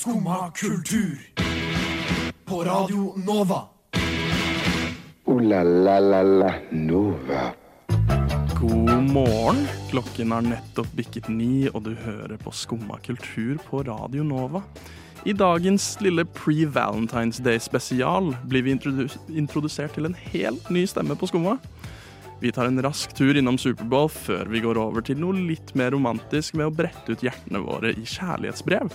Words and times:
Skumma 0.00 0.50
kultur. 0.50 1.18
På 2.44 2.64
Radio 2.64 3.12
Nova. 3.26 3.62
O-la-la-la-la 5.24 6.54
Nova. 6.70 7.52
God 8.60 9.02
morgen. 9.12 9.66
Klokken 9.90 10.32
har 10.32 10.46
nettopp 10.46 10.88
bikket 10.96 11.28
ni, 11.28 11.68
og 11.68 11.84
du 11.84 11.92
hører 12.00 12.40
på 12.40 12.48
Skumma 12.50 12.96
kultur 13.04 13.60
på 13.66 13.82
Radio 13.90 14.24
Nova. 14.24 14.62
I 15.28 15.36
dagens 15.36 15.90
lille 16.00 16.24
pre-Valentine's 16.24 17.42
Day-spesial 17.44 18.32
blir 18.48 18.64
vi 18.64 18.78
introdusert 19.36 19.98
til 19.98 20.08
en 20.08 20.16
helt 20.32 20.72
ny 20.72 20.86
stemme 20.88 21.12
på 21.12 21.28
Skumma. 21.28 21.58
Vi 22.40 22.56
tar 22.56 22.72
en 22.72 22.80
rask 22.88 23.12
tur 23.12 23.36
innom 23.36 23.60
Superbowl 23.60 24.08
før 24.08 24.48
vi 24.48 24.64
går 24.64 24.80
over 24.80 25.04
til 25.04 25.20
noe 25.20 25.36
litt 25.36 25.76
mer 25.76 25.92
romantisk 25.92 26.56
med 26.56 26.70
å 26.72 26.76
brette 26.82 27.12
ut 27.12 27.28
hjertene 27.28 27.66
våre 27.68 27.92
i 27.92 28.08
kjærlighetsbrev. 28.08 28.88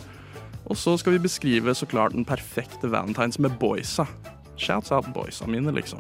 Og 0.66 0.78
så 0.78 0.98
skal 0.98 1.14
vi 1.14 1.26
beskrive 1.28 1.76
så 1.76 1.86
klart 1.86 2.16
den 2.16 2.26
perfekte 2.26 2.92
valentines 2.92 3.40
med 3.40 3.58
boysa. 3.60 4.06
Shouts 4.58 4.92
out 4.92 5.06
boysa 5.14 5.46
mine, 5.48 5.72
liksom. 5.72 6.00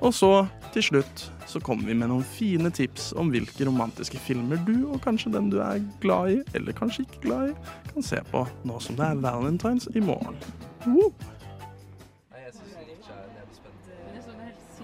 Og 0.00 0.14
så, 0.14 0.46
til 0.72 0.82
slutt, 0.82 1.32
så 1.46 1.60
kommer 1.60 1.86
vi 1.86 1.94
med 1.94 2.08
noen 2.10 2.24
fine 2.24 2.70
tips 2.70 3.12
om 3.18 3.32
hvilke 3.34 3.66
romantiske 3.66 4.18
filmer 4.22 4.60
du, 4.66 4.86
og 4.92 5.00
kanskje 5.02 5.32
den 5.34 5.50
du 5.50 5.58
er 5.58 5.82
glad 6.00 6.36
i, 6.36 6.38
eller 6.54 6.76
kanskje 6.76 7.02
ikke 7.06 7.22
glad 7.24 7.50
i, 7.50 7.56
kan 7.92 8.06
se 8.06 8.20
på 8.30 8.44
nå 8.68 8.78
som 8.84 8.98
det 8.98 9.08
er 9.08 9.22
valentines 9.24 9.88
i 9.94 10.04
morgen. 10.04 10.38
Woo! 10.86 11.12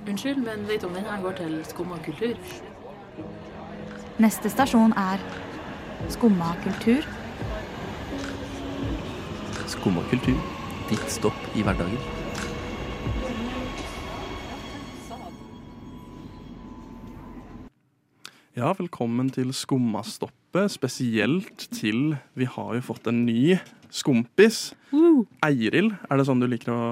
Unnskyld, 0.04 0.42
men 0.44 0.66
vet 0.68 0.82
du 0.82 0.86
om 0.86 0.96
denne 0.98 1.20
går 1.22 1.38
til 1.38 1.54
skumma 1.64 1.96
kultur? 2.04 2.34
Neste 4.20 4.50
stasjon 4.52 4.92
er 5.00 5.22
Skumma 6.12 6.52
kultur. 6.62 7.06
Skumma 9.74 10.02
kultur. 10.10 10.36
Ditt 10.90 11.06
stopp 11.10 11.56
i 11.56 11.62
hverdagen. 11.64 11.98
Ja, 18.54 18.70
velkommen 18.78 19.32
til 19.34 19.50
Skummastoppet, 19.54 20.70
spesielt 20.70 21.64
til 21.74 22.14
vi 22.38 22.46
har 22.46 22.76
jo 22.76 22.82
fått 22.86 23.08
en 23.10 23.24
ny 23.26 23.56
skompis. 23.94 24.68
Eiril, 25.44 25.90
er 26.06 26.20
det 26.20 26.26
sånn 26.28 26.42
du 26.42 26.46
liker 26.50 26.70
å, 26.70 26.84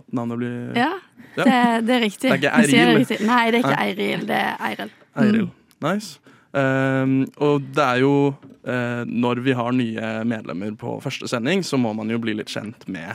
at 0.00 0.08
navnet 0.16 0.40
blir 0.40 0.58
Ja, 0.78 0.90
Ja. 1.36 1.44
Det, 1.44 1.58
det 1.86 1.94
er 1.94 2.00
riktig. 2.02 2.30
Det 2.32 2.48
er 2.48 2.64
ikke 2.64 2.78
Eiril. 2.80 3.26
Nei, 3.28 3.42
det 3.52 3.60
er 3.60 3.62
ikke 3.62 3.82
Eiril. 3.84 4.24
Det 4.26 4.38
er 4.40 4.56
Eiril. 4.66 4.94
Eiril. 5.22 5.44
Mm. 5.44 5.76
Nice. 5.84 6.38
Ehm, 6.56 7.20
og 7.38 7.62
det 7.76 7.84
er 7.84 8.00
jo 8.02 8.14
eh, 8.66 9.04
Når 9.06 9.38
vi 9.44 9.52
har 9.54 9.70
nye 9.70 10.08
medlemmer 10.26 10.72
på 10.78 10.96
første 11.04 11.28
sending, 11.30 11.62
så 11.62 11.78
må 11.78 11.92
man 11.94 12.10
jo 12.10 12.18
bli 12.18 12.34
litt 12.34 12.50
kjent 12.50 12.88
med 12.90 13.14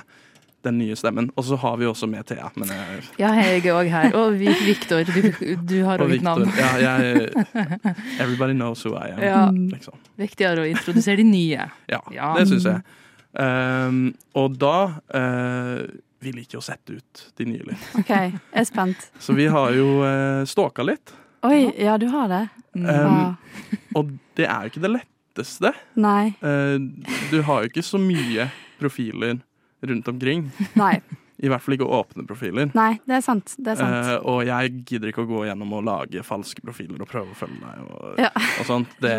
den 0.65 0.79
nye 0.79 0.95
stemmen. 0.97 1.27
Og 1.37 1.45
så 1.45 1.57
har 1.61 1.75
vi 1.77 1.85
også 1.85 2.07
med 2.09 2.25
Thea. 2.25 2.47
Men 2.55 2.71
jeg, 2.73 3.03
Ja, 3.21 3.33
jeg 3.37 3.59
er 3.59 3.75
òg 3.75 3.89
her. 3.91 4.15
Og 4.17 4.37
Viktor, 4.39 5.03
Victor, 5.03 5.03
du, 5.05 5.55
du 5.61 5.75
har 5.85 6.01
òg 6.01 6.15
et 6.15 6.23
navn. 6.25 6.47
Ja, 6.57 6.71
jeg, 6.81 7.27
everybody 8.23 8.53
knows 8.57 8.81
who 8.85 8.95
I 8.97 9.11
am. 9.13 9.21
Ja. 9.21 9.43
Liksom. 9.51 9.99
Viktigere 10.17 10.63
å 10.63 10.69
introdusere 10.71 11.19
de 11.21 11.27
nye. 11.29 11.67
Ja, 11.91 12.01
Ja. 12.15 12.31
det 12.39 12.47
syns 12.49 12.65
jeg. 12.71 12.81
Um, 13.35 14.13
og 14.39 14.53
da 14.61 14.75
uh, 15.11 15.81
Vi 16.23 16.31
liker 16.31 16.61
å 16.61 16.63
sette 16.63 16.95
ut 16.95 17.23
de 17.35 17.45
nye 17.49 17.65
litt. 17.67 17.87
OK, 17.99 18.09
jeg 18.09 18.39
er 18.55 18.65
spent. 18.65 19.09
Så 19.21 19.35
vi 19.37 19.45
har 19.51 19.75
jo 19.75 19.99
uh, 20.01 20.41
stalka 20.49 20.85
litt. 20.87 21.11
Oi, 21.43 21.73
ja, 21.83 21.97
du 21.97 22.07
har 22.07 22.27
det? 22.31 22.43
Um, 22.75 22.85
Ja. 22.85 23.35
og 23.95 24.09
det 24.35 24.45
er 24.47 24.63
jo 24.65 24.71
ikke 24.73 24.81
det 24.85 24.93
letteste. 24.97 25.73
Nei. 25.95 26.33
Eh, 26.41 26.77
du 27.31 27.41
har 27.43 27.63
jo 27.63 27.69
ikke 27.69 27.83
så 27.85 27.99
mye 28.01 28.49
profiler 28.79 29.39
rundt 29.85 30.07
omkring. 30.07 30.49
Nei. 30.75 30.99
I 31.43 31.49
hvert 31.51 31.59
fall 31.61 31.75
ikke 31.75 31.87
åpne 31.91 32.23
profiler. 32.25 32.69
Nei, 32.73 32.93
det 33.05 33.17
er 33.17 33.21
sant. 33.23 33.55
Det 33.59 33.73
er 33.73 33.79
sant. 33.81 34.07
Uh, 34.07 34.29
og 34.31 34.45
jeg 34.47 34.71
gidder 34.87 35.11
ikke 35.11 35.25
å 35.25 35.27
gå 35.27 35.41
gjennom 35.49 35.73
og 35.75 35.83
lage 35.83 36.23
falske 36.23 36.63
profiler 36.63 37.01
og 37.03 37.09
prøve 37.11 37.33
å 37.33 37.35
følge 37.35 37.59
deg 37.59 37.81
og, 37.91 38.21
Ja. 38.23 38.29
og 38.61 38.65
sånt. 38.69 38.93
Det, 39.03 39.11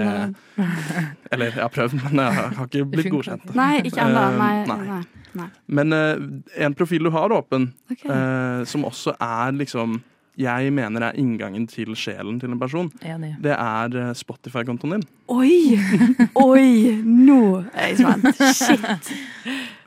eller 1.30 1.50
jeg 1.52 1.60
har 1.60 1.72
prøvd, 1.74 1.98
men 2.06 2.22
jeg 2.24 2.32
har 2.40 2.66
ikke 2.66 2.84
blitt 2.94 3.10
godkjent. 3.12 3.52
Nei, 3.54 3.82
ikke 3.84 4.00
ennå. 4.06 4.24
Eh, 4.32 4.38
Nei. 4.40 4.64
nei. 4.64 4.78
nei. 4.88 5.02
nei. 5.42 5.48
Men 5.68 5.92
uh, 5.92 6.24
en 6.66 6.74
profil 6.80 7.04
du 7.04 7.12
har 7.12 7.36
åpen, 7.36 7.68
okay. 7.92 8.08
eh, 8.08 8.64
som 8.64 8.88
også 8.88 9.12
er 9.20 9.52
liksom 9.60 10.00
jeg 10.36 10.72
mener 10.76 11.06
er 11.08 11.16
inngangen 11.20 11.64
til 11.70 11.94
sjelen 11.96 12.36
til 12.42 12.52
en 12.52 12.58
person, 12.60 12.90
Enig. 13.02 13.34
det 13.40 13.54
er 13.56 13.96
eh, 14.02 14.10
Spotify-kontoen 14.18 14.96
din. 14.98 15.04
Oi! 15.32 15.78
Oi! 16.36 16.66
Nå 17.04 17.38
er 17.72 17.94
jeg 17.94 18.02
spent. 18.02 18.42
Shit. 18.58 19.12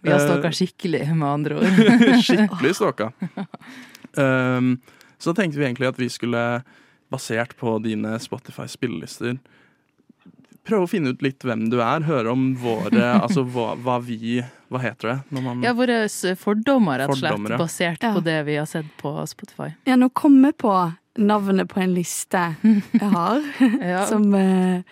Vi 0.01 0.09
har 0.13 0.19
Eh, 0.19 0.25
stalka 0.25 0.49
skikkelig, 0.55 1.01
med 1.13 1.27
andre 1.27 1.59
ord. 1.59 1.79
Skikkelig 2.25 2.73
stalka. 2.77 3.09
Um, 4.17 4.77
så 5.19 5.33
tenkte 5.35 5.59
vi 5.59 5.65
egentlig 5.67 5.89
at 5.91 5.99
vi 5.99 6.07
skulle, 6.09 6.43
basert 7.11 7.55
på 7.57 7.75
dine 7.83 8.15
Spotify-spillelister, 8.21 9.37
prøve 10.69 10.85
å 10.87 10.89
finne 10.91 11.11
ut 11.15 11.21
litt 11.25 11.43
hvem 11.45 11.67
du 11.73 11.79
er. 11.83 12.05
Høre 12.07 12.31
om 12.31 12.53
våre 12.61 13.09
Altså 13.25 13.43
hva, 13.43 13.73
hva 13.81 13.97
vi 14.05 14.39
Hva 14.69 14.81
heter 14.83 15.11
det? 15.13 15.17
Når 15.35 15.45
man, 15.45 15.63
Ja, 15.65 15.73
våre 15.77 15.99
fordommer, 16.39 17.01
rett 17.01 17.11
og 17.13 17.17
slett, 17.19 17.33
Fordommer, 17.33 17.55
ja. 17.57 17.61
basert 17.61 18.03
Ja. 18.05 18.13
på 18.15 18.23
det 18.25 18.37
vi 18.47 18.57
har 18.61 18.67
sett 18.69 18.89
på 19.01 19.13
Spotify. 19.29 19.71
Ja, 19.89 19.97
nå 19.99 20.09
kommer 20.13 20.51
jeg 20.53 20.59
på 20.61 20.73
navnet 21.19 21.67
på 21.71 21.81
en 21.83 21.95
liste 21.97 22.43
jeg 22.63 23.09
har, 23.17 23.41
Ja. 23.81 24.05
som 24.07 24.29
eh, 24.37 24.83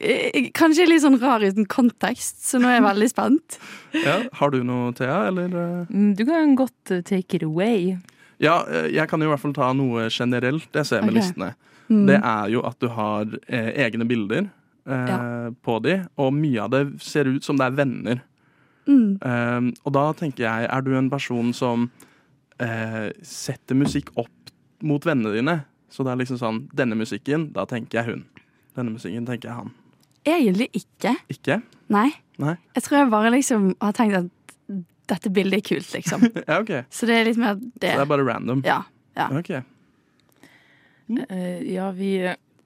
eh, 0.00 0.50
Kanskje 0.56 0.88
litt 0.90 1.04
sånn 1.04 1.18
rar 1.22 1.40
uten 1.44 1.64
kontekst, 1.70 2.42
så 2.50 2.60
nå 2.60 2.68
er 2.68 2.78
jeg 2.80 2.86
veldig 2.88 3.08
spent. 3.12 3.58
ja, 4.06 4.18
har 4.40 4.52
du 4.52 4.60
noe, 4.66 4.92
Thea? 4.98 5.22
Eller? 5.30 5.54
uh? 5.54 5.88
Mm, 5.90 6.14
Du 6.18 6.24
kan 6.28 6.56
godt 6.58 6.90
eh, 6.92 7.02
take 7.06 7.38
it 7.38 7.46
away. 7.46 7.94
Ja, 8.42 8.62
eh, 8.68 8.90
jeg 8.94 9.08
kan 9.10 9.20
jo 9.22 9.28
i 9.28 9.32
hvert 9.32 9.42
fall 9.46 9.56
ta 9.56 9.72
noe 9.76 10.08
generelt 10.12 10.68
jeg 10.76 10.88
ser 10.88 11.04
med 11.04 11.14
okay. 11.14 11.20
listene. 11.22 11.52
Mm. 11.90 12.04
Det 12.06 12.16
er 12.22 12.50
jo 12.52 12.60
at 12.68 12.76
du 12.80 12.86
har 12.94 13.26
eh, 13.48 13.70
egne 13.86 14.06
bilder 14.08 14.48
eh, 14.96 15.48
på 15.64 15.78
de, 15.84 15.96
og 16.20 16.34
mye 16.36 16.66
av 16.66 16.74
det 16.74 16.84
ser 17.04 17.30
ut 17.30 17.46
som 17.46 17.58
det 17.60 17.68
er 17.68 17.78
venner. 17.78 18.22
Mm. 18.88 19.18
Eh, 19.22 19.70
og 19.84 19.94
da 19.96 20.06
tenker 20.18 20.46
jeg, 20.46 20.68
er 20.70 20.86
du 20.86 20.94
en 20.98 21.10
person 21.12 21.52
som 21.56 21.88
eh, 22.62 23.10
setter 23.26 23.78
musikk 23.78 24.12
opp 24.20 24.54
mot 24.86 25.04
vennene 25.06 25.34
dine? 25.36 25.56
Så 25.90 26.06
det 26.06 26.12
er 26.14 26.20
liksom 26.22 26.38
sånn, 26.40 26.64
denne 26.76 26.98
musikken, 26.98 27.50
da 27.54 27.66
tenker 27.68 28.00
jeg 28.00 28.12
hun. 28.12 28.26
Denne 28.78 28.94
musikken 28.94 29.26
tenker 29.26 29.50
jeg 29.50 29.58
han. 29.58 29.72
Egentlig 30.28 30.68
ikke. 30.76 31.16
Ikke? 31.32 31.58
Nei. 31.90 32.10
Nei? 32.40 32.54
Jeg 32.76 32.86
tror 32.86 33.00
jeg 33.00 33.10
bare 33.12 33.32
liksom 33.34 33.72
har 33.80 33.96
tenkt 33.96 34.20
at 34.20 34.30
dette 35.10 35.32
bildet 35.34 35.60
er 35.60 35.66
kult, 35.66 35.90
liksom. 35.96 36.28
Ja, 36.48 36.60
okay. 36.60 36.84
Så 36.94 37.08
det 37.10 37.18
er 37.18 37.28
litt 37.30 37.40
mer 37.40 37.56
Så 37.58 37.72
det. 37.74 37.90
det 37.90 37.96
er 37.96 38.10
bare 38.10 38.26
random? 38.26 38.62
Ja. 38.66 38.82
ja. 39.18 39.26
Okay. 39.40 39.64
Mm. 41.10 41.24
Uh, 41.26 41.58
ja, 41.66 41.90
vi 41.96 42.12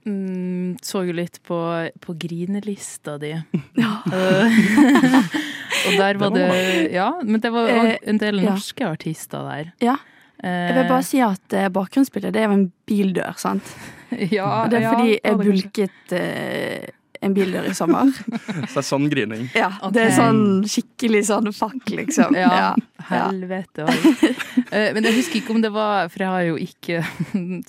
mm, 0.07 0.79
så 0.83 1.03
jo 1.07 1.13
litt 1.17 1.41
på, 1.47 1.59
på 2.01 2.15
grinelista 2.19 3.19
di. 3.19 3.33
Ja. 3.81 3.93
og 5.87 5.93
der 5.99 6.15
var 6.21 6.31
Det 6.35 6.49
det 6.49 6.93
Ja, 6.95 7.11
men 7.23 7.41
det 7.41 7.51
var 7.53 7.69
Eh, 7.69 7.97
en 8.07 8.19
del 8.19 8.41
ja. 8.43 8.51
norske 8.55 8.87
artister 8.89 9.43
der. 9.49 9.73
Ja. 9.83 9.97
Eh, 10.43 10.51
Jeg 10.69 10.75
vil 10.77 10.89
bare 10.89 11.03
si 11.07 11.21
at 11.25 11.53
eh, 11.53 11.69
bakgrunnsbildet 11.69 12.33
det 12.35 12.43
er 12.43 12.49
jo 12.51 12.59
en 12.59 12.67
bildør, 12.87 13.35
sant? 13.41 13.65
ja, 14.31 14.65
Og 14.65 14.71
det 14.71 14.79
er 14.79 14.83
ja, 14.87 14.93
fordi 14.93 15.11
det 15.15 15.21
jeg 15.25 15.41
bulket 15.41 16.13
eh, 16.13 16.87
en 17.25 17.33
bildør 17.35 17.65
i 17.71 17.75
sommer. 17.75 18.11
Så 18.13 18.75
det 18.75 18.81
er 18.83 18.85
sånn 18.85 19.07
grining. 19.09 19.47
Ja, 19.57 19.71
Det 19.93 20.03
er 20.03 20.11
sånn 20.13 20.65
skikkelig 20.69 21.23
sånn 21.31 21.49
fuck, 21.57 21.89
liksom. 21.89 22.37
Ja, 22.37 22.75
Ja. 23.11 23.29
helvete. 23.31 23.85
òg. 23.89 24.35
Eh, 24.71 24.93
Men 24.93 25.05
jeg 25.05 25.15
husker 25.21 25.41
ikke 25.41 25.55
om 25.55 25.61
det 25.63 25.71
var 25.73 26.09
For 26.09 26.19
jeg 26.25 26.29
har 26.29 26.43
jo 26.49 26.57
ikke 26.57 27.01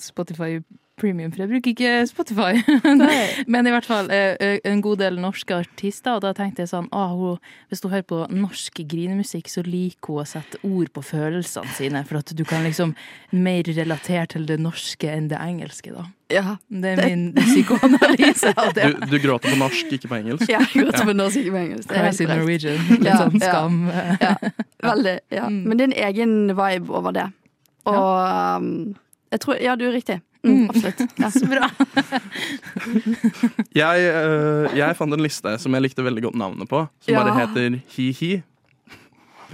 Spotify 0.00 0.58
Premium, 0.96 1.32
for 1.32 1.44
jeg 1.44 1.50
bruker 1.50 1.72
ikke 1.74 1.92
Spotify. 2.08 2.60
Men 3.52 3.68
i 3.68 3.72
hvert 3.74 3.86
fall 3.88 4.08
eh, 4.12 4.32
eh, 4.40 4.58
en 4.64 4.80
god 4.84 5.02
del 5.02 5.18
norske 5.20 5.54
artister, 5.54 6.16
og 6.16 6.24
da 6.24 6.32
tenkte 6.36 6.64
jeg 6.64 6.72
sånn 6.72 6.88
ah, 6.96 7.12
hun, 7.12 7.36
Hvis 7.68 7.84
hun 7.84 7.92
hører 7.92 8.06
på 8.08 8.20
norsk 8.32 8.80
grinemusikk, 8.88 9.50
så 9.52 9.64
liker 9.66 10.14
hun 10.14 10.24
å 10.24 10.28
sette 10.28 10.60
ord 10.64 10.90
på 10.96 11.04
følelsene 11.04 11.76
sine, 11.76 12.02
for 12.08 12.22
at 12.22 12.32
du 12.32 12.44
kan 12.48 12.64
liksom 12.64 12.96
mer 13.36 13.68
relatere 13.68 14.26
til 14.32 14.48
det 14.48 14.58
norske 14.62 15.12
enn 15.12 15.28
det 15.32 15.40
engelske, 15.42 15.92
da. 15.92 16.08
Ja. 16.32 16.56
Det 16.66 16.96
er 16.96 17.04
min 17.04 17.28
psykoanalyse 17.36 18.50
av 18.56 18.72
det. 18.74 18.90
du 19.06 19.16
gråter 19.22 19.52
på 19.52 19.60
norsk, 19.60 19.92
ikke 19.98 20.10
på 20.10 20.20
engelsk. 20.22 20.48
Ja, 20.54 20.64
jeg 20.64 20.86
gråter 20.86 21.02
ja. 21.04 21.08
på 21.12 21.16
norsk, 21.20 21.40
ikke 21.42 21.54
på 21.54 21.64
engelsk. 21.64 21.92
Er 21.92 22.06
Crazy. 22.06 22.28
Norwegian. 22.30 22.84
Litt 22.96 23.10
Ja, 23.10 23.18
sånn 23.20 23.42
skam. 23.42 23.82
Ja, 24.22 24.36
veldig. 24.80 25.18
Ja. 25.34 25.48
Mm. 25.52 25.64
Men 25.66 25.76
det 25.76 25.84
er 25.84 25.90
en 25.92 25.98
egen 26.08 26.38
vibe 26.56 26.96
over 26.96 27.14
det. 27.14 27.26
Og 27.86 28.62
um, 28.62 28.70
jeg 29.36 29.40
tror 29.44 29.54
Ja, 29.62 29.72
du 29.76 29.84
er 29.88 29.92
riktig. 29.96 30.16
Mm, 30.46 30.46
Mm. 30.46 30.66
absolutt. 30.70 31.00
Ja. 31.22 31.28
Så 31.34 31.46
bra. 31.50 31.66
Jeg, 33.76 33.96
eh, 34.10 34.76
jeg 34.78 34.96
fant 34.98 35.12
en 35.16 35.22
liste 35.24 35.50
som 35.62 35.74
jeg 35.76 35.82
likte 35.88 36.04
veldig 36.06 36.22
godt 36.28 36.38
navnet 36.38 36.66
på, 36.70 36.78
som 37.02 37.10
Ja. 37.14 37.18
bare 37.24 37.34
heter 37.40 37.66
Hi-Hi. 37.96 38.30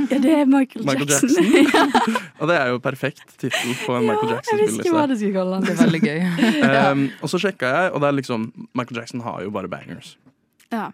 ja, 0.08 0.16
det 0.18 0.30
er 0.32 0.44
Michael, 0.48 0.84
Michael 0.88 1.08
Jackson. 1.08 1.44
Jackson. 1.52 2.16
Og 2.40 2.48
det 2.48 2.56
er 2.58 2.66
jo 2.72 2.78
perfekt 2.84 3.26
tittel 3.38 3.74
på 3.84 3.92
en 3.98 4.06
Michael 4.08 4.30
ikke 4.32 4.92
hva 4.92 5.02
Jackson-spilleliste. 5.04 5.66
Det 5.66 5.72
er 5.72 5.76
veldig 5.84 6.02
gøy. 6.02 6.20
Um, 6.92 7.00
og 7.22 7.28
så 7.32 7.36
sjekka 7.42 7.66
jeg, 7.76 7.86
og 7.92 7.98
det 8.04 8.08
er 8.08 8.12
liksom 8.20 8.40
Michael 8.74 8.98
Jackson 9.02 9.20
har 9.26 9.36
jo 9.44 9.50
bare 9.54 9.68
bangers. 9.68 10.08
Ja. 10.72 10.86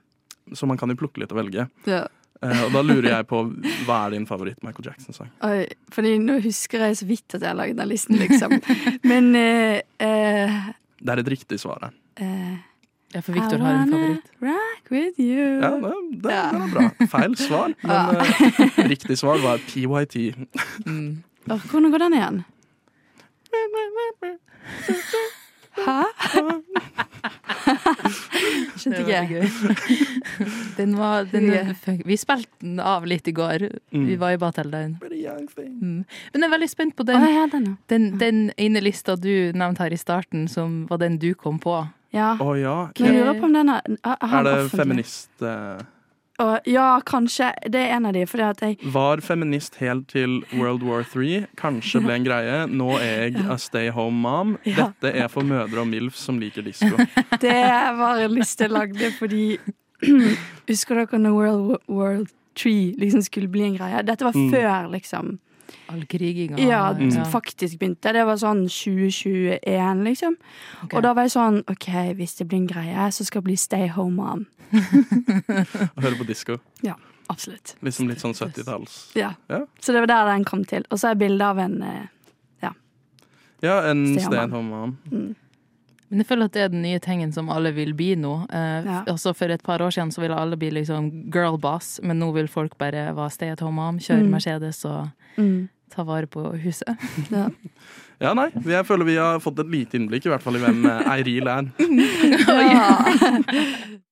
Så 0.54 0.66
man 0.66 0.78
kan 0.80 0.88
jo 0.90 0.96
plukke 0.98 1.18
litt 1.22 1.32
og 1.34 1.38
velge. 1.42 1.62
Ja. 1.86 2.02
Eh, 2.42 2.60
og 2.66 2.70
da 2.76 2.80
lurer 2.86 3.08
jeg 3.10 3.26
på 3.26 3.40
hva 3.86 3.96
er 4.06 4.10
din 4.14 4.26
favoritt-Michael 4.28 4.86
Jackson-sang? 4.92 5.30
Oi, 5.48 5.64
fordi 5.94 6.12
nå 6.22 6.36
husker 6.44 6.78
jeg 6.86 6.96
så 7.00 7.06
vidt 7.08 7.34
at 7.34 7.40
jeg 7.42 7.48
har 7.50 7.56
laget 7.58 7.76
den 7.80 7.88
listen, 7.90 8.14
liksom. 8.20 8.50
Men 9.02 9.24
uh, 9.34 9.78
uh, 10.04 10.50
Det 11.02 11.10
er 11.16 11.20
et 11.24 11.32
riktig 11.34 11.58
svar 11.62 11.78
her. 11.88 11.94
eh, 12.22 12.56
Ja, 13.14 13.20
for 13.24 13.32
Victor 13.32 13.58
har 13.64 13.72
en 13.80 13.88
favoritt. 13.90 14.26
Rock 14.44 14.90
with 14.92 15.16
you. 15.18 15.60
Ja, 15.62 15.70
det, 15.80 15.92
det, 16.22 16.30
Ja. 16.30 16.50
det 16.52 16.60
er 16.60 16.68
bra. 16.74 16.90
Feil 17.08 17.36
svar, 17.40 17.72
men 18.76 18.88
riktig 18.92 19.16
svar 19.18 19.38
var 19.42 19.58
PYT. 19.64 20.14
Mm. 20.86 21.22
Hvordan 21.48 21.90
går 21.94 21.98
den 22.04 22.14
igjen? 22.20 22.38
Hæ? 25.86 26.02
Skjønte 28.78 28.98
Det 28.98 29.04
var 29.06 29.22
ikke. 29.22 29.40
gøy. 29.40 29.46
Den 30.78 30.94
var, 30.98 31.24
den, 31.32 31.48
vi 32.06 32.16
spilte 32.20 32.48
den 32.62 32.78
av 32.80 33.06
litt 33.10 33.26
i 33.28 33.34
går. 33.34 33.64
Vi 33.90 33.98
Mm. 33.98 34.18
var 34.20 34.30
i 34.36 34.38
thing. 35.54 35.72
Mm. 35.82 36.04
Men 36.32 36.42
jeg 36.42 36.48
er 36.48 36.52
veldig 36.54 36.68
spent 36.70 36.96
på 36.96 37.02
den, 37.08 37.20
den, 37.22 37.34
ja, 37.34 37.46
den, 37.52 37.64
ja. 37.66 37.74
den, 37.92 38.06
den 38.20 38.40
ene 38.58 38.80
lista 38.84 39.16
du 39.16 39.52
nevnte 39.54 39.82
her 39.82 39.92
i 39.92 39.98
starten, 40.00 40.46
som 40.48 40.86
var 40.90 40.98
den 41.02 41.18
du 41.18 41.32
kom 41.34 41.58
på. 41.58 41.80
ja. 42.14 42.36
Oh, 42.40 42.54
ja. 42.58 42.88
Men 42.98 43.14
jeg 43.14 43.24
lurer 43.24 43.40
på 43.40 43.44
om 43.50 43.52
den 43.58 43.68
er, 43.68 43.80
er, 44.04 44.16
Er 44.22 44.26
han 44.32 44.44
det 44.44 44.70
feminist 44.70 45.42
eh, 45.42 45.82
Å, 46.38 46.60
ja, 46.70 47.00
kanskje. 47.02 47.48
Det 47.66 47.80
er 47.82 47.96
en 47.96 48.06
av 48.06 48.12
de, 48.14 48.20
fordi 48.30 48.44
at 48.46 48.60
jeg 48.62 48.76
Var 48.94 49.18
feminist 49.26 49.74
helt 49.80 50.04
til 50.12 50.36
World 50.54 50.84
War 50.86 51.02
3. 51.02 51.40
Kanskje 51.58 51.98
ble 52.04 52.14
en 52.14 52.26
greie. 52.28 52.60
Nå 52.70 52.92
er 53.02 53.24
jeg 53.32 53.42
a 53.50 53.56
stay 53.58 53.88
home 53.90 54.20
mom. 54.22 54.52
Ja. 54.62 54.92
Dette 55.00 55.10
er 55.18 55.26
for 55.32 55.42
mødre 55.42 55.82
og 55.82 55.88
MILF 55.90 56.14
som 56.14 56.38
liker 56.38 56.62
disko. 56.62 56.94
Det 57.42 57.56
var 57.98 58.22
en 58.22 58.36
liste 58.36 58.68
jeg 58.68 58.70
lagde 58.76 59.10
fordi 59.18 59.58
Husker 60.70 61.00
dere 61.02 61.18
når 61.18 61.34
World 61.34 61.76
War 61.90 62.20
3 62.54 62.74
liksom 63.02 63.24
skulle 63.26 63.50
bli 63.50 63.64
en 63.72 63.76
greie? 63.80 64.02
Dette 64.06 64.22
var 64.28 64.36
Mm. 64.38 64.50
før 64.54 64.88
liksom 64.94 65.38
All 65.90 66.04
kriginga. 66.08 66.56
Ja, 66.62 66.92
Mm. 66.94 67.10
som 67.12 67.24
faktisk 67.28 67.78
begynte. 67.80 68.12
Det 68.12 68.22
var 68.24 68.36
sånn 68.40 68.62
2021, 68.68 70.04
liksom. 70.04 70.36
Okay. 70.84 70.96
Og 70.96 71.02
da 71.02 71.12
var 71.14 71.26
jeg 71.26 71.32
sånn 71.34 71.58
OK, 71.68 71.88
hvis 72.16 72.36
det 72.38 72.46
blir 72.48 72.58
en 72.62 72.66
greie, 72.70 73.08
så 73.12 73.24
skal 73.26 73.40
jeg 73.42 73.44
bli 73.50 73.56
Stay 73.56 73.88
Home 73.88 74.14
Mom. 74.16 74.46
Og 74.72 76.02
høre 76.04 76.18
på 76.20 76.26
disko. 76.28 76.58
Absolutt. 77.28 77.74
Liksom 77.84 78.08
litt 78.08 78.22
sånn 78.22 78.32
70-talls. 78.32 78.94
Ja. 79.18 79.34
Ja. 79.52 79.58
Så 79.84 79.92
det 79.92 80.00
var 80.00 80.06
der 80.08 80.30
den 80.32 80.44
kom 80.48 80.62
til. 80.64 80.84
Og 80.90 80.96
så 81.00 81.10
er 81.10 81.14
bilde 81.20 81.44
av 81.44 81.58
en 81.60 81.74
ja. 82.62 82.70
Ja, 83.60 83.82
en 83.90 84.06
Stay 84.14 84.24
stay 84.24 84.38
home 84.38 84.46
at 84.46 84.50
home 84.54 84.70
mom. 84.70 84.94
mm, 85.12 85.34
Men 86.08 86.18
jeg 86.22 86.26
føler 86.30 86.44
at 86.48 86.52
det 86.56 86.62
er 86.62 86.68
den 86.72 86.80
nye 86.86 86.98
tingen 87.04 87.32
som 87.36 87.50
alle 87.52 87.72
vil 87.76 87.92
bli 87.98 88.14
nå. 88.16 88.32
Eh, 88.48 88.80
Ja. 88.88 89.02
altså 89.12 89.34
For 89.36 89.48
et 89.52 89.62
par 89.62 89.82
år 89.84 89.90
siden 89.92 90.10
så 90.14 90.20
ville 90.24 90.38
alle 90.40 90.56
bli 90.56 90.70
liksom 90.70 91.10
girl 91.34 91.58
boss, 91.60 92.00
men 92.02 92.18
nå 92.18 92.32
vil 92.32 92.48
folk 92.48 92.78
bare 92.78 93.10
være 93.14 93.30
stay 93.30 93.50
at 93.52 93.60
home 93.60 93.76
mom, 93.76 93.98
kjøre 93.98 94.24
Mm. 94.24 94.30
Mercedes 94.32 94.84
og 94.88 95.10
mm, 95.36 95.68
ta 95.92 96.02
vare 96.08 96.26
på 96.26 96.48
huset. 96.64 96.96
ja. 97.30 97.50
Ja, 98.20 98.32
nei, 98.34 98.48
jeg 98.64 98.86
føler 98.88 99.04
vi 99.04 99.16
har 99.20 99.38
fått 99.38 99.58
et 99.60 99.68
lite 99.70 99.94
innblikk 100.00 100.24
i 100.26 100.28
hvert 100.32 100.42
fall 100.42 100.56
i 100.56 100.58
hvem 100.64 100.80
eh, 100.88 101.12
Eiril 101.12 101.46
er. 101.46 101.68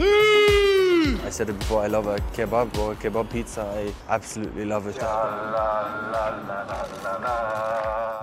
I 0.00 1.30
said 1.30 1.48
it 1.48 1.58
before, 1.58 1.84
I 1.84 1.88
love 1.88 2.06
a 2.06 2.18
kebab 2.36 2.76
or 2.78 2.92
a 2.92 2.94
kebab 2.96 3.30
pizza. 3.30 3.62
I 3.62 3.92
absolutely 4.08 4.64
love 4.64 4.86
it. 4.86 4.96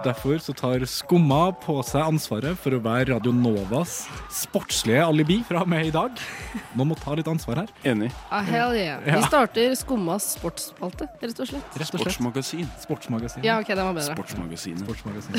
Derfor 0.05 0.37
så 0.37 0.53
tar 0.53 0.85
Skumma 0.85 1.51
på 1.51 1.83
seg 1.83 2.01
ansvaret 2.05 2.57
for 2.61 2.77
å 2.77 2.79
være 2.79 3.09
Radio 3.15 3.33
Novas 3.35 4.05
sportslige 4.31 5.03
alibi 5.03 5.41
fra 5.47 5.63
og 5.65 5.69
med 5.69 5.89
i 5.89 5.91
dag. 5.91 6.11
Nå 6.77 6.85
må 6.87 6.95
ta 6.99 7.15
litt 7.17 7.27
ansvar 7.27 7.63
her. 7.63 7.73
Enig. 7.83 8.11
Ah, 8.29 8.45
hell 8.45 8.75
yeah. 8.77 9.01
Ja. 9.03 9.17
Vi 9.17 9.27
starter 9.27 9.75
Skummas 9.75 10.35
sportsspalte, 10.37 11.09
rett 11.21 11.39
og 11.39 11.49
slett. 11.49 11.65
Rett 11.75 11.81
og 11.81 11.87
slett. 11.89 12.05
Sportsmagasin. 12.05 12.69
Sportsmagasin. 12.85 13.43
Ja, 13.43 13.59
ok, 13.59 13.73
den 13.73 13.83
var 13.83 13.97
bedre. 13.97 14.15
Sportsmagasinet. 14.15 14.85
Sportsmagasin. 14.85 15.33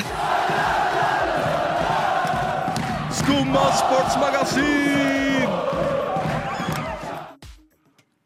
Skumma 3.17 3.65
sportsmagasin! 3.81 5.26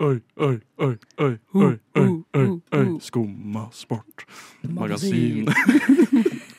Oi, 0.01 0.17
oi, 0.41 0.55
oi, 0.81 0.95
oi, 1.21 1.35
oi, 1.53 1.75
oi, 2.01 2.13
oi, 2.33 2.45
oi. 2.73 2.85
Skumma 3.05 3.67
sport. 3.77 4.23
Magasin. 4.65 5.45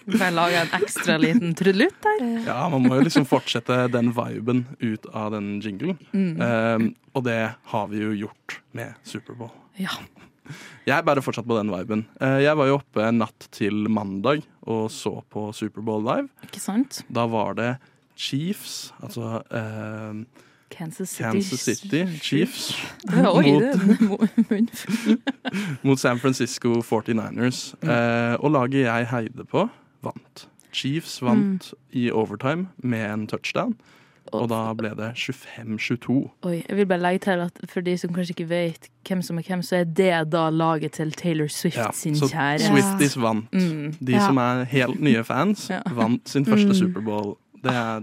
Kan 0.06 0.22
jeg 0.28 0.36
lage 0.38 0.60
en 0.60 0.76
ekstra 0.78 1.16
liten 1.18 1.56
trudelutt 1.58 1.98
der? 2.06 2.22
Ja, 2.46 2.60
man 2.70 2.86
må 2.86 3.00
jo 3.00 3.08
liksom 3.08 3.26
fortsette 3.26 3.88
den 3.96 4.12
viben 4.14 4.68
ut 4.84 5.08
av 5.10 5.32
den 5.34 5.56
jinglen. 5.66 5.98
Mm. 6.14 6.38
Um, 6.38 6.86
og 7.18 7.26
det 7.26 7.40
har 7.72 7.90
vi 7.90 8.04
jo 8.04 8.12
gjort 8.28 8.60
med 8.78 8.94
Superbowl. 9.10 9.50
Ja. 9.82 9.98
Jeg 10.86 11.00
er 11.00 11.10
bare 11.10 11.26
fortsatt 11.26 11.50
på 11.50 11.58
den 11.58 11.74
viben. 11.74 12.06
Eh, 12.22 12.44
jeg 12.44 12.54
var 12.62 12.70
jo 12.70 12.78
oppe 12.78 13.10
natt 13.16 13.50
til 13.58 13.90
mandag 13.90 14.46
og 14.70 14.86
så 14.94 15.16
på 15.34 15.50
Superbowl 15.56 16.06
live. 16.06 16.30
Ikke 16.46 16.62
sant? 16.62 17.02
Da 17.10 17.26
var 17.32 17.58
det 17.58 17.72
Chiefs, 18.14 18.92
altså 19.02 19.40
eh, 19.50 20.22
Kansas 20.72 21.10
City. 21.10 21.24
Kansas 21.24 21.60
City 21.60 22.06
Chiefs 22.22 22.72
Oi, 23.36 23.52
mot, 24.02 24.22
mot 25.84 26.00
San 26.00 26.20
Francisco 26.20 26.74
49ers. 26.82 27.74
Eh, 27.84 28.36
og 28.40 28.52
laget 28.52 28.86
jeg 28.88 29.08
heide 29.12 29.46
på, 29.52 29.68
vant. 30.04 30.48
Chiefs 30.74 31.20
vant 31.22 31.74
i 31.92 32.10
overtime 32.12 32.68
med 32.78 33.06
en 33.14 33.28
touchdown. 33.28 33.76
Og 34.32 34.46
da 34.48 34.62
ble 34.78 34.94
det 34.96 35.10
25-22. 35.20 36.14
Oi, 36.48 36.62
jeg 36.70 36.78
vil 36.78 36.86
bare 36.88 37.02
legge 37.02 37.20
til 37.26 37.42
at 37.44 37.58
for 37.68 37.84
de 37.84 37.98
som 38.00 38.14
kanskje 38.16 38.32
ikke 38.38 38.46
vet 38.48 38.86
hvem 39.10 39.22
som 39.26 39.40
er 39.42 39.44
hvem, 39.50 39.64
så 39.66 39.82
er 39.82 39.84
det 39.98 40.14
da 40.32 40.46
laget 40.54 40.94
til 40.96 41.12
Taylor 41.12 41.50
Swift 41.52 41.76
Ja, 41.82 41.90
sin 41.94 42.16
så 42.16 42.30
kjære. 42.32 42.62
Swifties 42.70 43.18
vant. 43.20 43.50
Mm. 43.52 43.92
De 44.00 44.14
Ja. 44.16 44.22
som 44.30 44.38
er 44.38 44.64
helt 44.72 45.02
nye 45.02 45.24
fans, 45.28 45.68
Ja. 45.70 45.82
vant 45.92 46.30
sin 46.30 46.46
første 46.46 46.68
Mm. 46.68 46.74
Superbowl. 46.80 47.36
Det 47.64 47.72
er 47.74 48.02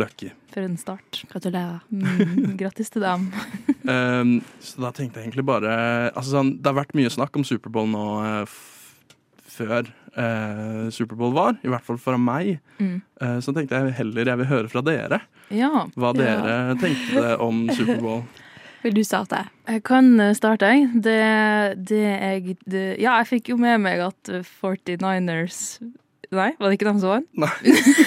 lucky. 0.00 0.30
For 0.52 0.62
en 0.64 0.76
start. 0.80 1.22
Gratulerer. 1.32 1.80
Mm, 1.92 2.56
grattis 2.60 2.90
til 2.92 3.02
dem. 3.06 3.30
Um, 3.82 4.36
så 4.62 4.78
da 4.78 4.92
tenkte 4.94 5.18
jeg 5.18 5.26
egentlig 5.26 5.42
bare 5.48 5.72
altså 6.14 6.36
sånn, 6.36 6.52
Det 6.62 6.68
har 6.70 6.76
vært 6.76 6.92
mye 6.94 7.10
snakk 7.10 7.34
om 7.34 7.42
Superbowl 7.42 7.88
nå 7.90 8.02
eh, 8.22 8.42
f 8.46 8.60
før 9.56 9.88
uh, 10.14 10.86
Superbowl 10.94 11.34
var, 11.34 11.56
i 11.66 11.68
hvert 11.72 11.82
fall 11.84 11.98
fra 11.98 12.14
meg. 12.16 12.60
Mm. 12.78 13.00
Uh, 13.18 13.40
så 13.42 13.50
tenkte 13.56 13.80
jeg 13.80 13.96
heller 13.98 14.30
jeg 14.30 14.38
vil 14.38 14.48
høre 14.52 14.70
fra 14.70 14.84
dere 14.86 15.18
Ja. 15.50 15.82
hva 15.98 16.12
Ja. 16.14 16.20
dere 16.20 16.76
tenkte 16.78 17.24
om 17.42 17.64
Superbowl. 17.76 18.22
Vil 18.84 18.94
du 18.96 19.02
starte? 19.06 19.42
Jeg 19.66 19.82
kan 19.90 20.14
starte, 20.38 20.70
jeg. 20.70 20.86
Det, 21.02 21.18
det 21.90 22.00
jeg 22.06 22.56
det, 22.62 22.86
Ja, 23.02 23.18
jeg 23.18 23.32
fikk 23.34 23.50
jo 23.50 23.58
med 23.58 23.82
meg 23.82 23.98
at 24.06 24.30
eh, 24.30 24.46
49ers 24.46 25.60
Nei, 26.32 26.52
var 26.56 26.70
det 26.70 26.78
ikke 26.78 26.88
dem 26.88 27.00
som 27.02 27.10
vant? 27.12 27.26
Nei. 27.36 27.50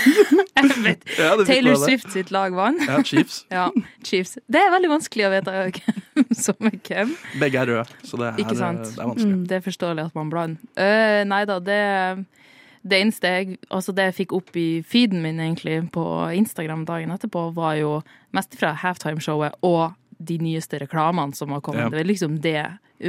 jeg 0.55 0.83
vet. 0.85 1.03
Ja, 1.19 1.33
Taylor. 1.45 1.75
Swift 1.77 2.11
sitt 2.13 2.31
lag 2.33 2.55
vant. 2.57 2.81
Ja, 2.87 3.01
Chiefs. 3.05 3.43
Ja, 3.53 3.67
Chiefs. 4.03 4.39
Det 4.49 4.61
er 4.61 4.71
veldig 4.73 4.89
vanskelig 4.95 5.27
å 5.27 5.33
vite 5.33 5.53
hvem 5.53 6.31
som 6.33 6.69
er 6.69 6.79
hvem. 6.87 7.11
Begge 7.41 7.61
er 7.61 7.71
røde, 7.71 7.99
så 8.07 8.19
det 8.21 8.31
er, 8.31 8.39
Ikke 8.41 8.57
sant? 8.57 8.81
det 8.87 8.97
er 8.97 9.11
vanskelig. 9.11 9.35
Mm. 9.35 9.43
Det 9.51 9.59
er 9.59 9.67
forståelig 9.67 10.07
at 10.09 10.17
man 10.17 10.31
blander. 10.33 10.71
Uh, 10.79 11.21
nei 11.29 11.43
da, 11.49 11.59
det 11.63 11.81
det 12.85 12.99
eneste 13.01 13.29
jeg, 13.33 13.55
altså 13.73 13.95
det 13.97 14.11
jeg 14.11 14.17
fikk 14.19 14.33
opp 14.37 14.57
i 14.61 14.67
feeden 14.85 15.23
min 15.23 15.39
egentlig 15.41 15.79
på 15.93 16.03
Instagram 16.37 16.83
dagen 16.85 17.13
etterpå, 17.15 17.47
var 17.55 17.79
jo 17.79 17.95
mest 18.35 18.53
fra 18.59 18.75
halftimeshowet 18.77 19.57
og 19.65 19.95
de 20.21 20.37
nyeste 20.37 20.77
reklamene 20.83 21.33
som 21.33 21.49
har 21.55 21.63
kommet. 21.65 21.87
Ja. 21.87 21.93
Det 21.95 22.03
er 22.03 22.11
liksom 22.11 22.37
det 22.43 22.59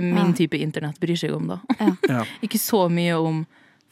min 0.00 0.32
type 0.37 0.56
internett 0.56 0.96
bryr 1.00 1.18
seg 1.20 1.37
om, 1.37 1.52
da. 1.52 1.61
Ja. 2.08 2.25
Ikke 2.44 2.58
så 2.61 2.87
mye 2.88 3.20
om 3.20 3.44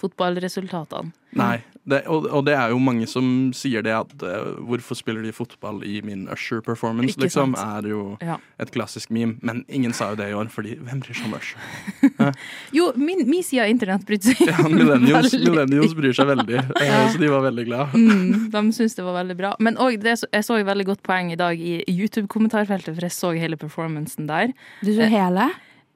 fotballresultatene. 0.04 1.12
Nei, 1.34 1.56
det, 1.90 2.04
og, 2.06 2.28
og 2.30 2.44
det 2.46 2.52
er 2.54 2.70
jo 2.70 2.76
mange 2.78 3.08
som 3.10 3.50
sier 3.56 3.82
det 3.82 3.90
at 3.92 4.12
uh, 4.22 4.52
hvorfor 4.68 4.94
spiller 4.94 5.24
de 5.26 5.32
fotball 5.34 5.80
i 5.82 5.96
min 6.06 6.28
Usher-performance, 6.30 7.18
liksom, 7.18 7.56
er 7.58 7.88
jo 7.90 8.04
Ja. 8.22 8.36
et 8.62 8.70
klassisk 8.70 9.10
meme. 9.10 9.34
Men 9.42 9.64
ingen 9.68 9.92
sa 9.92 10.12
jo 10.12 10.20
det 10.20 10.28
i 10.30 10.36
år, 10.38 10.46
fordi 10.54 10.76
hvem 10.78 11.02
bryr 11.02 11.18
seg 11.18 11.26
om 11.26 11.34
Usher? 11.40 12.38
Jo, 12.78 12.92
min, 12.96 13.24
min 13.28 13.42
side 13.42 13.64
av 13.66 13.72
internett 13.74 14.06
brydde 14.06 14.30
seg 14.30 14.46
Ja, 14.52 14.62
millennials, 14.70 15.34
veldig. 15.34 15.50
millennials 15.50 15.96
bryr 15.98 16.14
seg 16.16 16.30
veldig, 16.30 16.62
ja. 16.86 17.02
så 17.12 17.18
de 17.20 17.32
var 17.34 17.44
veldig 17.50 17.66
glad. 17.68 17.98
Mm, 17.98 18.48
de 18.54 18.64
syntes 18.78 18.94
det 18.94 19.04
var 19.10 19.18
veldig 19.18 19.38
bra. 19.42 19.52
Men 19.58 19.76
òg, 19.82 19.98
jeg 20.06 20.46
så 20.46 20.60
et 20.60 20.70
veldig 20.70 20.86
godt 20.94 21.02
poeng 21.06 21.34
i 21.34 21.40
dag 21.40 21.58
i 21.58 21.80
YouTube-kommentarfeltet, 21.90 22.94
for 22.94 23.08
jeg 23.10 23.18
så 23.18 23.34
hele 23.34 23.58
performancen 23.60 24.30
der. 24.30 24.54
Du 24.86 24.94
så 24.94 25.10
hele? 25.10 25.50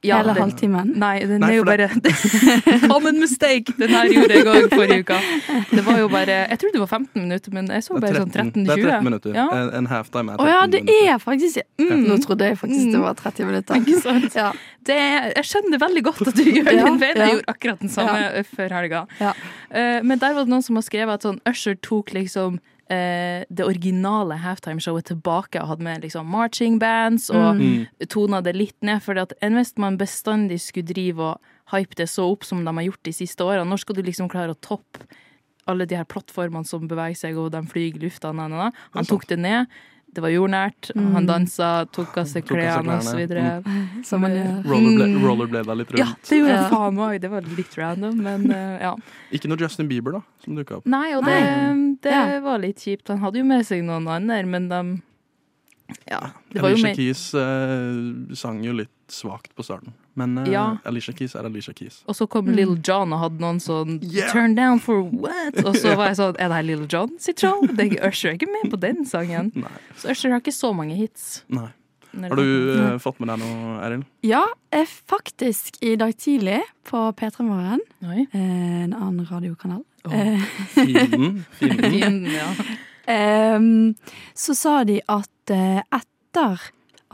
Ja, 0.07 0.21
hele 0.21 0.35
det- 0.35 0.43
halvtimen? 0.45 0.93
Nei, 0.95 1.19
den 1.27 1.41
Nei, 1.43 1.49
er 1.51 1.57
jo 1.57 1.65
bare 1.67 1.89
Common 2.93 3.17
mistake! 3.19 3.73
Den 3.81 3.91
her 3.91 4.07
gjorde 4.13 4.37
jeg 4.37 4.47
òg 4.47 4.69
forrige 4.71 5.01
uke. 5.03 5.17
Det 5.73 5.83
var 5.87 5.99
jo 5.99 6.07
bare 6.13 6.37
Jeg 6.53 6.59
trodde 6.61 6.77
det 6.77 6.83
var 6.85 6.91
15 6.93 7.23
minutter, 7.25 7.55
men 7.57 7.67
jeg 7.75 7.83
så 7.83 7.97
bare 7.99 8.13
13, 8.15 8.21
sånn 8.21 8.31
13, 8.53 8.69
det 8.69 8.77
er 8.77 8.85
13 8.85 9.09
minutter. 9.09 9.35
Ja. 9.35 9.47
En, 9.59 9.73
en 9.81 9.91
halftime 9.91 10.37
er 10.37 10.39
Å 10.39 10.47
13 10.47 10.53
ja, 10.55 10.61
det 10.77 10.83
minutter. 10.85 11.11
er 11.17 11.19
faktisk 11.25 11.59
mm, 11.83 12.05
Nå 12.13 12.19
trodde 12.23 12.51
jeg 12.53 12.61
faktisk 12.63 12.93
det 12.95 13.03
var 13.03 13.19
30 13.25 13.51
minutter. 13.51 13.83
Ikke 13.83 14.01
sant? 14.07 14.31
Ja. 14.39 14.53
Det, 14.89 14.97
jeg 15.35 15.45
skjønner 15.51 15.81
veldig 15.83 16.03
godt 16.07 16.29
at 16.31 16.37
du 16.39 16.45
gjør 16.47 16.71
Ja, 16.73 16.85
den 16.87 17.01
veien. 17.03 17.19
Jeg 17.19 17.27
ja. 17.27 17.33
gjorde 17.35 17.53
akkurat 17.53 17.83
den 17.83 17.91
samme 17.93 18.45
før 18.55 18.75
helga. 18.79 19.03
Ja. 19.21 19.33
Eh, 19.75 19.99
men 20.07 20.23
der 20.23 20.37
var 20.39 20.47
det 20.47 20.53
noen 20.55 20.65
som 20.65 20.79
har 20.79 20.87
skrevet 20.87 21.19
at 21.19 21.27
sånn 21.27 21.41
Usher 21.51 21.75
tok 21.85 22.15
liksom 22.17 22.61
eh, 22.91 23.45
det 23.51 23.65
originale 23.67 24.39
halftimeshowet 24.41 25.05
tilbake 25.11 25.61
og 25.61 25.69
hadde 25.69 25.85
med 25.85 26.03
liksom 26.03 26.27
marching 26.27 26.79
bands 26.79 27.29
og 27.31 27.57
Mm. 27.61 27.87
tona 28.09 28.43
det 28.43 28.57
litt 28.57 28.77
ned. 28.83 29.03
For 29.03 29.15
hvis 29.15 29.77
man 29.79 29.99
bestandig 29.99 30.61
skulle 30.61 30.87
drive 30.87 31.21
og 31.21 31.41
hype 31.73 31.95
det 31.95 32.09
så 32.09 32.31
opp 32.33 32.45
som 32.45 32.65
de 32.65 32.73
har 32.73 32.85
gjort 32.85 33.03
de 33.05 33.13
siste 33.13 33.45
årene, 33.45 33.69
når 33.69 33.79
skal 33.81 33.95
du 33.97 34.03
liksom 34.03 34.29
klare 34.29 34.55
å 34.55 34.61
toppe 34.61 35.05
alle 35.67 35.85
de 35.87 35.97
her 35.97 36.05
plattformene 36.05 36.65
som 36.67 36.89
beveger 36.89 37.17
seg, 37.17 37.37
og 37.37 37.53
de 37.53 37.61
flyr 37.63 37.95
i 37.95 37.99
lufta? 37.99 38.33
Han 38.33 39.05
tok 39.05 39.27
det 39.27 39.39
ned. 39.39 39.67
Det 40.15 40.23
var 40.25 40.33
jordnært. 40.33 40.89
Mm. 40.97 41.09
Han 41.15 41.27
dansa, 41.29 41.67
tok 41.95 42.17
av 42.19 42.27
seg 42.27 42.47
klærne 42.49 42.97
klærne. 42.99 43.17
videre. 43.19 43.75
Som 44.09 44.23
man 44.25 44.33
gjør. 44.33 44.65
Rollerblada 45.23 45.77
litt 45.79 45.93
rundt. 45.93 46.01
Ja, 46.01 46.09
det 46.29 46.39
gjorde 46.41 46.55
jeg 46.55 46.63
Ja. 46.63 46.69
faen 46.73 46.95
meg 46.97 47.05
òg. 47.09 47.21
Det 47.21 47.31
var 47.31 47.43
litt 47.59 47.77
random, 47.79 48.23
men 48.25 48.51
eh, 48.51 48.79
ja. 48.83 48.95
Ikke 49.37 49.51
noe 49.53 49.61
Justin 49.61 49.89
Bieber, 49.91 50.17
da, 50.19 50.23
som 50.45 50.57
dukka 50.57 50.79
opp. 50.81 50.87
Nei, 50.89 51.13
og 51.15 51.25
det, 51.29 51.37
det 52.03 52.13
Ja. 52.17 52.41
var 52.41 52.59
litt 52.59 52.81
kjipt. 52.83 53.09
Han 53.13 53.21
hadde 53.23 53.39
jo 53.43 53.45
med 53.45 53.67
seg 53.69 53.85
noen 53.85 54.09
andre, 54.09 54.41
men 54.47 54.69
de 54.73 54.83
Ja. 56.09 56.33
Det 56.53 56.61
var 56.63 56.71
jo 56.75 56.83
mer 56.83 56.95
Keys 56.97 57.23
eh, 57.35 58.35
sang 58.37 58.63
jo 58.65 58.73
litt 58.77 58.91
svakt 59.09 59.55
på 59.57 59.65
starten. 59.65 59.93
Men 60.19 60.35
uh, 60.43 60.49
Ja. 60.51 60.65
Alicia 60.89 61.15
Keys 61.15 61.37
er 61.39 61.47
Alicia 61.49 61.73
Keys. 61.79 62.01
Og 62.11 62.17
så 62.19 62.27
kom 62.31 62.49
Little 62.51 62.79
John 62.85 63.13
og 63.15 63.21
hadde 63.23 63.41
noen 63.45 63.61
sånn 63.63 63.99
Yeah. 64.03 64.33
Turn 64.35 64.55
down 64.59 64.81
for 64.83 65.03
what? 65.07 65.59
Og 65.65 65.77
så 65.79 65.95
var 65.99 66.11
jeg 66.11 66.19
sånn 66.19 66.37
Er 66.39 66.49
det 66.51 66.57
her 66.59 66.67
Little 66.73 66.89
John 66.91 67.15
sitt 67.23 67.41
show? 67.45 67.63
Er 67.79 67.95
Usher 68.09 68.33
er 68.33 68.39
ikke 68.41 68.51
med 68.51 68.71
på 68.73 68.81
den 68.83 69.05
sangen. 69.07 69.53
Nei. 69.65 69.75
Så 69.97 70.11
Usher 70.15 70.35
har 70.35 70.43
ikke 70.43 70.55
så 70.57 70.73
mange 70.77 70.97
hits. 70.99 71.45
Nei. 71.49 71.69
Har 72.19 72.41
du 72.41 72.45
eh, 72.73 72.95
fått 73.05 73.19
med 73.21 73.29
deg 73.29 73.43
noe, 73.43 73.75
Eril? 73.85 74.03
Ja, 74.25 74.41
eh, 74.75 74.89
faktisk 75.13 75.77
i 75.85 75.93
dag 76.01 76.15
tidlig 76.19 76.63
på 76.89 77.03
P3 77.15 77.45
Morgen, 77.45 77.83
eh, 78.01 78.25
en 78.33 78.95
annen 78.97 79.27
radiokanal, 79.29 79.85
Oh. 80.09 80.15
eh, 80.17 80.41
Fienden? 80.73 81.43
Fienden? 81.61 81.91
Fin, 81.93 82.17
ja. 82.33 82.47
Ehm, 83.13 83.95
så 84.35 84.55
sa 84.57 84.85
de 84.89 85.01
at 85.09 85.53
etter 85.53 86.61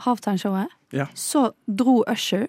Halftime-showet 0.07 0.69
Ja. 0.95 1.07
så 1.15 1.51
dro 1.67 2.05
Usher 2.07 2.47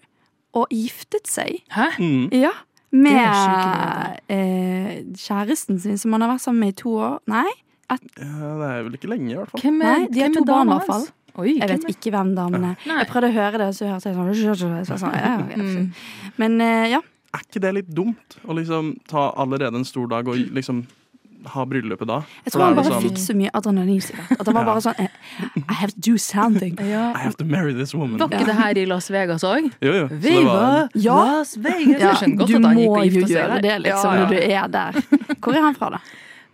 og 0.56 0.72
giftet 0.74 1.28
seg. 1.30 1.60
Hæ? 1.76 1.90
Mm. 2.00 2.30
Ja. 2.36 2.54
Med 2.96 4.20
eh, 4.32 4.92
kjæresten 5.20 5.80
sin, 5.84 5.98
som 6.00 6.16
han 6.16 6.24
har 6.24 6.36
vært 6.36 6.46
sammen 6.46 6.64
med 6.64 6.76
i 6.76 6.78
to 6.86 6.96
år. 6.96 7.20
Nei, 7.32 7.50
Ja, 7.92 7.98
det 8.02 8.68
er 8.72 8.84
vel 8.88 8.96
ikke 8.98 9.10
lenge, 9.12 9.28
i 9.30 9.36
hvert 9.38 9.52
fall. 9.52 9.62
Hvem 9.62 9.76
Nei, 9.84 9.96
er, 10.06 10.08
de 10.10 10.22
har 10.24 10.32
to 10.34 10.46
barn 10.48 10.72
i 10.72 10.78
hvert 10.78 10.90
fall. 10.90 11.04
Oi, 11.36 11.52
jeg 11.60 11.68
vet 11.68 11.90
ikke 11.92 12.14
hvem 12.16 12.32
damene 12.38 12.72
er. 12.72 12.86
Jeg 13.02 13.10
prøvde 13.12 13.28
å 13.28 13.36
høre 13.36 13.60
det, 13.60 13.68
og 13.68 13.76
så 13.76 13.90
hørte 13.92 14.10
jeg 14.10 14.16
sånn, 14.56 14.78
så 14.88 14.98
sånn 15.02 15.18
ja, 15.20 15.34
ok. 15.44 15.56
Mm. 15.60 15.90
Men 16.42 16.56
eh, 16.64 16.86
ja. 16.96 17.02
Er 17.36 17.44
ikke 17.44 17.62
det 17.66 17.74
litt 17.76 17.90
dumt? 17.92 18.38
Å 18.48 18.56
liksom 18.56 18.94
ta 19.12 19.28
allerede 19.36 19.76
en 19.82 19.88
stor 19.88 20.08
dag 20.14 20.30
og 20.32 20.40
liksom 20.56 20.86
ha 21.54 21.66
bryllupet 21.66 22.08
da? 22.08 22.18
Jeg 22.46 22.54
tror 22.54 22.64
han 22.66 22.75
bare 22.75 22.86
sånn, 22.92 23.04
fikk 23.04 23.18
så 23.22 23.36
mye 23.38 23.52
adrenalin. 23.54 24.02
At 24.40 24.46
han 24.46 24.54
var 24.56 24.62
Ja. 24.62 24.66
bare 24.74 24.82
sånn 24.82 25.10
I 25.70 25.74
have 25.74 25.92
to 25.94 26.00
do 26.12 26.18
something. 26.18 26.78
Ja. 26.80 27.12
I 27.16 27.20
have 27.24 27.36
to 27.38 27.46
marry 27.46 27.74
this 27.74 27.94
woman. 27.94 28.18
Var 28.20 28.28
ikke 28.30 28.46
det 28.46 28.56
her 28.56 28.78
i 28.78 28.86
Las 28.86 29.10
Vegas 29.12 29.44
òg? 29.44 29.72
Jo, 29.82 29.92
jo. 29.94 30.08
Så 30.08 30.10
det 30.10 30.22
Viva 30.22 30.54
var, 30.54 30.90
Ja. 30.96 31.16
Las 31.16 31.56
Vegas! 31.58 32.02
Ja, 32.02 32.14
jeg 32.22 32.38
godt 32.38 32.48
du 32.48 32.56
at 32.56 32.64
han 32.64 32.78
gikk 32.78 32.90
må 32.90 32.98
og 32.98 33.06
jo 33.06 33.12
gifta 33.12 33.28
seg 33.28 33.36
gjøre 33.36 33.54
der. 33.54 33.62
det, 33.62 33.82
liksom, 33.86 34.14
Ja, 34.14 34.20
når 34.20 34.30
du 34.30 34.38
er 34.38 34.68
der. 34.68 34.92
Hvor 35.42 35.54
er 35.56 35.62
han 35.62 35.75
fra, 35.75 35.90
da? 35.90 36.00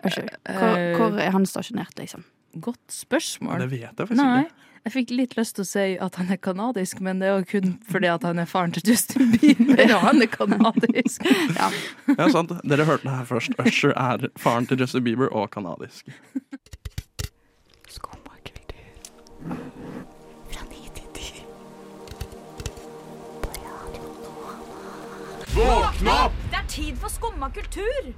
Hvor, 0.01 0.29
Eh, 0.49 0.95
hvor 0.97 1.19
er 1.19 1.31
han 1.31 1.45
stasjonert, 1.45 1.95
liksom? 1.97 2.23
Godt 2.59 2.91
spørsmål. 2.91 3.59
det 3.59 3.69
vet 3.71 3.81
jeg 3.81 4.07
faktisk 4.07 4.21
Nei. 4.23 4.41
ikke. 4.43 4.67
Jeg 4.81 4.93
fikk 4.95 5.11
litt 5.13 5.35
lyst 5.37 5.55
til 5.55 5.61
å 5.61 5.69
si 5.69 5.83
at 6.01 6.15
han 6.17 6.31
er 6.33 6.39
kanadisk, 6.41 6.99
men 7.05 7.19
det 7.21 7.27
er 7.29 7.37
jo 7.43 7.45
kun 7.51 7.75
fordi 7.85 8.09
at 8.09 8.23
han 8.25 8.41
er 8.41 8.49
faren 8.49 8.73
til 8.73 8.81
Justin 8.89 9.29
Bieber, 9.35 9.83
og 9.93 10.01
han 10.07 10.21
er 10.25 10.31
kanadisk. 10.31 11.21
Ja. 11.53 11.69
Ja, 12.17 12.29
sant. 12.33 12.55
Dere 12.65 12.87
hørte 12.89 13.05
det 13.05 13.13
her 13.13 13.29
først. 13.29 13.53
Usher 13.61 13.93
er 13.93 14.25
faren 14.41 14.65
til 14.65 14.81
Justin 14.81 15.05
Bieber 15.05 15.29
og 15.29 15.51
kanadisk. 15.53 16.09
Våkn 25.51 26.07
opp! 26.07 26.35
Det 26.49 26.57
er 26.57 26.67
tid 26.71 26.97
for 26.97 27.11
skumma 27.11 27.49
kultur! 27.51 28.13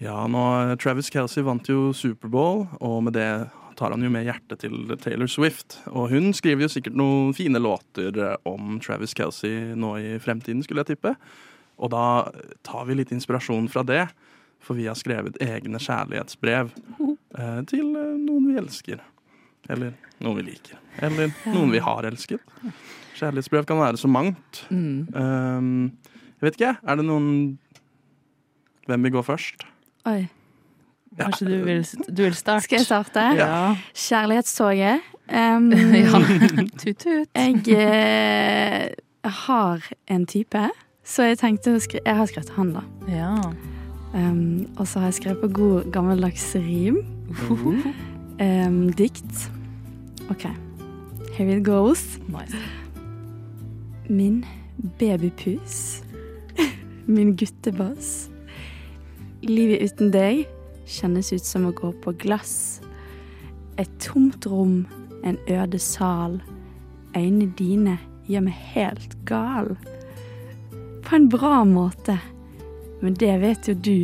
Ja, 0.00 0.24
nå, 0.32 0.42
Travis 0.80 1.10
Kelsey 1.12 1.44
vant 1.44 1.68
jo 1.68 1.90
Superbowl, 1.92 2.62
og 2.80 3.02
med 3.04 3.18
det 3.18 3.30
tar 3.76 3.92
han 3.92 4.00
jo 4.04 4.08
med 4.12 4.24
hjertet 4.24 4.62
til 4.62 4.94
Taylor 5.00 5.28
Swift. 5.28 5.76
Og 5.92 6.08
hun 6.12 6.32
skriver 6.36 6.64
jo 6.64 6.70
sikkert 6.72 6.96
noen 6.96 7.34
fine 7.36 7.60
låter 7.60 8.16
eh, 8.16 8.36
om 8.48 8.78
Travis 8.80 9.12
Kelsey 9.16 9.74
nå 9.76 9.94
i 10.00 10.14
fremtiden, 10.20 10.62
skulle 10.64 10.84
jeg 10.84 10.94
tippe. 10.94 11.12
Og 11.80 11.92
da 11.92 12.04
tar 12.64 12.86
vi 12.88 12.96
litt 12.96 13.12
inspirasjon 13.12 13.68
fra 13.72 13.84
det, 13.84 14.06
for 14.60 14.76
vi 14.76 14.86
har 14.88 14.96
skrevet 14.96 15.36
egne 15.44 15.80
kjærlighetsbrev 15.80 16.72
eh, 16.72 17.60
til 17.68 17.92
eh, 17.92 18.14
noen 18.20 18.50
vi 18.50 18.56
elsker. 18.60 19.02
Eller 19.68 19.92
noen 20.24 20.40
vi 20.40 20.46
liker. 20.48 20.80
Eller 21.04 21.32
noen 21.48 21.72
vi 21.72 21.82
har 21.84 22.08
elsket. 22.08 22.44
Kjærlighetsbrev 23.18 23.68
kan 23.68 23.80
være 23.80 24.00
så 24.00 24.08
mangt. 24.08 24.62
Mm. 24.72 25.12
Um, 25.12 26.24
jeg 26.40 26.48
vet 26.48 26.56
ikke, 26.56 26.72
er 26.80 27.00
det 27.00 27.04
noen 27.04 27.28
Hvem 28.88 29.04
vil 29.06 29.12
gå 29.14 29.20
først? 29.22 29.69
Oi. 30.06 30.28
Kanskje 31.18 31.46
du 31.46 31.64
vil, 31.64 31.86
du 32.08 32.22
vil 32.22 32.34
starte? 32.34 32.64
Skal 32.64 32.78
jeg 32.78 32.86
starte? 32.86 33.24
Ja. 33.36 33.76
Kjærlighetstoget. 33.94 35.00
Um, 35.28 35.72
ja. 36.04 36.20
Tut-tut. 36.80 37.28
Jeg 37.34 37.68
eh, 37.68 38.88
har 39.24 39.90
en 40.08 40.26
type, 40.26 40.68
så 41.04 41.22
jeg 41.22 41.38
tenkte 41.38 41.80
Jeg 42.04 42.16
har 42.16 42.26
skrevet 42.26 42.52
han, 42.56 42.72
da. 42.72 42.80
Ja. 43.08 43.34
Um, 44.14 44.66
og 44.78 44.88
så 44.88 44.98
har 44.98 45.06
jeg 45.06 45.14
skrevet 45.14 45.40
på 45.40 45.48
god 45.48 45.92
gammeldags 45.92 46.54
rim. 46.54 47.04
Um, 48.40 48.92
dikt. 48.92 49.50
OK. 50.30 50.46
Here 51.36 51.56
it 51.56 51.64
goes. 51.64 52.18
Nice. 52.28 52.56
Min 54.08 54.44
babypus. 54.98 56.02
Min 57.06 57.36
guttebass. 57.36 58.30
Livet 59.40 59.80
uten 59.80 60.10
deg 60.12 60.42
kjennes 60.84 61.30
ut 61.32 61.46
som 61.46 61.64
å 61.64 61.72
gå 61.72 61.94
på 62.04 62.12
glass. 62.20 62.80
Et 63.80 63.90
tomt 64.02 64.44
rom, 64.50 64.82
en 65.24 65.38
øde 65.48 65.78
sal. 65.80 66.40
Øynene 67.16 67.48
dine 67.56 67.96
gjør 68.28 68.44
meg 68.50 68.58
helt 68.74 69.16
gal. 69.28 69.72
På 71.06 71.16
en 71.16 71.30
bra 71.32 71.62
måte, 71.64 72.18
men 73.00 73.16
det 73.16 73.38
vet 73.40 73.70
jo 73.70 73.74
du. 73.74 73.98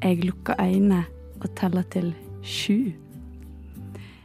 Jeg 0.00 0.20
lukker 0.24 0.60
øynene 0.60 1.06
og 1.40 1.48
teller 1.56 1.88
til 1.92 2.12
sju. 2.44 2.92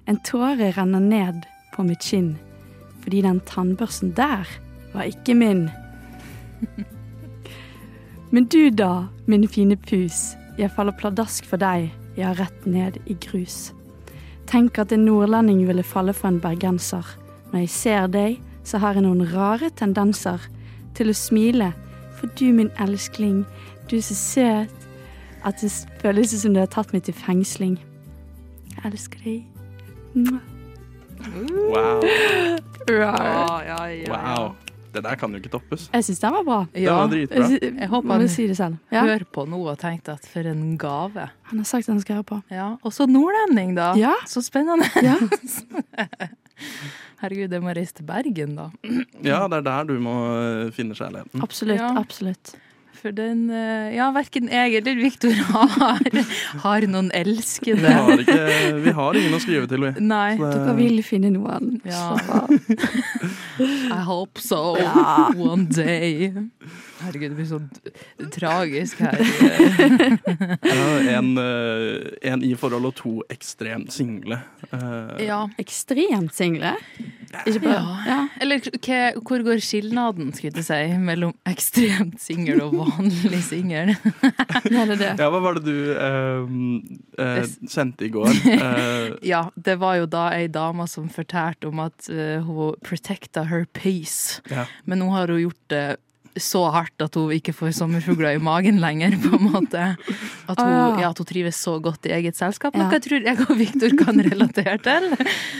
En 0.05 0.19
tåre 0.27 0.73
renner 0.75 0.99
ned 0.99 1.47
på 1.73 1.87
mitt 1.87 2.03
kinn, 2.03 2.35
fordi 3.03 3.23
den 3.23 3.39
tannbørsten 3.47 4.11
der 4.19 4.51
var 4.91 5.07
ikke 5.07 5.37
min. 5.39 5.69
Men 8.31 8.47
du 8.49 8.69
da, 8.69 9.07
min 9.25 9.47
fine 9.47 9.77
pus, 9.77 10.33
jeg 10.57 10.71
faller 10.73 10.95
pladask 10.97 11.45
for 11.45 11.61
deg, 11.61 11.91
jeg 12.15 12.25
har 12.25 12.39
rett 12.39 12.65
ned 12.65 12.97
i 13.05 13.17
grus. 13.27 13.73
Tenk 14.49 14.79
at 14.79 14.93
en 14.93 15.05
nordlending 15.05 15.65
ville 15.67 15.83
falle 15.83 16.13
for 16.13 16.29
en 16.29 16.41
bergenser. 16.41 17.05
Når 17.51 17.65
jeg 17.65 17.69
ser 17.73 18.07
deg, 18.13 18.39
så 18.65 18.81
har 18.81 18.97
jeg 18.97 19.05
noen 19.05 19.25
rare 19.33 19.69
tendenser 19.77 20.41
til 20.97 21.11
å 21.11 21.17
smile, 21.17 21.71
for 22.15 22.31
du, 22.39 22.47
min 22.55 22.71
elskling, 22.81 23.43
du 23.89 23.97
er 23.99 24.05
så 24.05 24.17
søt 24.17 24.85
at 25.45 25.61
det 25.61 25.71
føles 26.01 26.33
som 26.41 26.55
du 26.55 26.61
har 26.63 26.71
tatt 26.73 26.93
meg 26.95 27.05
til 27.05 27.17
fengsling. 27.17 27.77
Jeg 28.73 28.91
elsker 28.91 29.25
deg. 29.25 29.45
Mwah. 30.15 30.51
Wow. 31.25 32.03
Ja, 32.89 33.61
ja, 33.65 33.85
ja. 33.85 34.09
wow. 34.11 34.55
Det 34.95 35.01
der 35.03 35.17
kan 35.19 35.33
jo 35.35 35.41
ikke 35.41 35.51
toppes. 35.51 35.87
Jeg 35.91 36.05
syns 36.07 36.21
den 36.23 36.35
var 36.37 36.45
bra. 36.47 36.59
Den 36.73 36.85
var 36.87 37.09
dritbra. 37.11 37.47
Jeg, 37.51 37.73
Jeg 37.81 37.89
håper 37.91 38.15
han 38.15 38.29
sier 38.31 38.51
det 38.53 38.57
selv. 38.59 38.77
Ja. 38.93 39.03
Hør 39.09 39.25
på 39.37 39.43
noe 39.51 39.73
og 39.73 39.79
tenkte 39.81 40.15
at 40.15 40.27
for 40.31 40.47
en 40.47 40.63
gave. 40.79 41.27
Han 41.51 41.61
har 41.61 41.67
sagt 41.67 41.91
han 41.91 41.99
skal 42.03 42.21
høre 42.21 42.29
på. 42.31 42.39
Ja, 42.53 42.69
Og 42.81 42.95
så 42.95 43.07
nordlending, 43.09 43.75
da. 43.77 43.91
Ja. 43.99 44.13
Så 44.29 44.43
spennende. 44.45 44.87
Ja. 45.03 45.17
Herregud, 47.21 47.51
jeg 47.53 47.63
må 47.63 47.73
reise 47.75 47.95
til 47.99 48.05
Bergen, 48.07 48.55
da. 48.57 48.69
Ja, 49.23 49.43
det 49.51 49.59
er 49.61 49.65
der 49.67 49.87
du 49.89 49.95
må 50.03 50.13
eh, 50.35 50.69
finne 50.75 50.95
kjærligheten. 50.97 51.43
Absolutt. 51.43 51.79
Ja. 51.81 51.91
absolutt. 51.99 52.55
For 53.05 53.13
den 53.13 53.43
eh, 53.53 53.91
Ja, 53.93 54.07
verken 54.15 54.47
jeg 54.49 54.79
eller 54.79 54.95
Viktor 54.97 55.35
har, 55.51 56.05
har 56.63 56.85
noen 56.89 57.11
Vi 57.77 57.91
har, 57.93 58.23
ikke, 58.23 58.79
vi 58.81 58.93
har 58.97 59.19
ingen 59.19 59.37
å 59.37 59.41
skrive 59.43 59.69
til, 59.69 59.85
vi. 59.85 59.91
Nei. 60.01 60.31
Det- 60.39 60.49
Dere 60.55 60.73
vil 60.79 60.97
finne 61.05 61.29
noen. 61.35 61.75
Ja. 61.85 62.15
I 63.93 64.01
hope 64.09 64.41
so. 64.41 64.73
Ja. 64.81 65.29
One 65.37 65.67
day. 65.69 66.31
Herregud, 67.01 67.29
det 67.29 67.35
blir 67.35 67.47
så 67.49 67.59
tragisk 68.31 69.01
her. 69.03 69.19
En, 71.15 71.37
eh, 71.37 72.31
en 72.31 72.43
i 72.43 72.53
forhold 72.57 72.87
og 72.89 72.95
to 72.97 73.11
ekstremt 73.31 73.91
single. 73.93 74.37
Eh, 74.71 75.25
ja. 75.27 75.41
Ekstremt 75.61 76.33
single. 76.35 76.75
Ikke 77.45 77.59
bare 77.65 77.75
Ja. 77.75 77.95
ja. 78.07 78.19
Eller 78.41 78.63
hvor 79.25 79.43
går 79.43 79.59
skilnaden, 79.63 80.31
skulle 80.33 80.55
jeg 80.55 80.65
si, 80.67 80.97
mellom 81.01 81.33
ekstremt 81.49 82.21
singel 82.23 82.61
og 82.63 82.77
vanlig 82.79 83.41
singel? 83.43 83.95
Ja, 84.75 84.85
det 84.87 84.97
det. 84.99 85.11
Ja, 85.19 85.27
hva 85.29 85.41
var 85.43 85.59
det 85.59 85.65
du 85.67 85.91
eh, 85.93 86.47
eh, 87.21 87.43
sendte 87.71 88.07
i 88.07 88.11
går? 88.13 88.31
Eh, 88.55 89.11
Ja, 89.25 89.49
det 89.55 89.77
var 89.81 89.99
jo 89.99 90.07
da 90.09 90.29
ei 90.35 90.47
dame 90.47 90.87
som 90.89 91.09
fortalte 91.11 91.67
om 91.69 91.79
at 91.83 92.07
uh, 92.09 92.41
hun 92.45 92.75
protecta 92.85 93.43
her 93.49 93.65
peace. 93.73 94.41
Ja. 94.49 94.65
Men 94.85 94.99
nå 95.03 95.09
har 95.13 95.27
hun 95.31 95.43
gjort 95.45 95.61
det 95.71 95.85
så 96.37 96.61
hardt 96.73 97.01
at 97.05 97.15
hun 97.15 97.31
ikke 97.31 97.53
får 97.55 97.71
sommerfugler 97.77 98.35
i 98.35 98.41
magen 98.43 98.79
lenger, 98.83 99.15
på 99.23 99.37
en 99.37 99.45
måte. 99.53 99.83
At 100.49 100.59
hun, 100.59 100.67
Ah. 100.67 100.99
ja, 100.99 101.09
at 101.09 101.17
hun 101.17 101.25
trives 101.29 101.55
så 101.55 101.77
godt 101.81 102.05
i 102.05 102.11
eget 102.17 102.35
selskap. 102.35 102.75
Ja. 102.75 102.83
Noe 102.83 102.91
jeg 102.97 103.05
tror 103.05 103.23
jeg 103.23 103.39
og 103.49 103.57
Victor 103.57 103.95
kan 104.03 104.19
relatere 104.25 104.77
til. 104.83 105.09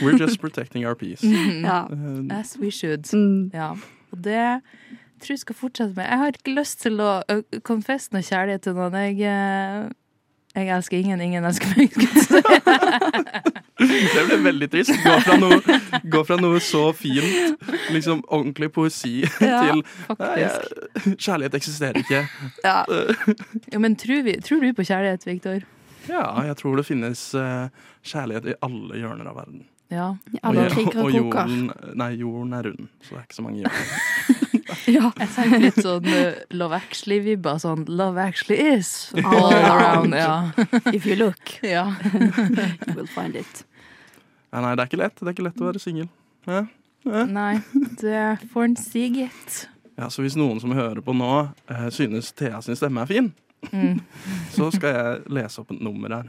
We're 0.02 0.18
just 0.20 0.40
protecting 0.40 0.84
our 0.86 0.94
peace. 0.94 1.24
Ja. 1.66 1.86
Eh, 1.90 2.38
As 2.40 2.56
we 2.60 2.70
should. 2.70 3.06
Mm. 3.14 3.50
Ja. 3.54 3.70
Og 4.12 4.18
det 4.24 4.60
tror 5.20 5.32
jeg 5.32 5.38
skal 5.44 5.54
fortsette 5.56 5.94
med. 5.96 6.04
Jeg 6.04 6.18
har 6.18 6.26
ikke 6.36 6.54
lyst 6.58 6.80
til 6.84 7.00
å 7.00 7.22
confesse 7.64 8.12
noe 8.12 8.22
kjærlighet 8.22 8.62
til 8.68 8.74
noen. 8.76 8.92
Jeg, 8.92 9.20
eh, 9.24 9.88
jeg 10.56 10.72
elsker 10.72 10.98
ingen, 10.98 11.20
ingen 11.20 11.44
elsker 11.44 11.68
meg. 11.76 11.92
Det 13.76 14.22
ble 14.24 14.36
veldig 14.40 14.68
trist. 14.72 14.92
Gå 15.04 15.14
fra 15.20 15.36
noe, 15.36 15.58
gå 16.08 16.22
fra 16.24 16.38
noe 16.40 16.60
så 16.64 16.86
fint, 16.96 17.60
liksom 17.92 18.22
ordentlig 18.32 18.70
poesi, 18.72 19.18
Ja, 19.44 19.60
til 19.66 19.82
faktisk. 20.08 20.74
nei, 20.96 21.14
Kjærlighet 21.20 21.58
eksisterer 21.60 22.00
ikke. 22.00 22.24
Ja. 22.64 22.78
Ja, 23.72 23.78
men 23.82 23.96
tror, 24.00 24.22
vi, 24.24 24.38
tror 24.44 24.64
du 24.64 24.72
på 24.76 24.86
kjærlighet, 24.86 25.26
Victor? 25.28 25.64
Ja, 26.08 26.24
jeg 26.46 26.56
tror 26.60 26.76
det 26.78 26.86
finnes 26.86 27.28
uh, 27.34 27.68
kjærlighet 28.06 28.52
i 28.52 28.60
alle 28.64 29.00
hjørner 29.02 29.28
av 29.32 29.40
verden. 29.42 29.64
Ja. 29.92 30.06
Alle 30.42 30.66
og, 30.66 30.78
og 30.88 31.04
og 31.04 31.12
jorden, 31.14 31.68
nei, 31.98 32.12
jorden 32.18 32.56
er 32.56 32.70
rund, 32.70 32.88
så 33.04 33.14
det 33.14 33.20
er 33.20 33.26
ikke 33.28 33.38
så 33.38 33.44
mange 33.44 33.60
hjørner. 33.62 34.35
Ja. 34.96 35.10
Jeg 35.18 35.28
tenker 35.34 35.62
litt 35.64 35.78
sånn 35.82 36.06
uh, 36.06 36.36
Love 36.54 36.76
Actually-vibber. 36.78 37.56
Sånn 37.62 37.84
Love 37.90 38.22
Actually 38.22 38.58
is 38.76 38.90
All 39.18 39.26
all 39.34 39.54
around. 39.54 40.14
around. 40.14 40.14
Ja. 40.14 40.92
If 40.96 41.06
you 41.10 41.16
look, 41.18 41.56
ja. 41.66 41.88
you 42.14 42.94
will 42.94 43.08
find 43.10 43.34
it. 43.36 43.64
Ja, 44.52 44.60
nei, 44.62 44.74
det 44.78 44.84
er 44.84 44.90
ikke 44.92 45.00
lett. 45.02 45.16
Det 45.18 45.26
er 45.26 45.34
ikke 45.34 45.46
lett 45.48 45.58
å 45.64 45.70
være 45.72 45.82
singel. 45.82 46.06
Ja. 46.46 46.62
Ja. 47.06 47.24
Nei, 47.30 47.56
det 48.00 48.20
får 48.52 48.64
en 48.70 48.76
si, 48.78 49.08
gitt. 49.14 49.66
Ja, 49.98 50.08
så 50.10 50.22
hvis 50.24 50.34
noen 50.38 50.58
som 50.62 50.72
hører 50.76 51.02
på 51.06 51.14
nå, 51.16 51.32
uh, 51.70 51.88
synes 51.94 52.32
Thea 52.36 52.58
sin 52.66 52.78
stemme 52.78 53.02
er 53.06 53.10
fin, 53.10 53.32
Mm. 53.72 53.96
så 54.52 54.68
skal 54.70 54.92
jeg 54.94 55.22
lese 55.32 55.58
opp 55.62 55.70
et 55.72 55.80
nummer 55.82 56.12
her. 56.12 56.28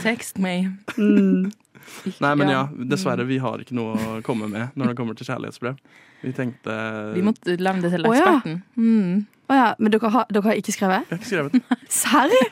Text 0.00 0.38
me. 0.38 0.70
Mm. 0.96 1.50
Nei, 2.24 2.32
men 2.38 2.50
ja, 2.52 2.64
dessverre, 2.90 3.26
vi 3.28 3.38
har 3.42 3.62
ikke 3.62 3.76
noe 3.78 3.94
å 3.96 4.18
komme 4.26 4.48
med 4.52 4.76
når 4.76 4.92
det 4.92 4.98
kommer 4.98 5.18
til 5.18 5.28
kjærlighetsbrev. 5.28 5.78
Vi 6.22 6.32
tenkte 6.36 6.76
Vi 7.14 7.24
måtte 7.24 7.56
levne 7.60 7.84
det 7.84 7.92
til 7.94 8.08
eksperten. 8.08 8.60
Oh, 8.60 8.76
ja. 8.76 8.82
Mm. 8.82 9.26
Å 9.46 9.54
ja, 9.54 9.66
men 9.78 9.92
dere 9.94 10.08
har, 10.10 10.24
dere 10.34 10.42
har 10.48 10.56
ikke 10.58 10.72
skrevet? 10.74 11.04
Jeg 11.06 11.14
har 11.14 11.20
ikke 11.20 11.30
skrevet. 11.30 11.52
Serr? 12.00 12.32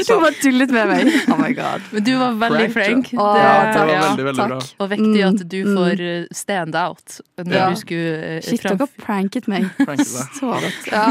Du 0.00 0.14
bare 0.22 0.32
tullet 0.40 0.70
med 0.74 0.88
meg. 0.90 1.08
Oh 1.32 1.36
my 1.38 1.50
god. 1.54 1.82
Men 1.92 2.04
du 2.06 2.12
var 2.18 2.36
veldig 2.40 2.68
Frank, 2.74 3.10
frank. 3.10 3.20
Å, 3.20 3.26
Ja, 3.38 3.52
det 3.70 3.80
var 3.80 3.90
ja. 3.92 4.00
veldig, 4.08 4.24
veldig 4.30 4.46
bra. 4.52 4.58
Og 4.84 4.90
viktig 4.94 5.22
at 5.28 5.42
du 5.50 5.56
Mm, 5.60 5.76
får 5.76 6.00
uh, 6.00 6.26
stand 6.34 6.76
out 6.78 7.16
når 7.38 7.54
Ja. 7.56 7.66
du 7.70 7.76
skulle 7.76 8.12
uh, 8.38 8.40
Shit, 8.46 8.62
dere 8.64 8.86
pranket 9.02 9.48
meg. 9.50 9.66
Pranket. 9.76 10.14
Så 10.38 10.50
godt. 10.50 10.86
Ja. 10.90 11.04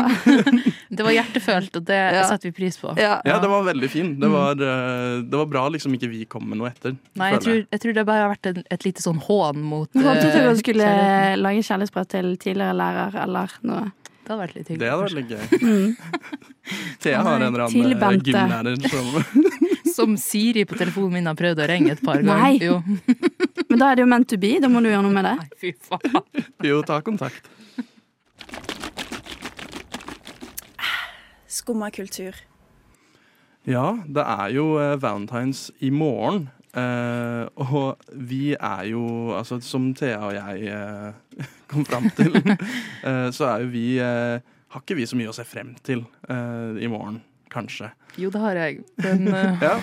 Det 0.89 1.05
var 1.05 1.13
hjertefølt, 1.13 1.75
og 1.77 1.85
det 1.87 1.99
Ja. 1.99 2.23
setter 2.31 2.49
vi 2.49 2.55
pris 2.63 2.77
på. 2.81 2.95
Ja. 2.97 3.19
Ja, 3.27 3.37
det 3.43 3.49
var 3.51 3.63
veldig 3.67 3.89
fin. 3.91 4.15
Det 4.19 4.29
var, 4.31 4.51
eh, 4.57 5.21
det 5.21 5.37
var 5.37 5.45
bra 5.51 5.67
liksom 5.69 5.93
ikke 5.95 6.09
vi 6.09 6.25
kom 6.25 6.47
med 6.49 6.57
noe 6.59 6.71
etter. 6.71 6.95
Nei, 7.19 7.31
jeg 7.35 7.41
tror, 7.45 7.59
jeg 7.71 7.79
tror 7.83 7.93
det 7.99 8.05
bare 8.09 8.25
har 8.25 8.33
vært 8.33 8.49
en, 8.51 8.63
et 8.73 8.85
lite 8.87 9.03
sånn 9.05 9.19
hån 9.27 9.61
mot 9.61 9.89
Jeg 9.93 10.03
håpet 10.07 10.25
at 10.25 10.37
dere 10.39 10.55
skulle 10.59 10.89
lage 11.43 11.63
kjærlighetsbrev 11.69 12.09
til 12.15 12.31
tidligere 12.41 12.75
lærer 12.79 13.19
eller 13.23 13.53
noe. 13.69 13.91
Det 14.29 14.35
hadde 14.35 14.43
vært 14.45 14.57
litt 14.59 14.67
hyggelig. 14.69 14.81
Det 14.83 14.89
hadde 14.93 15.01
vært 15.01 15.17
litt 15.17 15.31
gøy. 15.33 15.45
Mm. 15.65 15.89
Thea 17.01 17.21
har 17.25 17.33
en 17.41 17.45
eller 17.47 17.63
annen 17.65 18.19
gymlærer 18.21 18.75
som 18.91 19.07
Som 19.95 20.13
Siri 20.21 20.65
på 20.69 20.77
telefonen 20.77 21.15
min 21.17 21.25
har 21.25 21.33
prøvd 21.39 21.63
å 21.63 21.65
ringe 21.71 21.95
et 21.95 22.03
par 22.05 22.21
ganger. 22.21 22.37
Nei. 22.37 22.61
Jo. 22.61 22.75
Men 23.71 23.81
da 23.81 23.87
er 23.89 23.97
det 23.97 24.03
jo 24.05 24.09
meant 24.13 24.29
to 24.29 24.37
be. 24.37 24.51
Da 24.61 24.69
må 24.69 24.83
du 24.85 24.91
gjøre 24.91 25.01
noe 25.07 25.15
med 25.17 25.25
det. 25.25 25.33
Nei, 25.41 25.49
fy 25.57 25.73
faen. 25.81 26.45
Jo, 26.61 26.77
ta 26.85 27.01
kontakt. 27.01 27.49
Skumma 31.57 31.89
kultur. 31.97 32.37
Ja, 33.65 33.97
det 34.05 34.29
er 34.29 34.53
jo 34.53 34.77
eh, 34.77 34.93
valentines 35.01 35.71
i 35.81 35.89
morgen. 35.89 36.51
Eh, 36.77 37.49
og 37.57 37.97
vi 38.13 38.53
er 38.53 38.91
jo, 38.93 39.33
altså 39.41 39.57
som 39.65 39.89
Thea 39.97 40.21
og 40.21 40.37
jeg 40.37 40.69
eh, 40.69 41.49
kom 41.69 41.85
fram 41.87 42.09
til, 42.17 42.35
eh, 43.07 43.27
så 43.35 43.53
er 43.53 43.65
jo 43.65 43.73
vi 43.73 43.87
eh, 44.03 44.37
Har 44.69 44.83
ikke 44.83 44.99
vi 44.99 45.07
så 45.09 45.17
mye 45.17 45.31
å 45.31 45.35
se 45.35 45.45
frem 45.47 45.73
til 45.85 46.03
eh, 46.29 46.83
i 46.83 46.89
morgen, 46.91 47.21
kanskje. 47.49 47.89
Jo, 48.17 48.29
det 48.33 48.39
har 48.41 48.57
jeg. 48.57 48.79
Men 48.97 49.27
uh, 49.27 49.61
Ja, 49.67 49.75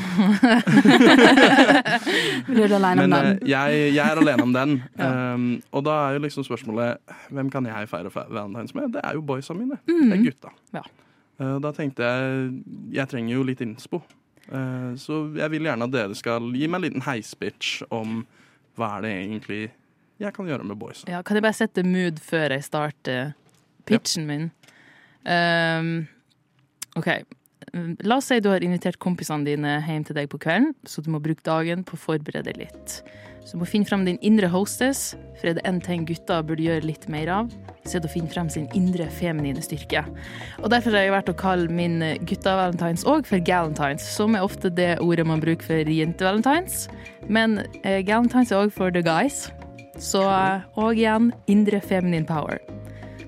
Blir 2.46 2.68
du 2.68 2.74
alene 2.76 3.06
om 3.06 3.14
den? 3.14 3.38
jeg, 3.46 3.94
jeg 3.94 4.02
er 4.02 4.20
alene 4.20 4.46
om 4.46 4.52
den. 4.54 4.76
Ja. 4.98 5.10
Um, 5.34 5.48
og 5.70 5.84
da 5.86 5.96
er 6.04 6.16
jo 6.16 6.22
liksom 6.26 6.46
spørsmålet 6.46 7.16
hvem 7.34 7.50
kan 7.50 7.66
jeg 7.66 7.88
feire 7.90 8.10
valentines 8.14 8.74
med? 8.74 8.92
Det 8.96 9.02
er 9.04 9.18
jo 9.18 9.24
boysa 9.26 9.56
mine. 9.56 9.78
Mm. 9.88 10.10
Det 10.10 10.18
er 10.18 10.22
gutta. 10.26 10.54
Ja. 10.76 10.84
Uh, 11.40 11.56
da 11.62 11.72
tenkte 11.76 12.06
jeg 12.06 12.52
jeg 12.96 13.12
trenger 13.12 13.36
jo 13.36 13.46
litt 13.46 13.62
innspo. 13.64 14.02
Uh, 14.46 14.92
så 15.00 15.24
jeg 15.36 15.52
vil 15.54 15.66
gjerne 15.66 15.88
at 15.88 15.94
dere 15.94 16.18
skal 16.18 16.52
gi 16.54 16.68
meg 16.68 16.80
en 16.80 16.86
liten 16.88 17.06
heispitch 17.06 17.80
om 17.94 18.22
hva 18.76 18.96
er 18.98 19.06
det 19.06 19.14
egentlig 19.22 19.62
jeg 20.20 20.32
kan 20.36 20.48
gjøre 20.48 20.64
med 20.64 20.78
boys. 20.80 21.04
ja, 21.08 21.22
kan 21.22 21.36
jeg 21.36 21.44
bare 21.44 21.56
sette 21.56 21.84
mood 21.86 22.20
før 22.24 22.56
jeg 22.56 22.64
starter 22.64 23.34
pitchen 23.86 24.26
min? 24.28 24.50
Um, 25.26 26.06
OK. 26.96 27.10
La 28.06 28.16
oss 28.16 28.30
si 28.30 28.38
du 28.40 28.48
har 28.52 28.64
invitert 28.64 28.98
kompisene 29.02 29.44
dine 29.44 29.78
hjem 29.84 30.06
til 30.06 30.16
deg 30.16 30.30
på 30.32 30.40
kvelden, 30.40 30.72
så 30.86 31.02
du 31.02 31.10
må 31.12 31.20
bruke 31.20 31.44
dagen 31.44 31.82
på 31.84 31.96
å 31.98 32.00
forberede 32.00 32.54
litt. 32.56 33.00
Så 33.46 33.54
du 33.54 33.60
må 33.60 33.68
finne 33.68 33.86
frem 33.86 34.02
din 34.02 34.16
indre 34.26 34.48
hostess, 34.50 35.12
for 35.38 35.50
er 35.50 35.58
det 35.58 35.62
én 35.68 35.76
ting 35.82 36.02
gutta 36.08 36.40
burde 36.42 36.64
gjøre 36.64 36.82
litt 36.88 37.04
mer 37.12 37.30
av, 37.30 37.52
så 37.84 37.98
er 37.98 38.02
det 38.02 38.08
å 38.10 38.14
finne 38.14 38.32
frem 38.32 38.48
sin 38.50 38.66
indre 38.74 39.06
feminine 39.14 39.62
styrke. 39.62 40.02
Og 40.62 40.72
Derfor 40.72 40.96
har 40.96 41.06
jeg 41.06 41.14
vært 41.14 41.30
å 41.30 41.36
kalle 41.38 41.70
min 41.70 42.00
gutta-valentines 42.26 43.06
òg 43.06 43.28
for 43.28 43.42
galentines, 43.46 44.02
som 44.16 44.34
er 44.34 44.46
ofte 44.46 44.72
det 44.74 44.96
ordet 45.04 45.28
man 45.30 45.42
bruker 45.44 45.68
for 45.68 45.92
jente-valentines. 45.94 46.88
Men 47.30 47.60
eh, 47.84 48.02
galentines 48.06 48.50
er 48.50 48.66
òg 48.66 48.74
for 48.74 48.90
the 48.90 49.04
guys. 49.06 49.46
Så 49.98 50.22
og 50.76 50.92
igjen 50.96 51.30
indre 51.50 51.80
feminine 51.80 52.26
power. 52.28 52.58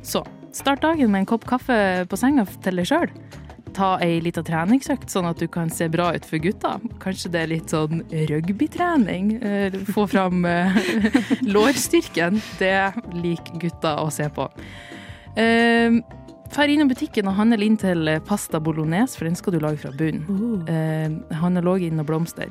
Så 0.03 0.23
start 0.53 0.83
dagen 0.85 1.11
med 1.13 1.25
en 1.25 1.29
kopp 1.31 1.47
kaffe 1.49 2.07
på 2.09 2.19
senga 2.19 2.45
til 2.65 2.81
deg 2.81 2.89
sjøl. 2.89 3.11
Ta 3.77 3.93
ei 4.03 4.19
lita 4.25 4.43
treningsøkt, 4.43 5.07
sånn 5.13 5.29
at 5.29 5.39
du 5.39 5.47
kan 5.53 5.69
se 5.71 5.87
bra 5.93 6.09
ut 6.17 6.25
for 6.27 6.41
gutta. 6.43 6.77
Kanskje 7.03 7.31
det 7.35 7.43
er 7.45 7.51
litt 7.53 7.71
sånn 7.71 8.01
rugbytrening. 8.31 9.35
Eh, 9.45 9.77
Få 9.93 10.07
fram 10.11 10.43
eh, 10.49 10.79
lårstyrken. 11.55 12.41
Det 12.59 12.75
liker 13.21 13.61
gutta 13.63 13.99
å 14.03 14.09
se 14.11 14.27
på. 14.35 14.49
Eh, 15.39 16.01
Fær 16.49 16.71
innom 16.73 16.89
butikken 16.89 17.29
og 17.29 17.37
handle 17.37 17.61
inn 17.67 17.77
til 17.77 18.09
pasta 18.25 18.57
bolognese, 18.65 19.19
for 19.19 19.29
den 19.29 19.37
skal 19.37 19.53
du 19.53 19.59
lage 19.61 19.83
fra 19.83 19.93
bunnen. 19.93 20.65
Eh, 20.65 21.37
Handle 21.43 21.61
låg 21.67 21.85
inn 21.85 22.01
og 22.01 22.09
blomster. 22.09 22.49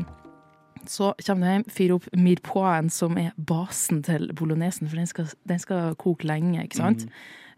Så 0.90 1.14
kommer 1.26 1.48
du 1.48 1.52
hjem, 1.52 1.66
fyrer 1.70 1.96
opp 1.98 2.06
mirepoixen, 2.16 2.90
som 2.94 3.18
er 3.18 3.32
basen 3.38 4.04
til 4.04 4.30
bolognesen, 4.34 4.88
for 4.90 4.96
den 5.00 5.08
skal, 5.10 5.28
den 5.48 5.60
skal 5.60 5.96
koke 6.00 6.28
lenge, 6.30 6.64
ikke 6.64 6.80
sant? 6.80 7.08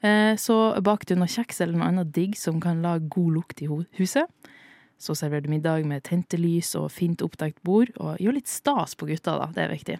Eh, 0.01 0.35
Så 0.39 0.55
baker 0.81 1.05
du 1.05 1.15
noe 1.19 1.27
kjeks 1.27 1.61
eller 1.61 1.77
noe 1.77 1.87
annet 1.91 2.11
digg 2.15 2.37
som 2.39 2.59
kan 2.63 2.81
lage 2.81 3.09
god 3.09 3.33
lukt 3.35 3.61
i 3.61 3.67
huset. 3.99 4.25
Så 4.99 5.15
serverer 5.15 5.43
du 5.45 5.49
middag 5.49 5.85
med 5.87 6.03
tente 6.03 6.37
lys 6.37 6.73
og 6.75 6.89
fint 6.91 7.21
oppdekt 7.21 7.61
bord, 7.63 7.89
og 7.99 8.17
gjør 8.19 8.33
litt 8.35 8.47
stas 8.51 8.95
på 8.95 9.07
gutta, 9.07 9.37
da. 9.39 9.47
Det 9.55 9.63
er 9.63 9.73
viktig. 9.75 9.99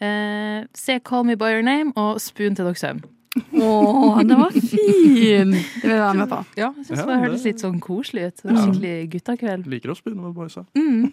Eh, 0.00 0.64
se 0.74 0.98
Call 1.00 1.24
Me 1.24 1.34
By 1.36 1.54
Your 1.56 1.62
Name 1.66 1.92
og 1.96 2.20
spoon 2.22 2.54
til 2.54 2.64
dere 2.68 2.78
søvn. 2.78 3.00
Å, 3.36 4.22
det 4.26 4.36
var 4.38 4.52
fin! 4.56 5.50
Det 5.52 5.82
vil 5.84 5.92
jeg 5.92 6.00
være 6.00 6.14
med 6.18 6.30
på. 6.30 6.38
Ja, 6.58 6.70
jeg 6.76 6.86
synes 6.88 6.98
Ja, 7.02 7.04
det 7.06 7.16
høres 7.18 7.26
hørtes 7.28 7.44
litt 7.48 7.62
sånn 7.64 7.80
koselig 7.84 8.24
ut. 8.30 8.42
Skikkelig 8.46 8.94
guttakveld. 9.12 9.66
Liker 9.70 9.92
å 9.92 9.96
spune 9.98 10.22
med 10.22 10.34
boysa. 10.36 10.64
Mm. 10.78 11.12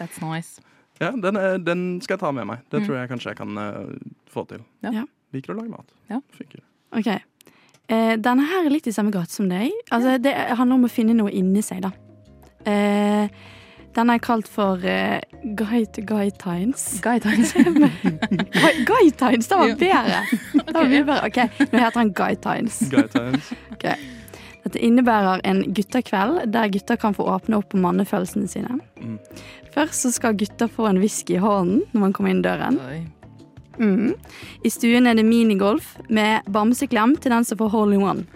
That's 0.00 0.18
nice. 0.24 0.60
Ja, 0.98 1.12
den, 1.14 1.38
den 1.64 1.84
skal 2.02 2.16
jeg 2.16 2.20
ta 2.24 2.32
med 2.34 2.48
meg. 2.50 2.64
Det 2.70 2.80
Mm. 2.82 2.86
tror 2.88 2.96
jeg 2.98 3.08
kanskje 3.12 3.30
jeg 3.30 3.38
kan 3.38 3.58
uh, 3.58 3.94
få 4.34 4.44
til. 4.50 4.64
Ja. 4.82 4.90
Ja. 5.00 5.04
Liker 5.32 5.54
å 5.54 5.60
lage 5.60 5.70
mat. 5.70 5.86
Ja. 6.10 6.18
Funker. 6.34 6.60
Ok. 6.98 7.06
Eh, 7.88 8.16
denne 8.20 8.44
her 8.44 8.66
er 8.66 8.72
litt 8.74 8.86
i 8.90 8.92
samme 8.92 9.12
gate 9.14 9.30
som 9.32 9.48
deg. 9.48 9.70
Altså, 9.94 10.18
det 10.20 10.34
handler 10.58 10.74
om 10.76 10.84
å 10.88 10.90
finne 10.92 11.14
noe 11.16 11.30
inni 11.32 11.62
seg, 11.64 11.80
da. 11.86 11.92
Eh, 12.68 13.28
den 13.96 14.10
er 14.10 14.18
kalt 14.22 14.48
for 14.48 14.76
uh, 14.84 15.18
Guide 15.56 16.02
Guide 16.06 16.36
Times. 16.38 17.00
Guy 17.02 17.18
times. 17.24 17.52
Guy 18.86 19.10
Times, 19.16 19.48
det 19.48 19.58
var 19.58 19.74
bedre! 19.80 20.20
Det 20.52 20.74
var 20.74 20.88
mye 20.92 21.04
bedre. 21.08 21.26
ok, 21.26 21.40
Nå 21.72 21.78
heter 21.82 21.98
han 22.02 22.12
Guy 22.12 22.36
Times. 22.44 22.78
Guy 22.92 23.06
Times. 23.12 23.52
Okay. 23.72 23.96
Dette 24.64 24.80
innebærer 24.84 25.40
en 25.48 25.62
guttekveld 25.74 26.42
der 26.52 26.68
gutter 26.74 26.98
kan 27.00 27.14
få 27.16 27.24
åpne 27.32 27.56
opp 27.62 27.70
på 27.72 27.80
mannefølelsene 27.80 28.48
sine. 28.50 28.80
Mm. 29.00 29.18
Først 29.72 30.02
så 30.04 30.10
skal 30.12 30.36
gutter 30.36 30.68
få 30.68 30.88
en 30.90 30.98
whisky 31.00 31.38
i 31.38 31.42
hånden 31.42 31.84
når 31.92 32.00
man 32.02 32.12
kommer 32.16 32.34
inn 32.34 32.42
døren. 32.44 32.76
Oi. 32.88 32.98
Mhm. 33.78 34.14
I 34.66 34.70
stuen 34.74 35.06
er 35.06 35.14
det 35.14 35.24
minigolf 35.24 35.92
med 36.10 36.42
bamseklem 36.50 37.14
til 37.22 37.30
den 37.30 37.44
som 37.46 37.60
får 37.60 37.70
hole 37.76 37.94
in 37.94 38.02
one. 38.02 38.26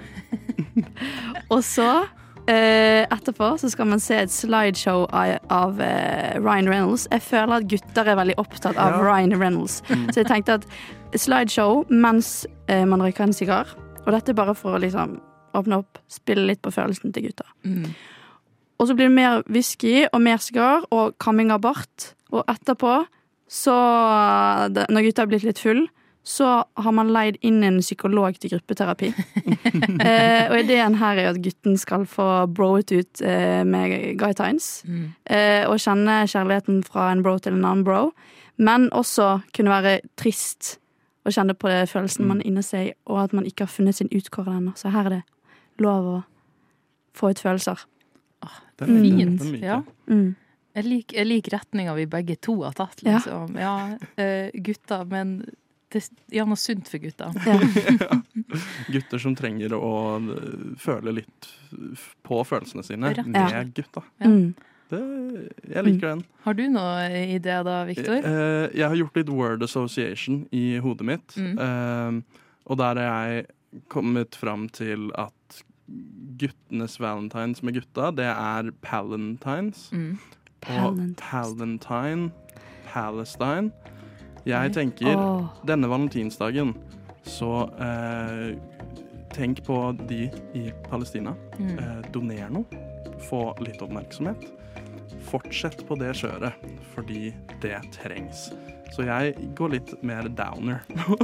Og 1.52 1.64
så 1.66 2.04
eh, 2.50 3.02
etterpå 3.12 3.52
så 3.60 3.70
skal 3.70 3.88
man 3.90 4.00
se 4.02 4.16
et 4.22 4.32
slideshow 4.32 5.04
av, 5.14 5.38
av 5.52 5.80
uh, 5.80 6.38
Ryan 6.40 6.70
Reynolds. 6.70 7.08
Jeg 7.12 7.22
føler 7.22 7.60
at 7.60 7.68
gutter 7.70 8.08
er 8.08 8.18
veldig 8.18 8.38
opptatt 8.42 8.76
av 8.76 8.96
Ja. 8.96 9.02
Ryan 9.04 9.36
Reynolds. 9.40 9.82
Mm. 9.90 10.08
Så 10.10 10.22
jeg 10.22 10.30
tenkte 10.30 10.58
at 10.60 10.66
slideshow 11.18 11.84
mens 11.90 12.46
uh, 12.70 12.84
man 12.88 13.02
røyker 13.04 13.26
en 13.26 13.36
sigar. 13.36 13.70
Og 14.06 14.12
dette 14.12 14.32
er 14.32 14.38
bare 14.38 14.56
for 14.58 14.74
å 14.74 14.82
liksom 14.82 15.20
åpne 15.54 15.82
opp, 15.82 16.00
spille 16.10 16.46
litt 16.48 16.62
på 16.64 16.72
følelsen 16.72 17.12
til 17.12 17.28
gutta. 17.28 17.44
Mm. 17.68 17.90
Og 18.80 18.88
så 18.88 18.94
blir 18.98 19.10
det 19.10 19.14
mer 19.14 19.42
whisky 19.52 20.06
og 20.08 20.22
mer 20.24 20.40
sigar 20.42 20.86
og 20.90 21.14
kamming 21.22 21.52
av 21.54 21.60
bart. 21.62 22.12
Og 22.32 22.42
etterpå, 22.48 23.02
så 23.52 23.74
Når 24.72 25.04
gutta 25.04 25.22
har 25.22 25.28
blitt 25.28 25.44
litt 25.44 25.60
full, 25.60 25.84
så 26.22 26.64
har 26.78 26.92
man 26.94 27.10
leid 27.12 27.36
inn 27.42 27.64
en 27.66 27.80
psykolog 27.82 28.36
til 28.38 28.52
gruppeterapi. 28.54 29.08
eh, 30.06 30.44
og 30.50 30.58
ideen 30.60 30.94
her 31.00 31.18
er 31.18 31.26
jo 31.26 31.32
at 31.34 31.40
gutten 31.42 31.78
skal 31.80 32.04
få 32.06 32.26
broet 32.46 32.92
ut 32.94 33.22
eh, 33.26 33.62
med 33.66 34.14
Guy 34.20 34.36
Tynes. 34.38 34.68
Mm. 34.86 35.08
Eh, 35.26 35.64
og 35.66 35.80
kjenne 35.82 36.20
kjærligheten 36.30 36.82
fra 36.86 37.08
en 37.12 37.24
bro 37.26 37.38
til 37.42 37.56
en 37.56 37.64
annen 37.64 37.82
bro. 37.86 38.12
Men 38.62 38.86
også 38.94 39.40
kunne 39.56 39.72
være 39.74 39.96
trist 40.20 40.76
og 41.26 41.34
kjenne 41.34 41.54
på 41.58 41.70
det 41.70 41.88
følelsen 41.90 42.26
man 42.26 42.42
er 42.42 42.50
inni 42.50 42.62
seg, 42.66 42.92
og 43.06 43.24
at 43.24 43.34
man 43.34 43.46
ikke 43.46 43.66
har 43.66 43.70
funnet 43.74 43.98
sin 43.98 44.10
utkårede 44.14 44.58
ennå. 44.58 44.74
Så 44.78 44.90
her 44.94 45.06
er 45.06 45.16
det 45.16 45.22
lov 45.82 46.06
å 46.06 46.20
få 47.18 47.30
ut 47.32 47.42
følelser. 47.42 47.82
Den 48.82 49.02
liker 49.02 49.18
jeg. 49.18 49.28
Fint. 49.38 49.42
Den 49.42 49.62
Ja. 49.62 49.80
jeg. 49.80 49.82
Mm. 50.08 50.30
Jeg 50.72 50.84
liker, 50.88 51.16
jeg 51.18 51.26
liker 51.28 51.52
retninga 51.58 51.94
vi 51.94 52.06
begge 52.06 52.36
to 52.40 52.62
har 52.62 52.72
tatt, 52.72 53.02
Ja. 53.04 53.18
liksom. 53.18 53.56
Ja, 53.60 53.98
eh, 54.16 54.50
gutter, 54.54 55.04
men 55.04 55.44
det, 55.92 56.02
ja, 56.32 56.44
noe 56.48 56.56
sunt 56.60 56.88
for 56.90 56.98
gutter. 57.02 57.32
Gutter 58.94 59.20
som 59.22 59.34
trenger 59.38 59.74
å 59.76 59.92
øh, 60.18 60.74
føle 60.80 61.14
litt 61.20 61.48
på 62.26 62.42
følelsene 62.48 62.84
sine 62.86 63.12
Rett. 63.14 63.26
med 63.28 63.40
Ja. 63.54 63.62
gutta. 63.64 64.02
Ja. 64.22 64.28
Mm. 64.32 64.54
Det, 64.92 64.98
jeg 65.72 65.84
liker 65.86 66.10
den. 66.10 66.22
Har 66.44 66.56
du 66.58 66.66
noe 66.68 67.06
idé 67.32 67.54
da, 67.64 67.78
Viktor? 67.88 68.18
Eh, 68.28 68.66
jeg 68.76 68.84
har 68.90 68.98
gjort 68.98 69.16
litt 69.16 69.30
word 69.32 69.62
association 69.64 70.42
i 70.52 70.76
hodet 70.84 71.06
mitt. 71.08 71.36
Mm. 71.40 71.54
Eh, 71.56 72.42
og 72.68 72.76
der 72.82 73.00
har 73.00 73.30
jeg 73.30 73.46
kommet 73.88 74.36
fram 74.36 74.66
til 74.68 75.08
at 75.16 75.62
guttenes 76.40 76.98
valentines 77.00 77.62
med 77.64 77.78
gutta, 77.80 78.10
det 78.16 78.28
er 78.28 78.68
palentines. 78.84 79.86
Mm. 79.96 80.18
Og 80.76 81.00
Palentine, 81.18 82.28
Palestine. 82.92 83.72
Jeg 84.48 84.72
tenker 84.74 85.14
oh. 85.14 85.50
denne 85.66 85.90
valentinsdagen, 85.90 86.74
så 87.22 87.68
eh, 87.78 88.56
tenk 89.34 89.62
på 89.66 89.76
de 90.08 90.24
i 90.58 90.64
Palestina. 90.88 91.34
Mm. 91.58 91.76
Eh, 91.78 92.00
doner 92.14 92.50
noe. 92.50 92.82
Få 93.28 93.52
litt 93.62 93.82
oppmerksomhet. 93.84 94.42
Fortsett 95.30 95.86
på 95.88 95.96
det 96.00 96.14
kjøret, 96.18 96.52
fordi 96.94 97.32
det 97.62 97.78
trengs. 97.94 98.50
Så 98.92 99.06
jeg 99.06 99.32
går 99.56 99.70
litt 99.72 99.90
mer 100.04 100.26
downer. 100.28 100.82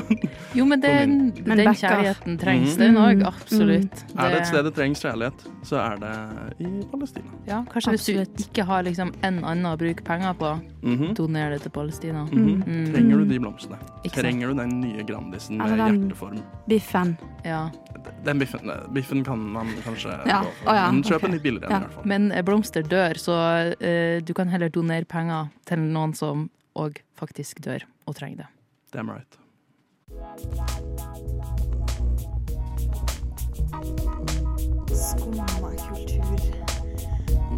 Jo, 0.57 0.65
men 0.65 0.81
den, 0.81 1.11
Men 1.45 1.59
den 1.61 1.75
kjærligheten 1.77 2.39
trengs, 2.41 2.79
mm. 2.79 2.81
den 2.81 2.97
òg. 2.97 3.19
Mm. 3.21 3.27
Absolutt. 3.29 4.05
Er 4.17 4.31
det 4.33 4.39
et 4.41 4.49
sted 4.49 4.65
det 4.65 4.73
trengs 4.79 5.03
kjærlighet, 5.05 5.45
så 5.69 5.77
er 5.83 5.99
det 6.01 6.13
i 6.65 6.71
Palestina. 6.89 7.29
Ja, 7.47 7.59
kanskje 7.69 7.93
hvis 7.93 8.07
du 8.09 8.41
ikke 8.47 8.65
har 8.65 8.87
liksom 8.89 9.13
en 9.21 9.43
annen 9.45 9.69
å 9.69 9.75
bruke 9.77 10.05
penger 10.07 10.33
på, 10.41 10.55
Mhm. 10.81 11.13
doner 11.19 11.51
det 11.51 11.61
til 11.67 11.71
Palestina. 11.75 12.25
Mhm. 12.25 12.63
Mm. 12.65 12.87
Trenger 12.95 13.19
du 13.19 13.25
de 13.35 13.39
blomstene? 13.45 13.79
Trenger 14.17 14.49
du 14.49 14.55
den 14.63 14.81
nye 14.81 15.05
Grandisen 15.05 15.59
med 15.59 15.77
hjerteform? 15.77 16.41
Biffen. 16.69 17.17
Ja. 17.45 17.67
Den 18.25 18.39
biffen, 18.41 18.71
biffen 18.93 19.25
kan 19.25 19.39
man 19.39 19.69
kanskje 19.85 20.11
Ja. 20.27 20.41
gå 20.43 20.51
for, 20.51 20.71
Oh, 20.71 20.75
ja, 20.75 20.91
men 20.91 21.03
kjøp 21.03 21.17
okay. 21.23 21.29
en 21.29 21.33
litt 21.37 21.43
billigere 21.43 21.71
Ja. 21.71 21.77
i 21.77 21.81
hvert 21.81 21.95
fall. 21.95 22.05
Men 22.07 22.33
eh, 22.33 22.43
blomster 22.43 22.83
dør, 22.83 23.15
så 23.17 23.37
uh, 23.81 24.21
du 24.25 24.35
kan 24.35 24.49
heller 24.49 24.69
donere 24.69 25.05
penger 25.05 25.49
til 25.67 25.79
noen 25.79 26.15
som 26.15 26.51
òg 26.77 26.99
faktisk 27.19 27.61
dør 27.65 27.87
og 28.07 28.17
trenger 28.17 28.37
det. 28.45 28.47
Damn 28.93 29.11
right. 29.11 29.39
Skumma 34.93 35.47
kultur. 35.77 36.39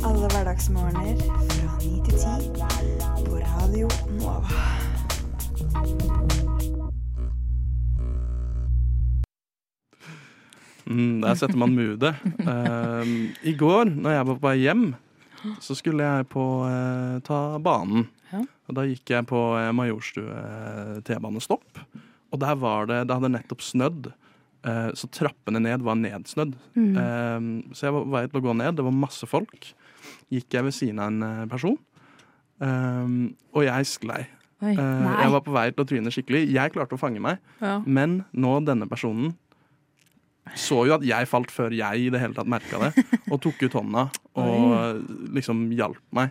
Alle 0.04 0.28
hverdagsmorgener 0.28 1.16
fra 1.20 1.78
ni 1.80 2.02
til 2.04 2.18
ti 2.18 2.50
på 3.24 3.38
Radio 3.38 3.88
Nova. 4.10 4.48
Mm, 10.90 11.20
der 11.22 11.36
setter 11.38 11.58
man 11.60 11.72
moodet. 11.76 12.12
Uh, 12.42 13.06
I 13.46 13.54
går, 13.54 13.92
når 13.94 14.16
jeg 14.16 14.26
var 14.28 14.38
på 14.40 14.48
vei 14.48 14.56
hjem, 14.64 14.88
så 15.62 15.76
skulle 15.78 16.04
jeg 16.04 16.26
på 16.32 16.44
uh, 16.66 17.20
ta 17.24 17.58
banen. 17.62 18.08
Ja. 18.30 18.42
Og 18.70 18.76
da 18.78 18.84
gikk 18.86 19.10
jeg 19.10 19.26
på 19.26 19.38
eh, 19.58 19.72
Majorstue 19.74 21.00
T-banestopp. 21.02 21.80
Og 22.30 22.38
der 22.38 22.54
var 22.62 22.86
det 22.86 23.00
Det 23.08 23.16
hadde 23.18 23.32
nettopp 23.34 23.64
snødd. 23.66 24.12
eh, 24.62 24.90
så 24.94 25.08
trappene 25.10 25.58
ned 25.58 25.82
var 25.82 25.96
nedsnødd. 25.98 26.54
Mm. 26.76 26.94
Um, 26.94 27.48
så 27.74 27.88
jeg 27.88 27.96
var 27.96 28.04
på 28.04 28.12
vei 28.14 28.22
til 28.28 28.38
å 28.38 28.44
gå 28.44 28.54
ned. 28.60 28.76
Det 28.78 28.84
var 28.86 28.94
masse 28.94 29.26
folk. 29.26 29.72
Gikk 30.30 30.54
jeg 30.54 30.66
ved 30.68 30.76
siden 30.76 31.00
av 31.02 31.10
en 31.10 31.22
eh, 31.26 31.46
person. 31.50 31.74
Um, 32.60 33.34
og 33.56 33.64
jeg 33.66 33.88
sklei. 33.90 34.22
Oi. 34.60 34.74
Eh, 34.76 35.10
jeg 35.24 35.34
var 35.34 35.42
på 35.46 35.54
vei 35.56 35.66
til 35.72 35.82
å 35.82 35.88
tryne 35.90 36.14
skikkelig. 36.14 36.44
Jeg 36.54 36.74
klarte 36.76 36.94
å 36.94 37.00
fange 37.00 37.22
meg. 37.24 37.40
Ja. 37.58 37.80
Men 37.86 38.20
nå 38.30 38.58
denne 38.62 38.86
personen 38.86 39.34
så 40.58 40.86
jo 40.88 40.94
at 40.96 41.04
jeg 41.06 41.28
falt 41.30 41.50
før 41.54 41.70
jeg 41.76 42.06
i 42.06 42.10
det 42.10 42.20
hele 42.20 42.34
tatt 42.34 42.46
merka 42.50 42.78
det, 42.90 43.04
og 43.30 43.40
tok 43.44 43.62
ut 43.62 43.72
hånda 43.78 44.08
og 44.40 45.04
liksom 45.36 45.70
hjalp 45.76 46.00
meg. 46.16 46.30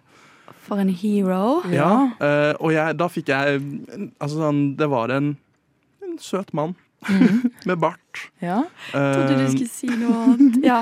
For 0.70 0.78
en 0.82 0.90
hero. 0.94 1.62
Ja, 1.74 2.12
uh, 2.22 2.54
og 2.60 2.74
jeg, 2.76 2.98
da 3.00 3.08
fikk 3.10 3.30
jeg 3.32 3.62
Altså 4.22 4.36
sånn, 4.38 4.76
det 4.78 4.86
var 4.92 5.10
en, 5.16 5.32
en 6.06 6.18
søt 6.22 6.52
mann 6.54 6.76
med 7.66 7.78
bart. 7.80 8.28
ja. 8.44 8.64
Trodde 8.92 9.38
du 9.40 9.44
eh, 9.46 9.50
skulle 9.54 9.72
si 9.72 9.88
noe 9.88 10.14
annet. 10.34 10.60
Ja. 10.66 10.82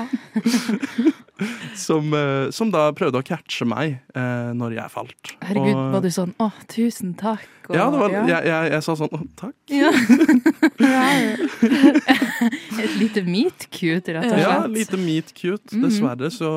som, 1.78 2.10
eh, 2.18 2.50
som 2.50 2.72
da 2.74 2.88
prøvde 2.98 3.20
å 3.22 3.24
catche 3.26 3.62
meg 3.70 4.00
eh, 4.18 4.50
når 4.58 4.74
jeg 4.80 4.90
falt. 4.90 5.32
Herregud, 5.46 5.76
Og- 5.78 5.92
var 5.94 6.00
du 6.02 6.10
sånn 6.10 6.34
'Å, 6.42 6.50
tusen 6.66 7.14
takk'? 7.14 7.46
og- 7.70 7.76
Ja, 7.78 7.86
det 7.94 8.00
var, 8.02 8.10
ja. 8.10 8.24
Jeg, 8.26 8.44
jeg, 8.50 8.72
jeg 8.74 8.82
sa 8.82 8.92
sånn 8.98 9.14
«Å, 9.14 9.20
takk. 9.38 9.54
Ja. 9.70 9.92
Et 12.84 12.94
lite 13.00 13.22
meet-cute, 13.26 14.12
rett 14.14 14.24
og 14.28 14.30
slett. 14.32 14.42
Ja, 14.44 14.66
lite 14.70 14.98
meet 15.00 15.32
cute. 15.34 15.72
Mhm. 15.74 15.82
Dessverre 15.86 16.30
så 16.34 16.50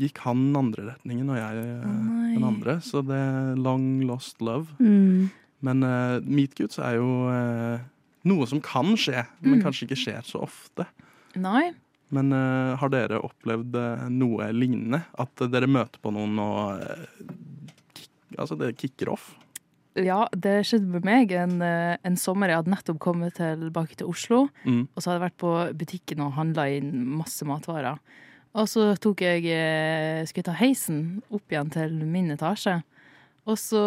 gikk 0.00 0.20
han 0.26 0.44
andre 0.58 0.90
retningen 0.92 1.30
og 1.32 1.38
jeg 1.40 1.64
eh, 1.64 1.88
den 2.36 2.44
andre. 2.46 2.78
Så 2.84 3.02
det 3.06 3.16
er 3.16 3.56
long 3.60 3.86
lost 4.08 4.40
love. 4.44 4.68
Mm. 4.80 5.30
Men 5.66 5.82
uh, 5.88 6.18
meet 6.22 6.52
cutes 6.58 6.76
er 6.84 6.98
jo 6.98 7.06
uh, 7.32 7.80
noe 8.28 8.46
som 8.50 8.60
kan 8.60 8.92
skje, 9.00 9.24
men 9.40 9.56
Mm. 9.58 9.62
kanskje 9.64 9.86
ikke 9.88 9.96
skjer 10.02 10.22
så 10.28 10.42
ofte. 10.44 10.84
Nei. 11.40 11.70
Men 12.12 12.30
uh, 12.36 12.76
har 12.78 12.92
dere 12.92 13.18
opplevd 13.24 13.74
noe 14.14 14.50
lignende? 14.54 15.00
At 15.18 15.32
dere 15.50 15.66
møter 15.66 15.98
på 16.04 16.12
noen 16.14 16.38
og 16.38 16.84
Altså, 18.36 18.56
det 18.58 18.74
kicker 18.76 19.08
off? 19.14 19.30
Ja, 19.96 20.26
det 20.36 20.58
skjedde 20.68 20.90
med 20.92 21.06
meg 21.08 21.32
en, 21.32 21.60
eh, 21.64 21.96
en 22.04 22.18
sommer. 22.20 22.50
Jeg 22.52 22.60
hadde 22.60 22.72
nettopp 22.74 22.98
kommet 23.00 23.38
tilbake 23.38 23.96
til 23.96 24.10
Oslo. 24.12 24.48
Mm. 24.64 24.88
Og 24.92 25.00
så 25.00 25.10
hadde 25.10 25.18
jeg 25.20 25.26
vært 25.30 25.40
på 25.40 25.52
butikken 25.80 26.20
og 26.26 26.36
handla 26.36 26.68
inn 26.76 26.92
masse 27.16 27.46
matvarer. 27.48 27.98
Og 28.56 28.68
så 28.68 28.94
tok 29.00 29.24
jeg 29.24 29.44
eh, 29.52 30.24
skulle 30.28 30.44
jeg 30.44 30.48
ta 30.48 30.56
heisen 30.56 31.00
opp 31.30 31.52
igjen 31.52 31.72
til 31.72 31.96
min 32.04 32.30
etasje. 32.32 32.78
Og 33.46 33.58
så 33.60 33.82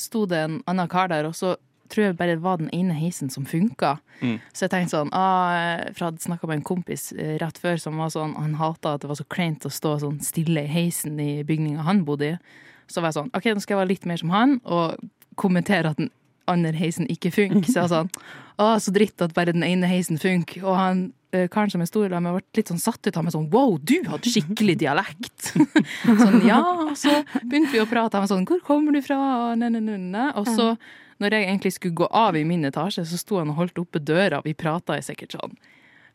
sto 0.00 0.24
det 0.28 0.44
en 0.44 0.62
annen 0.70 0.88
kar 0.88 1.10
der, 1.12 1.28
og 1.28 1.36
så 1.36 1.56
tror 1.90 2.06
jeg 2.06 2.16
bare 2.16 2.36
det 2.36 2.44
var 2.44 2.60
den 2.60 2.70
ene 2.72 2.94
heisen 2.94 3.30
som 3.32 3.46
funka. 3.48 3.96
Mm. 4.20 4.38
Så 4.54 4.66
jeg 4.66 4.72
tenkte 4.72 4.94
sånn 4.94 5.10
ah, 5.16 5.80
For 5.90 6.04
jeg 6.04 6.06
hadde 6.06 6.24
snakka 6.26 6.48
med 6.48 6.60
en 6.60 6.66
kompis 6.66 7.10
eh, 7.16 7.36
rett 7.40 7.58
før 7.58 7.80
som 7.80 7.96
var 7.98 8.12
sånn 8.12 8.34
Han 8.36 8.58
hata 8.60 8.94
at 8.94 9.02
det 9.02 9.08
var 9.08 9.16
så 9.16 9.24
kleint 9.32 9.64
å 9.64 9.72
stå 9.72 9.94
sånn 10.02 10.18
stille 10.22 10.66
i 10.66 10.70
heisen 10.70 11.16
i 11.22 11.40
bygninga 11.46 11.86
han 11.88 12.04
bodde 12.06 12.34
i. 12.34 12.58
Så 12.90 13.02
var 13.02 13.10
jeg 13.10 13.20
sånn 13.20 13.32
OK, 13.36 13.48
nå 13.54 13.64
skal 13.64 13.76
jeg 13.76 13.82
være 13.82 13.92
litt 13.94 14.06
mer 14.10 14.20
som 14.20 14.34
han, 14.34 14.58
og 14.64 15.00
kommentere 15.40 15.92
at 15.92 16.00
den 16.00 16.10
andre 16.50 16.74
heisen 16.76 17.08
ikke 17.10 17.32
funker. 17.34 17.66
Så 17.68 17.82
jeg 17.84 17.92
sånn 17.92 18.12
Å, 18.60 18.74
så 18.82 18.92
dritt 18.92 19.22
at 19.24 19.32
bare 19.32 19.54
den 19.54 19.64
ene 19.64 19.88
heisen 19.88 20.18
funker. 20.20 20.64
Og 20.66 20.76
han 20.76 20.98
eh, 21.32 21.46
karen 21.52 21.72
som 21.72 21.80
er 21.80 21.88
stor, 21.88 22.12
med, 22.12 22.34
ble 22.36 22.58
litt 22.58 22.72
sånn 22.72 22.82
satt 22.82 23.06
ut 23.06 23.16
av 23.16 23.24
meg 23.24 23.32
sånn 23.32 23.48
Wow, 23.54 23.78
du 23.80 24.02
hadde 24.08 24.32
skikkelig 24.32 24.76
dialekt! 24.82 25.52
sånn, 26.04 26.42
ja, 26.44 26.60
og 26.60 26.96
så 27.00 27.22
begynte 27.40 27.72
vi 27.72 27.80
å 27.80 27.88
prate. 27.88 28.18
Han 28.18 28.26
var 28.26 28.32
sånn 28.34 28.48
Hvor 28.50 28.60
kommer 28.66 28.96
du 28.96 29.00
fra? 29.04 29.20
Og, 29.46 29.54
ne, 29.62 29.72
ne, 29.72 29.96
ne. 29.96 30.26
og 30.36 30.50
så 30.50 30.74
når 31.20 31.36
jeg 31.36 31.46
egentlig 31.50 31.74
skulle 31.76 31.98
gå 32.00 32.06
av 32.16 32.36
i 32.38 32.46
min 32.48 32.64
etasje, 32.64 33.04
så 33.04 33.18
sto 33.20 33.40
han 33.42 33.50
og 33.52 33.58
holdt 33.58 33.80
oppe 33.82 34.00
døra. 34.00 34.38
Vi 34.44 34.54
prata 34.56 34.96
i 34.96 35.04
sikkert 35.04 35.36
sånn 35.36 35.56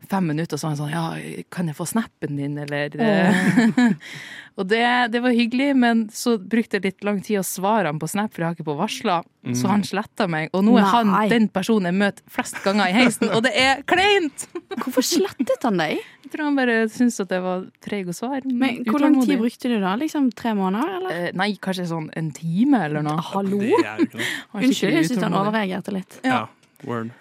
fem 0.10 0.28
minutter, 0.32 0.56
og 0.56 0.62
så 0.62 0.68
var 0.68 0.74
han 0.74 0.80
sånn 0.80 0.94
Ja, 0.94 1.44
kan 1.54 1.70
jeg 1.70 1.78
få 1.78 1.88
snappen 1.90 2.40
din, 2.40 2.58
eller 2.62 2.96
Og 4.56 4.68
det, 4.72 4.86
det 5.12 5.20
var 5.20 5.34
hyggelig, 5.36 5.74
men 5.76 6.06
så 6.16 6.38
brukte 6.40 6.78
jeg 6.78 6.86
litt 6.86 7.04
lang 7.04 7.18
tid 7.24 7.42
å 7.42 7.44
svare 7.44 7.90
han 7.92 7.98
på 8.00 8.08
Snap, 8.08 8.32
for 8.32 8.42
jeg 8.42 8.48
har 8.48 8.56
ikke 8.56 8.68
på 8.70 8.76
varsla. 8.80 9.18
Mm. 9.44 9.56
Så 9.60 9.68
han 9.68 9.84
sletta 9.84 10.30
meg. 10.32 10.48
Og 10.56 10.64
nå 10.64 10.78
er 10.80 10.88
han 10.94 11.12
den 11.28 11.50
personen 11.52 11.90
jeg 11.92 11.98
møter 12.00 12.24
flest 12.32 12.62
ganger 12.64 12.88
i 12.88 12.96
heisen, 12.96 13.34
og 13.36 13.44
det 13.44 13.52
er 13.60 13.84
kleint! 13.90 14.48
Hvorfor 14.82 15.04
slettet 15.04 15.68
han 15.68 15.82
deg? 15.84 16.00
Jeg 16.24 16.32
tror 16.32 16.48
han 16.48 16.56
bare 16.58 16.78
syntes 16.92 17.20
at 17.26 17.36
jeg 17.36 17.44
var 17.44 17.68
treig 17.84 18.08
å 18.12 18.16
svare. 18.16 18.48
Men 18.48 18.80
hvor 18.88 19.04
lang 19.04 19.20
tid 19.20 19.44
brukte 19.44 19.74
du 19.74 19.76
da? 19.84 19.98
Liksom 20.00 20.32
tre 20.40 20.56
måneder, 20.58 20.96
eller? 21.02 21.20
Eh, 21.28 21.36
Nei, 21.36 21.52
kanskje 21.60 21.90
sånn 21.92 22.08
en 22.16 22.32
time 22.36 22.86
eller 22.88 23.04
noe. 23.06 23.20
Hallo? 23.34 23.60
Unnskyld, 23.60 25.02
jeg 25.02 25.12
syns 25.12 25.28
han 25.28 25.36
overreagerte 25.36 26.00
litt. 26.00 26.20
Ja. 26.24 26.46
Word. 26.88 27.12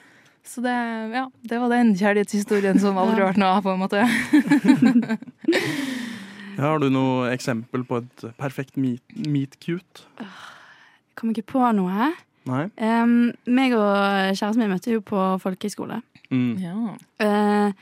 Så 0.45 0.61
det, 0.65 0.75
ja, 1.15 1.25
det 1.49 1.59
var 1.61 1.73
den 1.73 1.95
kjærlighetshistorien 1.99 2.81
som 2.83 2.99
aldri 3.01 3.23
har 3.23 3.33
vært 3.33 3.41
noe 3.43 3.57
av, 3.57 3.65
på 3.65 3.75
en 3.75 3.83
måte. 3.85 4.05
Ja, 6.55 6.69
har 6.69 6.79
du 6.79 6.87
noe 6.87 7.33
eksempel 7.35 7.83
på 7.83 7.99
et 7.99 8.25
perfekt 8.39 8.77
meet, 8.79 9.03
meet 9.27 9.57
cute? 9.59 10.05
Kom 11.19 11.33
ikke 11.33 11.49
på 11.57 11.65
noe. 11.75 12.13
Nei? 12.47 12.65
Um, 12.79 13.33
meg 13.49 13.75
og 13.75 13.91
kjæresten 14.37 14.61
min 14.63 14.71
møtte 14.75 14.93
jo 14.95 15.03
på 15.03 15.21
folkehøyskole. 15.43 15.99
Mm. 16.31 16.53
Ja. 16.63 16.95
Eh, 17.25 17.73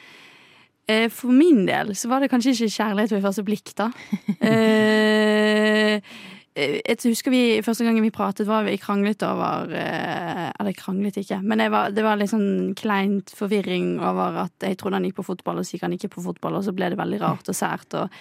eh, 0.89 1.07
for 1.13 1.35
min 1.35 1.65
del 1.69 1.93
så 1.99 2.11
var 2.11 2.23
det 2.23 2.31
kanskje 2.33 2.55
ikke 2.55 2.73
kjærlighet 2.79 3.17
ved 3.17 3.25
første 3.27 3.47
blikk, 3.47 3.75
da. 3.79 3.91
Eh, 4.53 6.01
jeg 6.55 6.99
husker 7.09 7.33
vi 7.33 7.41
Første 7.65 7.85
gangen 7.87 8.05
vi 8.05 8.11
pratet, 8.13 8.47
var 8.47 8.65
vi 8.67 8.75
kranglet 8.77 9.23
over 9.25 9.71
eh, 9.73 10.51
Eller 10.61 10.75
kranglet 10.77 11.17
ikke, 11.23 11.39
men 11.43 11.63
jeg 11.65 11.73
var, 11.73 11.91
det 11.97 12.05
var 12.05 12.19
litt 12.21 12.31
sånn 12.33 12.75
kleint 12.77 13.33
forvirring 13.37 13.95
over 14.05 14.43
at 14.45 14.67
jeg 14.69 14.77
trodde 14.81 14.99
han 14.99 15.07
gikk 15.09 15.17
på 15.23 15.25
fotball, 15.31 15.59
og 15.63 15.65
så 15.65 15.77
gikk 15.79 15.87
han 15.89 15.97
ikke 15.97 16.11
på 16.13 16.25
fotball, 16.27 16.59
og 16.61 16.65
så 16.67 16.75
ble 16.77 16.91
det 16.93 16.99
veldig 17.01 17.21
rart 17.23 17.49
og 17.49 17.57
sært. 17.57 17.97
Og, 17.97 18.13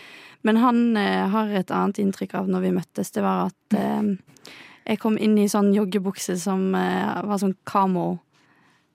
men 0.47 0.61
han 0.63 0.81
eh, 0.97 1.27
har 1.33 1.51
et 1.59 1.71
annet 1.75 1.99
inntrykk 2.05 2.37
av 2.39 2.47
når 2.51 2.63
vi 2.69 2.71
møttes. 2.79 3.11
Det 3.11 3.21
var 3.25 3.49
at 3.51 3.77
eh, 3.77 4.11
jeg 4.87 4.99
kom 5.03 5.19
inn 5.21 5.35
i 5.37 5.49
sånn 5.51 5.73
joggebukse 5.75 6.37
som 6.39 6.69
eh, 6.75 7.21
var 7.27 7.41
sånn 7.43 7.57
kamo. 7.67 8.09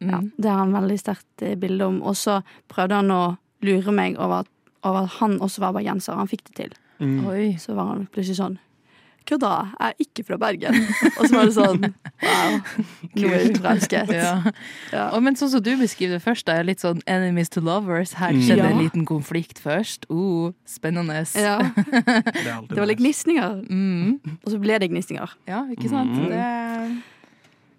Ja, 0.01 0.18
Mm. 0.20 0.27
det 0.37 0.51
har 0.51 0.59
han 0.61 0.75
veldig 0.77 0.96
sterkt 1.01 1.40
eh, 1.42 1.55
bilde 1.57 1.87
om. 1.88 2.03
Og 2.05 2.12
så 2.20 2.42
prøvde 2.68 2.99
han 2.99 3.09
å 3.14 3.20
lure 3.64 3.92
meg 3.96 4.18
over, 4.20 4.42
at- 4.44 4.72
over 4.85 5.07
at 5.07 5.14
han 5.22 5.38
også 5.40 5.62
var 5.62 5.72
bergenser. 5.72 6.18
Han 6.18 6.29
fikk 6.29 6.42
det 6.51 6.55
til. 6.59 6.75
Mm. 7.01 7.22
Oi. 7.31 7.46
Så 7.57 7.72
var 7.75 7.87
han 7.94 8.03
plutselig 8.12 8.37
sånn 8.37 8.59
Kødda, 9.26 9.50
jeg 9.74 9.88
er 9.90 10.04
ikke 10.04 10.24
fra 10.28 10.36
Bergen. 10.38 10.76
Og 11.18 11.26
så 11.26 11.32
var 11.34 11.48
det 11.48 11.54
sånn 11.56 11.82
Wow, 12.22 12.52
nå 13.18 13.30
er 13.34 13.48
du 13.50 13.58
forelsket. 13.60 14.12
Ja. 14.14 14.30
Ja. 14.92 15.06
Og, 15.16 15.22
men 15.26 15.34
sånn 15.36 15.50
som 15.52 15.62
du 15.66 15.72
beskriver 15.80 16.16
det 16.16 16.22
først, 16.24 16.46
det 16.46 16.54
er 16.60 16.64
litt 16.68 16.80
sånn 16.84 17.02
enemies 17.10 17.50
to 17.52 17.60
lovers. 17.60 18.14
Her 18.20 18.32
Mm. 18.36 18.40
skjedde 18.46 18.62
Ja. 18.64 18.70
en 18.70 18.78
liten 18.84 19.04
konflikt 19.08 19.58
først. 19.62 20.06
Uh, 20.10 20.52
spennende. 20.64 21.18
Ja, 21.34 21.58
Det 21.90 22.68
det 22.70 22.78
var 22.78 22.86
litt 22.86 22.98
gnisninger. 23.02 23.60
Mm. 23.68 24.20
Og 24.44 24.48
så 24.52 24.58
ble 24.62 24.78
det 24.78 24.90
gnisninger. 24.90 25.34
Ja, 25.48 25.64
ikke 25.70 25.88
sant? 25.90 26.10
Mm. 26.16 26.28
Det, 26.30 27.02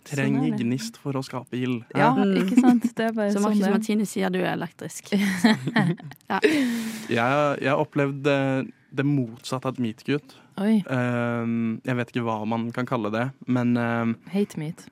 Trenger 0.08 0.40
Sånn 0.40 0.60
gnist 0.62 0.96
for 1.04 1.12
å 1.20 1.22
skape 1.26 1.58
ild. 1.60 1.82
ja, 1.96 2.14
Mm. 2.16 2.38
ikke 2.46 2.62
sant? 2.62 2.86
Det 2.96 3.06
er 3.10 3.12
bare 3.12 3.32
Så 3.36 3.42
sånn. 3.44 3.60
Martine 3.72 4.06
sier 4.08 4.30
du 4.32 4.40
er 4.40 4.54
elektrisk. 4.56 5.10
Jeg, 7.10 7.60
jeg 7.62 7.74
opplevde 7.76 8.36
det 8.92 9.06
motsatte 9.06 9.68
av 9.68 9.76
et 9.76 9.80
meet 9.84 10.04
cute. 10.08 10.36
Oi. 10.36 10.47
Um, 10.58 11.80
jeg 11.86 11.96
vet 12.00 12.10
ikke 12.14 12.26
hva 12.28 12.40
man 12.50 12.70
kan 12.76 12.88
kalle 12.90 13.12
det, 13.14 13.28
men 13.48 13.76
um, 13.78 14.16
Hate 14.34 14.58
meat. 14.58 14.88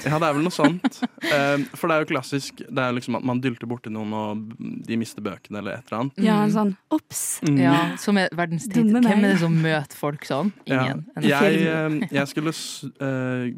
ja, 0.00 0.16
det 0.16 0.24
er 0.30 0.32
vel 0.38 0.46
noe 0.46 0.54
sånt. 0.54 0.96
Um, 1.28 1.64
for 1.76 1.90
det 1.90 1.96
er 1.98 2.04
jo 2.04 2.08
klassisk 2.08 2.62
Det 2.64 2.80
er 2.80 2.94
liksom 2.96 3.18
at 3.18 3.24
man 3.28 3.42
dylter 3.44 3.68
borti 3.68 3.90
noen, 3.92 4.14
og 4.16 4.54
de 4.88 4.96
mister 4.96 5.20
bøkene 5.26 5.60
eller 5.60 5.76
et 5.76 5.90
eller 5.90 5.98
annet. 6.06 6.22
Ja, 6.24 6.38
en 6.46 6.54
sånn 6.54 6.72
Ops! 6.94 7.20
Mm. 7.44 7.58
Ja, 7.60 7.74
som 8.00 8.16
er 8.22 8.32
verdens 8.32 8.64
tid. 8.70 8.88
Hvem 8.94 9.04
er 9.10 9.20
det 9.34 9.34
som 9.42 9.58
møter 9.60 10.00
folk 10.00 10.24
sånn? 10.24 10.54
Ingen. 10.64 11.04
Ja. 11.20 11.42
Jeg, 11.44 11.66
um, 11.68 11.98
jeg 12.18 12.32
skulle 12.32 12.54
s- 12.56 12.86
uh, 12.96 13.50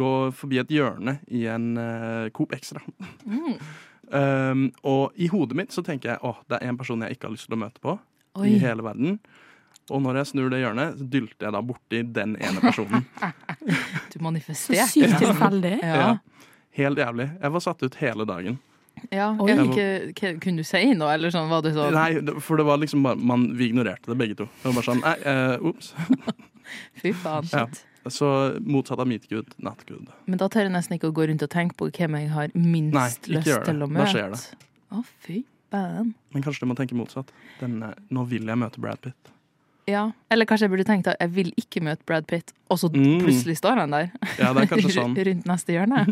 gå 0.00 0.12
forbi 0.38 0.62
et 0.64 0.72
hjørne 0.72 1.18
i 1.28 1.44
en 1.52 1.74
uh, 1.76 2.30
Coop 2.32 2.56
Extra. 2.56 2.80
Mm. 3.28 3.58
Um, 4.06 4.68
og 4.86 5.16
i 5.18 5.26
hodet 5.32 5.56
mitt 5.58 5.72
så 5.74 5.82
tenker 5.84 6.12
jeg 6.14 6.22
åh, 6.24 6.36
det 6.48 6.60
er 6.62 6.68
en 6.70 6.76
person 6.78 7.00
jeg 7.02 7.16
ikke 7.18 7.26
har 7.26 7.34
lyst 7.34 7.48
til 7.50 7.56
å 7.58 7.64
møte 7.66 7.82
på 7.82 7.98
Oi. 8.38 8.52
i 8.54 8.58
hele 8.62 8.84
verden. 8.86 9.16
Og 9.90 10.02
når 10.02 10.20
jeg 10.20 10.30
snur 10.32 10.48
det 10.50 10.62
hjørnet, 10.62 10.96
så 10.98 11.06
dylter 11.10 11.46
jeg 11.48 11.54
da 11.54 11.62
borti 11.62 12.00
den 12.16 12.36
ene 12.42 12.62
personen. 12.62 13.06
Du 14.12 14.20
manifesterte. 14.22 14.86
Så 14.86 15.00
sykt 15.00 15.18
tilfeldig. 15.20 15.74
Ja. 15.82 15.96
Ja. 15.98 16.46
Helt 16.76 16.98
jævlig. 17.00 17.26
Jeg 17.40 17.52
var 17.56 17.62
satt 17.64 17.82
ut 17.82 17.96
hele 18.00 18.26
dagen. 18.28 18.58
Ja. 19.12 19.28
Ikke, 19.36 20.36
kunne 20.40 20.62
du 20.62 20.66
si 20.66 20.82
noe, 20.96 21.10
eller 21.16 21.32
sånn? 21.34 21.50
Var 21.50 21.64
det 21.66 21.72
sånn? 21.76 21.96
Nei, 21.96 22.38
for 22.44 22.60
det 22.60 22.66
var 22.68 22.80
liksom 22.80 23.04
bare 23.04 23.20
man, 23.20 23.50
Vi 23.58 23.68
ignorerte 23.70 24.12
det 24.12 24.16
begge 24.20 24.38
to. 24.38 24.46
Det 24.62 24.70
var 24.70 24.78
bare 24.78 24.88
sånn 24.88 25.02
Nei, 25.04 25.16
uh, 25.26 25.68
ops. 25.72 25.92
Fy 27.02 27.12
faen. 27.16 27.50
Ja. 27.52 27.66
Så 28.10 28.30
motsatt 28.62 29.02
av 29.02 29.08
meet 29.10 29.26
good, 29.28 29.50
not 29.62 29.82
good. 29.88 30.08
Men 30.30 30.40
da 30.40 30.48
tør 30.52 30.68
jeg 30.68 30.74
nesten 30.76 30.96
ikke 30.96 31.10
å 31.10 31.14
gå 31.16 31.26
rundt 31.30 31.42
og 31.42 31.50
tenke 31.52 31.76
på 31.78 31.90
hvem 31.90 32.18
jeg 32.20 32.30
har 32.32 32.52
minst 32.54 32.96
Nei, 32.96 33.08
lyst 33.36 33.50
til 33.66 33.82
å 33.82 33.90
Da 33.90 34.08
skjer 34.12 34.34
det. 34.34 34.42
Å, 34.94 35.02
fy 35.26 35.40
faen. 35.74 36.12
Men 36.34 36.44
kanskje 36.46 36.64
du 36.64 36.70
må 36.70 36.76
tenke 36.78 36.98
motsatt. 36.98 37.32
Den, 37.60 37.80
eh, 37.82 37.96
nå 38.14 38.26
vil 38.30 38.46
jeg 38.46 38.62
møte 38.62 38.82
Brad 38.82 39.02
Pitt. 39.02 39.32
Ja. 39.86 40.10
Eller 40.30 40.44
kanskje 40.50 40.66
jeg 40.66 40.70
burde 40.72 40.84
tenkt 40.88 41.06
at 41.06 41.16
jeg 41.22 41.30
vil 41.36 41.52
ikke 41.56 41.80
møte 41.86 42.02
Brad 42.06 42.26
Pitt, 42.26 42.52
og 42.70 42.78
så 42.78 42.88
Mm. 42.90 43.20
plutselig 43.22 43.56
står 43.60 43.76
han 43.78 43.90
der. 43.94 44.08
Ja, 44.38 44.52
det 44.52 44.62
er 44.64 44.66
kanskje 44.72 44.90
sånn. 45.00 45.14
Rundt 45.16 45.46
neste 45.46 45.72
hjørne. 45.72 46.06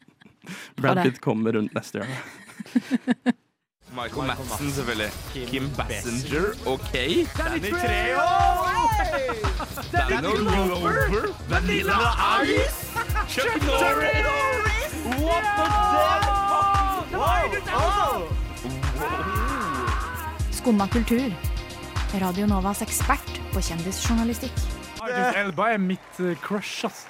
Brad. 0.80 1.02
Pitt 1.02 1.20
kommer 1.20 1.52
rundt 1.58 1.74
neste 1.74 1.98
hjørne. 1.98 2.16
Michael 3.96 4.24
Madsen, 4.26 4.70
selvfølgelig. 4.72 5.10
Kim 5.50 5.66
Bassinger, 5.76 6.54
OK. 6.64 6.92
Danny 7.36 7.70
Treo! 7.74 8.22
Danny 9.92 10.36
Glover. 10.38 11.26
Vanilla 11.50 11.98
Ice. 12.46 12.88
Chuck 13.28 13.62
Norris. 13.66 14.94
What 15.20 15.44
the 15.58 15.66
fuck? 17.12 17.12
Wow! 17.12 18.28
Skumma 20.50 20.86
kultur. 20.88 21.28
Radio 22.20 22.44
Novas 22.46 22.82
ekspert 22.84 23.38
på 23.54 23.60
kjendisjournalistikk. 23.64 24.56
Idris 25.02 25.36
Elba 25.40 25.70
er 25.72 25.80
mitt 25.80 26.18
eh, 26.20 26.34
crush, 26.44 26.84
ass. 26.86 27.06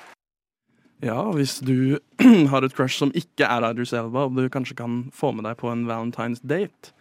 Ja, 1.02 1.18
hvis 1.34 1.56
du 1.64 1.98
har 2.52 2.62
et 2.62 2.74
crush 2.76 3.00
som 3.00 3.10
ikke 3.18 3.48
er 3.48 3.66
Idris 3.72 3.92
Elba, 3.98 4.28
og 4.28 4.38
du 4.38 4.46
kanskje 4.52 4.76
kan 4.78 5.00
få 5.14 5.32
med 5.34 5.46
deg 5.48 5.58
på 5.60 5.70
en 5.72 5.82
Valentine's 5.88 6.42
date, 6.46 6.92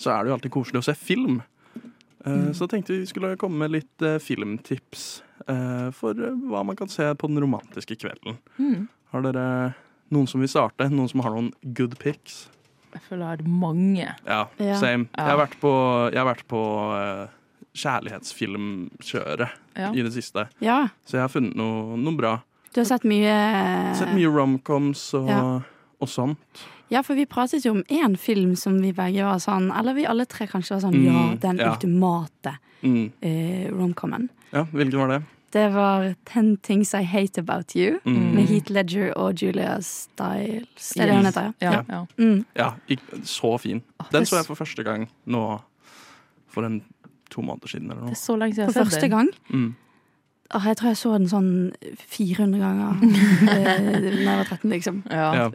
så 0.00 0.14
er 0.14 0.24
det 0.24 0.32
jo 0.32 0.36
alltid 0.38 0.54
koselig 0.54 0.80
å 0.80 0.86
se 0.88 0.94
film. 0.96 1.42
Eh, 2.24 2.50
Så 2.56 2.68
tenkte 2.70 2.96
vi 2.96 3.08
skulle 3.08 3.34
komme 3.40 3.60
med 3.66 3.74
litt 3.76 4.06
eh, 4.06 4.16
filmtips 4.22 5.08
eh, 5.46 5.90
for 5.96 6.16
hva 6.16 6.64
man 6.64 6.78
kan 6.80 6.88
se 6.92 7.10
på 7.20 7.28
den 7.28 7.42
romantiske 7.44 7.98
kvelden. 8.00 8.40
Mm. 8.56 8.86
Har 9.12 9.26
dere 9.26 9.44
noen 10.14 10.30
som 10.30 10.40
vil 10.40 10.50
starte? 10.50 10.88
Noen 10.88 11.10
som 11.12 11.20
har 11.26 11.36
noen 11.36 11.52
good 11.76 11.98
pics? 12.00 12.46
Jeg 12.90 13.04
føler 13.06 13.22
jeg 13.22 13.44
har 13.44 13.52
mange. 13.60 14.06
Ja, 14.26 14.40
same. 14.80 15.06
Ja. 15.12 15.20
Jeg 15.20 15.28
har 15.28 15.38
vært 15.44 15.60
på, 15.62 15.70
jeg 16.10 16.18
har 16.18 16.26
vært 16.32 16.48
på 16.50 16.62
kjærlighetsfilmkjøret 17.74 19.48
Ja. 19.76 19.92
i 19.92 20.02
det 20.02 20.12
siste. 20.12 20.48
Ja. 20.60 20.88
Så 21.06 21.16
jeg 21.18 21.20
har 21.22 21.28
funnet 21.28 21.54
noe, 21.56 21.96
noe 21.96 22.16
bra. 22.16 22.40
Du 22.74 22.80
har 22.80 22.84
sett 22.86 23.02
mye 23.04 23.94
Sett 23.98 24.12
mye 24.14 24.30
romcoms 24.30 25.14
og, 25.14 25.28
Ja. 25.28 25.60
og 26.00 26.08
sånt. 26.08 26.38
Ja, 26.90 27.02
for 27.02 27.14
vi 27.14 27.24
pratet 27.26 27.64
jo 27.64 27.70
om 27.72 27.84
én 27.84 28.16
film 28.18 28.56
som 28.56 28.80
vi 28.82 28.92
begge 28.92 29.22
var 29.24 29.38
sånn 29.38 29.70
Eller 29.76 29.94
vi 29.94 30.04
alle 30.06 30.24
tre 30.26 30.46
kanskje 30.46 30.70
var 30.74 30.80
sånn 30.90 30.94
Mm, 30.94 31.04
Ja, 31.04 31.36
den 31.36 31.56
ja. 31.58 31.72
ultimate 31.72 32.58
Mm. 32.82 33.12
uh, 33.22 33.70
romcomen. 33.78 34.28
Ja, 34.52 34.64
hvilken 34.64 34.98
var 34.98 35.08
det? 35.08 35.22
Det 35.52 35.72
var 35.72 36.14
Ten 36.24 36.56
Things 36.58 36.94
I 36.94 37.02
Hate 37.02 37.38
About 37.40 37.74
You 37.76 37.98
Mm. 38.06 38.34
med 38.34 38.48
Heath 38.48 38.70
Ledger 38.70 39.12
og 39.16 39.34
Julia 39.42 39.80
Stiles. 39.80 40.96
Er 40.96 41.06
det 41.06 41.14
hun 41.16 41.24
heter, 41.24 41.54
ja. 41.60 41.72
Ja, 41.72 41.82
ja. 41.88 42.06
Mm. 42.18 42.44
Ja, 42.56 42.72
så 43.24 43.58
fin. 43.60 43.82
Den 44.12 44.22
så 44.24 44.36
jeg 44.36 44.46
for 44.46 44.54
første 44.54 44.84
gang 44.84 45.08
nå 45.26 45.60
for 46.48 46.64
en 46.64 46.82
to 47.30 47.42
måneder 47.46 47.68
siden 47.74 47.90
eller 47.90 48.02
Det 48.02 48.10
er 48.10 48.16
noe. 48.16 48.22
så 48.24 48.36
lenge 48.38 48.54
siden 48.58 48.66
For 48.72 48.72
jeg 48.72 48.84
har 48.84 48.90
første 48.90 49.00
sett 49.00 49.10
den. 49.10 49.10
gang. 49.10 49.30
Mm. 49.50 49.74
Åh, 50.52 50.64
jeg 50.66 50.76
tror 50.80 50.88
jeg 50.90 50.98
så 50.98 51.12
den 51.14 51.28
sånn 51.30 51.50
400 52.10 52.58
ganger 52.58 52.90
eh, 53.54 54.00
da 54.00 54.10
jeg 54.10 54.38
var 54.40 54.48
13, 54.48 54.70
liksom. 54.74 55.02
Ja. 55.10 55.28
Ja. 55.34 55.50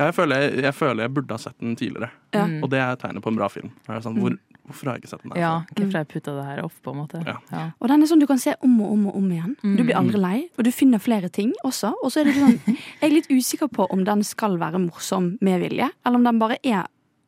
Jeg, 0.00 0.14
føler 0.16 0.40
jeg, 0.40 0.62
jeg 0.64 0.72
føler 0.74 1.04
jeg 1.04 1.12
burde 1.12 1.36
ha 1.36 1.42
sett 1.42 1.58
den 1.60 1.74
tidligere, 1.76 2.08
Ja. 2.32 2.46
Mm. 2.48 2.62
og 2.64 2.70
det 2.72 2.78
er 2.80 2.94
tegnet 2.96 3.20
på 3.22 3.28
en 3.28 3.36
bra 3.36 3.48
film. 3.52 3.68
Det 3.84 3.92
er 3.98 4.00
sånn, 4.00 4.16
hvor, 4.16 4.32
hvorfor 4.64 4.88
har 4.88 4.96
jeg 4.96 5.02
ikke 5.02 5.10
sett 5.12 5.22
den? 5.26 5.34
Der? 5.34 5.40
Ja, 5.42 5.50
hvorfor 5.76 5.92
har 5.98 6.04
jeg 6.06 6.08
putta 6.14 6.32
det 6.38 6.44
her 6.46 6.62
opp, 6.64 6.78
på 6.86 6.94
en 6.94 7.00
måte? 7.02 7.20
Ja. 7.26 7.34
Ja. 7.52 7.64
Og 7.82 7.90
den 7.92 8.00
er 8.00 8.08
sånn 8.08 8.22
du 8.22 8.26
kan 8.30 8.40
se 8.40 8.54
om 8.64 8.78
og 8.80 8.94
om 8.94 9.02
og 9.10 9.18
om 9.20 9.26
igjen. 9.36 9.52
Du 9.60 9.82
blir 9.84 9.92
Mm. 9.92 10.00
aldri 10.00 10.20
lei, 10.24 10.38
og 10.56 10.64
du 10.64 10.70
finner 10.72 10.98
flere 11.04 11.28
ting 11.28 11.52
også. 11.68 11.92
Og 12.02 12.08
så 12.14 12.22
er 12.22 12.30
det 12.30 12.34
sånn, 12.40 12.56
jeg 12.64 13.10
er 13.10 13.12
litt 13.12 13.28
usikker 13.28 13.68
på 13.68 13.90
om 13.92 14.04
den 14.08 14.24
skal 14.24 14.56
være 14.56 14.80
morsom 14.80 15.34
med 15.44 15.60
vilje, 15.60 15.90
eller 16.06 16.16
om 16.16 16.24
den 16.24 16.38
bare 16.40 16.56
er 16.64 16.86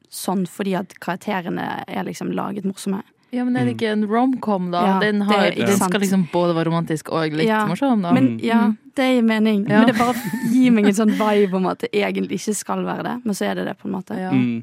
sånn 0.09 0.47
fordi 0.49 0.73
at 0.79 0.97
karakterene 1.01 1.85
er 1.89 2.05
liksom 2.05 2.33
laget 2.33 2.65
morsomme. 2.65 3.03
Ja, 3.33 3.47
men 3.49 3.57
er 3.57 3.65
det 3.65 3.79
ikke 3.79 3.89
en 3.95 4.03
romcom, 4.05 4.67
da? 4.75 4.83
Ja, 4.85 4.97
den, 5.01 5.23
har, 5.25 5.47
det, 5.55 5.65
den 5.65 5.79
skal 5.81 6.03
liksom 6.03 6.27
både 6.33 6.53
være 6.53 6.69
romantisk 6.69 7.09
og 7.09 7.33
litt 7.33 7.49
Ja, 7.49 7.63
morsom, 7.65 8.03
da. 8.05 8.13
Men 8.13 8.35
ja, 8.45 8.67
det 8.99 9.07
gir 9.09 9.25
mening. 9.25 9.63
Ja. 9.71 9.81
Men 9.81 9.89
det 9.89 9.95
bare 9.97 10.13
gir 10.53 10.75
meg 10.77 10.91
en 10.91 10.99
sånn 10.99 11.15
vibe 11.17 11.57
om 11.57 11.71
at 11.71 11.81
det 11.81 11.89
egentlig 11.97 12.43
ikke 12.43 12.53
skal 12.59 12.85
være 12.85 13.07
det, 13.07 13.15
men 13.25 13.39
så 13.39 13.49
er 13.49 13.57
det 13.57 13.65
det, 13.71 13.75
på 13.81 13.89
en 13.89 13.95
måte. 13.97 14.19
Ja. 14.21 14.35
Mm. 14.37 14.61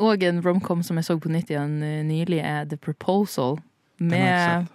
Og 0.00 0.24
en 0.24 0.40
romcom 0.40 0.80
som 0.86 0.96
jeg 0.96 1.10
så 1.10 1.18
på 1.20 1.28
nytt 1.28 1.52
igjen 1.52 1.76
eh, 1.84 2.00
nylig, 2.08 2.40
er 2.40 2.64
The 2.70 2.80
Proposal. 2.80 3.58
Med, 4.00 4.70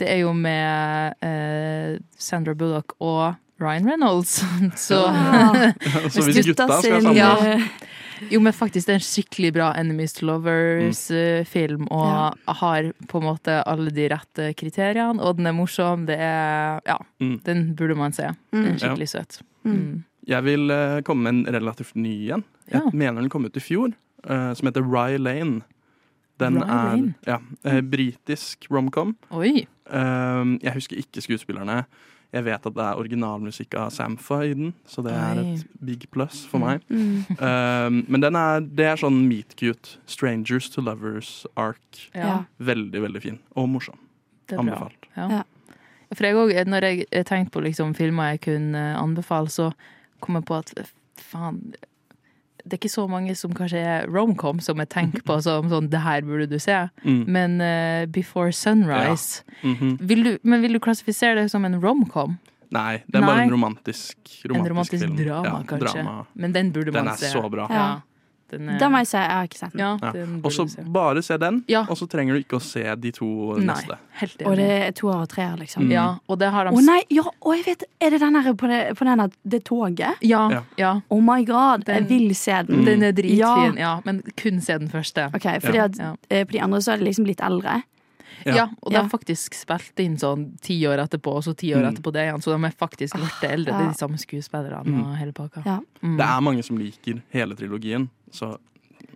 det 0.00 0.08
er 0.08 0.22
jo 0.22 0.32
med 0.32 1.20
uh, 1.20 2.00
Sandra 2.16 2.56
Bullock 2.56 2.96
og 2.96 3.34
Ryan 3.60 3.90
Reynolds. 3.90 4.40
Så, 4.88 4.94
ja. 5.04 5.68
Så 6.08 6.24
hvis 6.24 6.46
gutta 6.46 6.70
skal 6.80 7.02
sammen 7.02 7.20
Ja. 7.20 7.60
Eh, 8.20 8.28
Jo, 8.32 8.40
men 8.40 8.52
faktisk, 8.52 8.86
det 8.86 8.94
er 8.94 9.00
en 9.00 9.06
skikkelig 9.06 9.52
bra 9.56 9.70
Enemies 9.80 10.12
to 10.16 10.26
Lovers-film, 10.26 11.86
og 11.90 12.36
har 12.60 12.90
på 13.08 13.20
en 13.20 13.26
måte 13.28 13.62
alle 13.66 13.90
de 13.94 14.08
rette 14.12 14.50
kriteriene, 14.58 15.20
og 15.22 15.36
den 15.38 15.46
er 15.46 15.52
morsom. 15.56 16.06
Det 16.06 16.18
er 16.18 16.80
Ja, 16.86 16.98
Mm. 17.20 17.40
den 17.44 17.74
burde 17.74 17.96
man 17.96 18.12
se. 18.12 18.28
Den 18.52 18.66
er 18.74 18.78
skikkelig 18.78 19.08
søt. 19.08 19.40
Mm. 19.64 20.04
Jeg 20.26 20.44
vil 20.44 20.70
uh, 20.70 21.00
komme 21.02 21.22
med 21.32 21.46
en 21.48 21.54
relativt 21.54 21.94
ny 21.96 22.30
en. 22.32 22.44
Jeg 22.70 22.82
Ja. 22.84 22.90
mener 22.92 23.20
den 23.20 23.28
kom 23.30 23.44
ut 23.44 23.56
i 23.56 23.60
fjor, 23.60 23.92
uh, 24.28 24.52
som 24.54 24.66
heter 24.68 24.82
Rye 24.82 25.18
Lane. 25.18 25.62
Den 26.38 26.56
Rye 26.56 26.62
er 26.70 26.96
Lane? 26.96 27.14
ja, 27.26 27.36
uh, 27.66 27.80
britisk 27.80 28.66
romcom. 28.70 29.16
Oi! 29.30 29.66
Eh, 29.92 30.44
jeg 30.62 30.72
husker 30.74 30.96
ikke 30.96 31.20
skuespillerne. 31.20 31.84
Jeg 32.30 32.46
vet 32.46 32.66
at 32.66 32.74
det 32.76 32.84
er 32.84 32.98
originalmusikk 33.00 33.74
av 33.80 33.88
Samfa 33.94 34.40
i 34.46 34.52
den, 34.54 34.74
så 34.86 35.02
det 35.02 35.14
er 35.16 35.40
et 35.42 35.64
big 35.82 36.04
plus 36.14 36.44
for 36.50 36.62
meg. 36.62 36.84
Mm. 36.88 37.24
Eh, 37.40 37.88
men 37.90 38.22
den 38.22 38.36
er, 38.36 38.60
det 38.60 38.86
er 38.86 39.00
sånn 39.00 39.16
meet 39.26 39.54
cute. 39.58 39.96
Strangers 40.10 40.68
to 40.70 40.84
lovers-ark. 40.84 42.02
Ja. 42.14 42.42
Veldig, 42.62 43.02
veldig 43.06 43.22
fin. 43.24 43.38
Og 43.58 43.66
morsom. 43.72 43.98
Anbefalt. 44.52 45.08
Ja. 45.16 45.42
For 46.10 46.26
jeg 46.26 46.38
òg, 46.38 46.52
når 46.66 46.86
jeg 46.86 47.04
jeg 47.08 47.26
tenkte 47.28 47.54
på 47.54 47.62
liksom 47.64 47.94
filmer 47.98 48.34
jeg 48.34 48.42
kunne 48.48 48.78
eh, 48.78 48.98
anbefale, 48.98 49.50
så 49.50 49.70
kom 50.20 50.38
jeg 50.38 50.46
på 50.50 50.58
at 50.58 50.72
eh, 50.78 50.90
faen 51.30 51.62
Det 52.64 52.72
er 52.76 52.78
ikke 52.78 52.90
så 52.92 53.08
mange 53.10 53.34
som 53.36 53.52
kanskje 53.56 53.78
er 53.82 54.06
romcom, 54.10 54.60
som 54.60 54.76
jeg 54.78 54.88
tenker 54.88 55.22
på 55.26 55.40
som 55.42 55.68
sånn 55.70 55.88
Det 55.90 56.00
her 56.00 56.22
burde 56.22 56.46
du 56.50 56.58
se. 56.58 56.88
Mm. 57.04 57.24
Men 57.28 57.60
uh, 57.60 58.06
Before 58.06 58.52
Sunrise 58.52 59.42
Mhm. 59.62 59.98
vil 60.00 60.22
du, 60.24 60.38
Men 60.42 60.62
vil 60.62 60.72
du 60.72 60.78
klassifisere 60.80 61.34
det 61.42 61.50
som 61.50 61.64
en 61.64 61.80
romcom? 61.80 62.38
Nei, 62.72 63.02
det 63.10 63.16
er 63.18 63.26
bare 63.26 63.42
en 63.42 63.50
romantisk, 63.50 64.16
romantisk, 64.46 64.54
En 64.54 64.68
romantisk 64.70 65.02
film. 65.04 65.16
drama, 65.16 65.44
Ja, 65.44 65.62
kanskje. 65.66 65.92
Drama. 66.04 66.26
Men 66.36 66.52
den 66.52 66.70
burde 66.72 66.92
Den 66.92 67.04
man 67.04 67.08
er 67.14 67.16
så 67.18 67.50
bra. 67.50 67.66
Ja. 67.68 68.00
Den, 68.50 68.68
er- 68.68 68.78
da 68.78 68.88
må 68.88 68.98
jeg 68.98 69.06
se. 69.06 69.18
Jeg 69.18 69.30
har 69.30 69.44
ikke 69.48 69.58
sett 69.58 69.72
den. 69.72 69.80
Ja, 69.80 69.98
Ja. 70.02 70.12
den 70.12 70.40
Og 70.44 70.50
så 70.52 70.66
bare 70.92 71.22
se 71.22 71.36
den, 71.38 71.64
Ja. 71.68 71.82
og 71.88 71.96
så 71.96 72.06
trenger 72.08 72.34
du 72.34 72.40
ikke 72.42 72.58
å 72.58 72.62
se 72.62 72.82
de 72.96 73.10
to 73.12 73.26
Nei, 73.58 73.66
neste. 73.74 73.96
helt. 74.20 74.42
Og 74.46 74.56
det 74.56 74.68
er 74.88 74.90
to 74.92 75.08
og 75.08 75.28
treer, 75.28 75.56
liksom. 75.56 75.84
Mm. 75.86 75.90
Ja, 75.92 76.18
og 76.28 76.38
det 76.38 76.50
har 76.50 76.64
de 76.64 76.70
Å 76.70 76.80
nei, 76.84 77.02
ja, 77.10 77.22
og 77.42 77.56
jeg 77.56 77.64
vet 77.64 77.84
Er 78.00 78.10
det 78.10 78.20
den 78.20 78.34
her 78.34 78.54
på 78.54 78.66
det, 78.68 78.96
på 78.96 79.04
den 79.04 79.18
her, 79.20 79.30
det 79.46 79.64
toget? 79.64 80.14
Ja, 80.22 80.48
Ja. 80.50 80.62
ja. 80.76 81.00
Oh 81.10 81.20
my 81.20 81.44
god, 81.44 81.84
Den- 81.84 82.06
jeg 82.06 82.08
vil 82.08 82.34
se 82.34 82.62
den. 82.62 82.84
Den 82.84 83.02
er 83.02 83.12
dritfin, 83.12 83.38
Ja. 83.38 83.72
ja. 83.76 84.00
Men 84.04 84.22
kun 84.36 84.60
se 84.60 84.78
den 84.78 84.88
første. 84.88 85.26
Ok, 85.34 85.60
fordi 85.62 85.74
Ja. 85.76 85.84
at 85.84 85.96
Ja. 85.98 86.16
eh, 86.30 86.44
på 86.44 86.52
de 86.52 86.60
andre 86.60 86.78
så 86.80 86.92
er 86.94 86.96
det 86.98 87.06
liksom 87.08 87.26
litt 87.26 87.40
eldre. 87.40 87.82
Ja. 88.46 88.54
Ja, 88.54 88.64
og 88.82 88.90
de 88.90 88.96
Ja. 88.96 89.02
har 89.02 89.08
faktisk 89.10 89.52
spilt 89.52 89.92
inn 89.98 90.16
sånn 90.16 90.58
ti 90.62 90.80
år 90.86 90.96
etterpå, 91.06 91.26
og 91.36 91.42
så 91.44 91.54
ti 91.54 91.72
år 91.74 91.82
Mm. 91.84 91.92
etterpå 91.94 92.12
det 92.12 92.22
igjen. 92.26 92.40
Så 92.42 92.56
de 92.58 92.64
er 92.64 92.70
faktisk 92.70 93.12
blitt 93.14 93.50
eldre. 93.50 93.64
Det 93.66 93.74
er 93.74 93.88
de 93.88 93.98
samme 93.98 94.16
skuespillerne 94.18 94.84
Mm. 94.86 95.02
og 95.10 95.16
hele 95.18 95.32
pakka. 95.32 95.62
Ja. 95.66 95.78
Mm. 96.02 96.16
Det 96.16 96.26
er 96.26 96.40
mange 96.40 96.62
som 96.64 96.78
liker 96.78 97.22
hele 97.30 97.54
trilogien, 97.54 98.08
så 98.30 98.56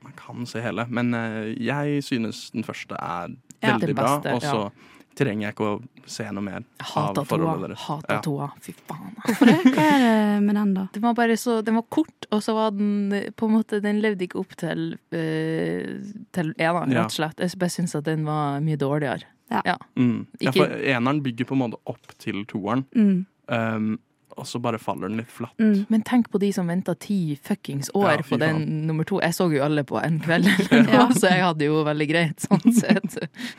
man 0.04 0.12
kan 0.16 0.46
se 0.46 0.60
hele. 0.60 0.86
Men 0.88 1.14
eh, 1.14 1.54
jeg 1.64 2.02
synes 2.04 2.50
den 2.52 2.64
første 2.66 2.94
er 2.98 3.34
Ja, 3.62 3.76
veldig 3.78 3.94
bra, 3.96 4.18
og 4.34 4.42
så 4.42 4.70
trenger 5.14 5.46
jeg 5.46 5.54
ikke 5.54 5.66
å 5.70 6.08
se 6.10 6.24
noe 6.34 6.42
mer 6.42 6.64
av 6.98 7.20
forholdet 7.30 7.68
deres. 7.70 7.82
Hata 7.86 8.16
Ja. 8.16 8.20
toa. 8.20 8.48
Fy 8.60 8.72
faen. 8.88 9.12
Hvorfor 9.24 9.46
det? 9.46 9.54
Hva 9.72 9.84
er 9.94 10.00
det 10.02 10.42
med 10.42 10.56
den, 10.58 10.72
da? 10.74 10.86
Den 10.92 11.02
var 11.06 11.14
bare 11.14 11.36
så 11.38 11.60
Den 11.64 11.76
var 11.78 11.84
kort, 11.88 12.26
og 12.34 12.42
så 12.42 12.52
var 12.56 12.72
den 12.74 13.12
på 13.38 13.46
en 13.46 13.54
måte 13.54 13.78
Den 13.80 14.00
levde 14.02 14.26
ikke 14.26 14.40
opp 14.42 14.56
til 14.60 14.96
uh, 15.14 15.92
Til 16.34 16.50
eneren, 16.58 16.90
rett 16.92 17.06
og 17.06 17.14
slett. 17.14 17.38
Jeg 17.40 17.58
bare 17.62 17.70
syns 17.76 17.94
at 17.94 18.04
den 18.10 18.24
var 18.26 18.58
mye 18.60 18.76
dårligere. 18.76 19.22
Ja. 19.52 19.62
Ja. 19.64 19.76
Mm. 19.96 20.26
Ja, 20.42 20.50
for 20.56 20.66
eneren 20.82 21.22
bygger 21.22 21.46
på 21.46 21.54
en 21.56 21.62
måte 21.62 21.78
opp 21.86 22.18
til 22.18 22.44
toeren, 22.50 22.84
Mm. 22.96 23.24
um, 23.48 23.98
og 24.36 24.46
så 24.46 24.60
bare 24.60 24.78
faller 24.78 25.08
den 25.08 25.18
litt 25.20 25.30
flatt. 25.30 25.56
Mm. 25.58 25.86
Men 25.88 26.02
tenk 26.02 26.30
på 26.32 26.38
de 26.42 26.52
som 26.52 26.66
venta 26.66 26.94
ti 26.94 27.36
fuckings 27.42 27.90
år 27.94 28.10
Ja, 28.18 28.22
på 28.28 28.38
den 28.40 28.86
nummer 28.86 29.04
to. 29.04 29.20
Jeg 29.22 29.34
så 29.36 29.46
jo 29.52 29.62
alle 29.64 29.84
på 29.84 29.98
en 30.02 30.20
kveld, 30.20 30.46
Ja. 30.92 31.08
så 31.12 31.30
jeg 31.30 31.42
hadde 31.44 31.64
jo 31.68 31.82
veldig 31.86 32.08
greit, 32.10 32.40
sånn 32.44 32.74
sett. 32.74 33.18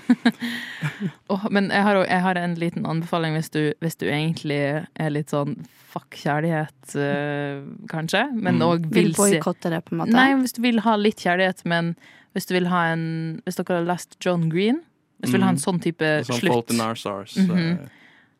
oh, 1.33 1.45
men 1.51 1.69
jeg 1.73 1.83
har, 1.88 1.99
jeg 2.05 2.21
har 2.25 2.39
en 2.39 2.55
liten 2.59 2.85
anbefaling 2.89 3.35
hvis 3.38 3.49
du, 3.53 3.61
hvis 3.83 3.97
du 4.01 4.05
egentlig 4.09 4.59
er 4.95 5.13
litt 5.13 5.31
sånn 5.33 5.57
fuck 5.95 6.17
kjærlighet, 6.19 6.95
eh, 6.99 7.61
kanskje, 7.91 8.25
men 8.35 8.55
Mm. 8.59 8.89
Vil 8.91 9.05
vil 9.05 9.13
boikotte 9.15 9.69
det, 9.71 9.81
på 9.85 9.93
en 9.95 9.99
måte? 10.03 10.11
Nei, 10.15 10.33
hvis 10.39 10.53
du 10.55 10.61
vil 10.63 10.79
ha 10.83 10.95
litt 10.99 11.21
kjærlighet, 11.23 11.61
men 11.65 11.93
hvis 12.35 12.47
du 12.49 12.53
vil 12.57 12.67
ha 12.71 12.85
en 12.93 13.41
Hvis 13.45 13.55
dere 13.59 13.77
har 13.79 13.85
lest 13.88 14.17
John 14.23 14.49
Green, 14.49 14.81
hvis 15.21 15.31
du 15.31 15.38
vil 15.38 15.43
ha 15.43 15.49
en 15.53 15.55
Mm. 15.55 15.63
sånn 15.63 15.79
type 15.81 16.09
Sånn 16.27 16.39
slutt 16.41 16.51
Fault 16.51 16.71
in 16.71 16.81
Our 16.81 16.95
Stars. 16.95 17.35
Mhm. 17.38 17.51
eh, 17.79 17.88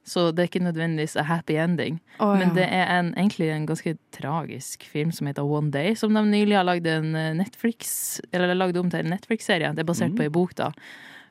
så 0.06 0.28
det 0.32 0.44
er 0.44 0.50
ikke 0.52 0.62
nødvendigvis 0.68 1.16
a 1.18 1.24
happy 1.26 1.56
ending. 1.58 1.96
Å, 2.22 2.28
Men 2.38 2.54
det 2.54 2.68
er 2.70 2.86
en, 3.00 3.08
egentlig 3.18 3.48
en 3.50 3.66
ganske 3.66 3.96
tragisk 4.14 4.84
film 4.86 5.12
som 5.12 5.28
heter 5.28 5.44
One 5.44 5.72
Day, 5.74 5.96
som 5.98 6.14
de 6.14 6.22
nylig 6.30 6.56
har 6.60 6.64
lagd 6.68 6.86
en 6.88 7.16
eh, 7.16 7.32
Netflix 7.34 8.22
Eller 8.32 8.54
lagd 8.56 8.78
om 8.78 8.90
til 8.94 9.00
en 9.02 9.10
Netflix-serie. 9.16 9.74
Det 9.74 9.82
er 9.82 9.90
basert 9.90 10.12
Mm. 10.14 10.18
på 10.20 10.24
ei 10.28 10.30
bok, 10.30 10.54
da. 10.56 10.68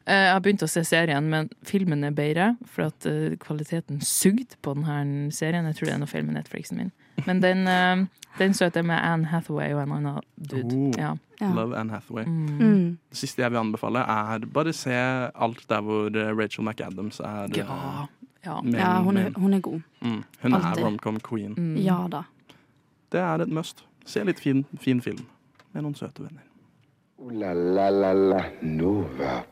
Eh, 0.06 0.12
Jeg 0.26 0.32
har 0.34 0.40
begynt 0.40 0.62
å 0.66 0.68
se 0.68 0.82
serien, 0.84 1.30
men 1.30 1.48
filmen 1.64 2.02
er 2.04 2.10
bedre, 2.10 2.56
for 2.66 2.90
at 2.90 3.06
eh, 3.06 3.36
kvaliteten 3.40 4.02
sugde 4.02 4.58
på 4.60 4.74
denne 4.74 5.30
serien. 5.32 5.64
Jeg 5.70 5.76
tror 5.78 5.86
det 5.86 5.94
er 5.94 6.02
noe 6.02 6.10
feil 6.10 6.24
med 6.26 6.34
Netflixen 6.36 6.76
min. 6.82 6.90
Men 7.28 7.38
den, 7.40 7.62
uh, 7.70 8.04
den 8.40 8.52
søte 8.58 8.82
med 8.82 8.98
Anne 8.98 9.30
Hathaway 9.30 9.70
og 9.72 9.84
en 9.84 9.92
annen 9.94 10.20
dude. 10.36 10.74
Oh. 10.74 10.90
Ja. 10.98 11.14
Ja. 11.40 11.52
Love 11.54 11.76
Anne 11.78 11.90
Hathaway. 11.94 12.24
Mm. 12.26 12.58
Mm. 12.58 12.98
Det 13.10 13.16
siste 13.22 13.42
jeg 13.42 13.50
vil 13.54 13.60
anbefale, 13.62 14.02
er 14.02 14.44
bare 14.50 14.72
se 14.74 14.90
alt 15.34 15.62
der 15.70 15.80
hvor 15.86 16.10
Rachel 16.36 16.64
McAdams 16.66 17.20
er 17.20 17.48
Ja. 17.56 18.06
Ja. 18.44 18.60
men, 18.62 18.78
Ja, 18.78 19.00
hun 19.02 19.16
er, 19.16 19.30
hun 19.36 19.54
er 19.54 19.60
god. 19.60 19.80
Mm. 20.00 20.22
Hun 20.42 20.54
Altid. 20.54 20.80
er 20.80 20.84
romcom 20.84 21.20
queen. 21.20 21.54
Mm. 21.56 21.76
Ja 21.82 22.06
da. 22.10 22.24
Det 23.12 23.20
er 23.20 23.44
et 23.46 23.52
must. 23.52 23.84
Se 24.06 24.24
litt 24.24 24.40
fin, 24.40 24.64
fin 24.80 25.00
film 25.00 25.24
med 25.72 25.82
noen 25.82 25.94
søte 25.94 26.22
venner. 26.22 26.42
Ooh 27.18 27.30
la 27.32 27.52
la 27.54 27.88
la 27.90 28.12
la 28.12 28.40
Nova. 28.62 29.42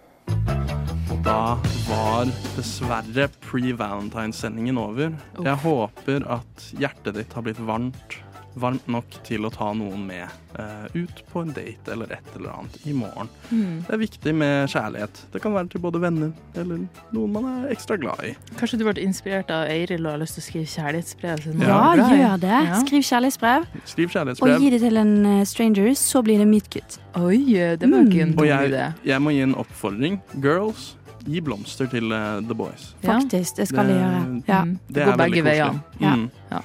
Og 1.13 1.21
da 1.25 1.57
var 1.89 2.29
dessverre 2.57 3.29
pre-Valentine-sendingen 3.45 4.79
over. 4.81 5.13
Jeg 5.45 5.57
håper 5.65 6.27
at 6.33 6.67
hjertet 6.81 7.17
ditt 7.19 7.33
har 7.37 7.45
blitt 7.47 7.61
varmt, 7.69 8.17
varmt 8.55 8.87
nok 8.89 9.05
til 9.25 9.47
å 9.47 9.51
ta 9.51 9.71
noen 9.73 10.03
med 10.07 10.29
uh, 10.59 10.85
ut 10.95 11.23
på 11.33 11.41
en 11.43 11.53
date 11.57 11.93
eller 11.95 12.11
et 12.13 12.35
eller 12.37 12.51
annet 12.53 12.75
i 12.87 12.93
morgen. 12.93 13.29
Mm. 13.51 13.79
Det 13.87 13.95
er 13.97 14.01
viktig 14.03 14.35
med 14.37 14.69
kjærlighet. 14.69 15.23
Det 15.33 15.41
kan 15.43 15.55
være 15.57 15.71
til 15.73 15.81
både 15.81 16.01
venner 16.03 16.33
eller 16.61 16.83
noen 17.17 17.33
man 17.33 17.47
er 17.65 17.73
ekstra 17.73 17.97
glad 17.97 18.21
i. 18.29 18.35
Kanskje 18.61 18.79
du 18.79 18.85
ble 18.85 18.97
inspirert 19.03 19.51
av 19.51 19.65
Eiril 19.73 20.05
og 20.07 20.13
har 20.17 20.23
lyst 20.25 20.37
til 20.37 20.45
å 20.45 20.47
skrive 20.51 20.73
kjærlighetsbrev 20.75 21.43
til 21.47 21.63
Ja, 21.65 21.81
i? 21.97 22.21
gjør 22.21 22.41
det. 22.45 22.59
Ja. 22.69 22.81
Skriv 22.85 23.03
kjærlighetsbrev, 23.09 23.69
Skriv 23.95 24.09
kjærlighetsbrev. 24.13 24.55
og 24.57 24.61
gi 24.67 24.71
det 24.77 24.81
til 24.85 24.97
en 24.97 25.15
eh, 25.27 25.45
stranger, 25.49 25.93
så 25.97 26.23
blir 26.23 26.39
det 26.43 26.49
meet 26.49 26.69
cute. 26.73 27.01
Oi, 27.17 27.39
det 27.81 27.89
var 27.89 28.05
ikke 28.05 28.23
en 28.27 28.35
Og 28.37 28.43
dum 28.45 28.47
jeg, 28.53 28.71
idé. 28.73 28.85
jeg 29.05 29.21
må 29.23 29.31
gi 29.33 29.41
en 29.47 29.55
oppfordring. 29.55 30.21
Girls, 30.43 30.93
gi 31.23 31.41
blomster 31.41 31.87
til 31.87 32.11
uh, 32.11 32.41
The 32.43 32.55
Boys. 32.59 32.93
Faktisk, 33.05 33.57
det 33.57 33.69
skal 33.69 33.87
Det- 33.87 33.95
jeg 33.95 34.03
gjøre. 34.03 34.43
Ja. 34.49 34.63
Mm. 34.65 34.79
Det 34.89 34.95
Det 34.95 35.05
går 35.07 35.17
begge 35.25 35.43
veier. 35.45 35.65
veiene. 35.71 35.83
Ja. 36.01 36.15
Mm. 36.17 36.31
Ja. 36.51 36.61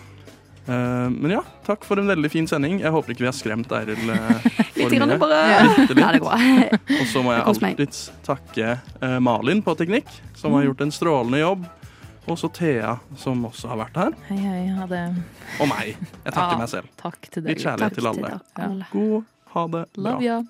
Eh, 0.68 1.10
men 1.10 1.32
ja, 1.32 1.42
takk 1.66 1.86
for 1.88 2.00
en 2.00 2.10
veldig 2.12 2.32
fin 2.32 2.48
sending. 2.50 2.82
Jeg 2.84 2.92
håper 2.92 3.14
ikke 3.14 3.24
vi 3.24 3.30
har 3.30 3.36
skremt 3.38 3.72
Eiril 3.72 4.12
uh, 4.12 4.18
for 4.76 4.92
mye. 4.92 5.18
bare. 5.24 5.40
Ja. 5.48 6.80
Og 7.00 7.08
så 7.08 7.24
må 7.24 7.36
jeg 7.38 7.46
alltids 7.48 8.04
takke 8.28 8.76
eh, 8.76 9.18
Malin 9.24 9.64
på 9.64 9.78
teknikk, 9.80 10.12
som 10.36 10.58
har 10.58 10.68
gjort 10.68 10.84
en 10.84 10.92
strålende 10.92 11.42
jobb. 11.44 11.66
Og 12.28 12.36
så 12.36 12.50
Thea, 12.52 12.98
som 13.16 13.46
også 13.48 13.70
har 13.72 13.80
vært 13.86 13.98
her. 14.02 14.16
Hei, 14.28 14.36
hei, 14.44 14.62
ha 14.76 14.88
det. 14.92 15.06
Og 15.64 15.72
meg. 15.72 15.96
Jeg 16.26 16.36
takker 16.36 16.58
Ja, 16.58 16.60
meg 16.60 16.72
selv. 16.74 16.92
Takk 17.00 17.32
til 17.32 17.46
deg. 17.46 17.54
Litt 17.54 17.64
kjærlighet 17.64 17.96
Takk 17.96 18.02
til 18.02 18.12
alle. 18.12 18.34
Til 18.52 18.68
alle. 18.68 18.92
God 18.92 19.34
ha 19.56 19.68
det 19.68 19.86
bra. 19.94 20.12
Love 20.12 20.24
ya. 20.24 20.44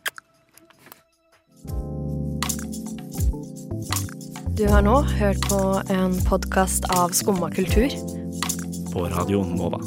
Du 4.58 4.66
har 4.68 4.82
nå 4.82 5.02
hørt 5.02 5.50
på 5.50 5.82
en 5.94 6.18
podkast 6.26 6.90
av 6.98 7.14
Skumma 7.14 7.52
kultur. 7.54 7.94
På 8.94 9.04
Radio 9.04 9.44
Nova. 9.44 9.80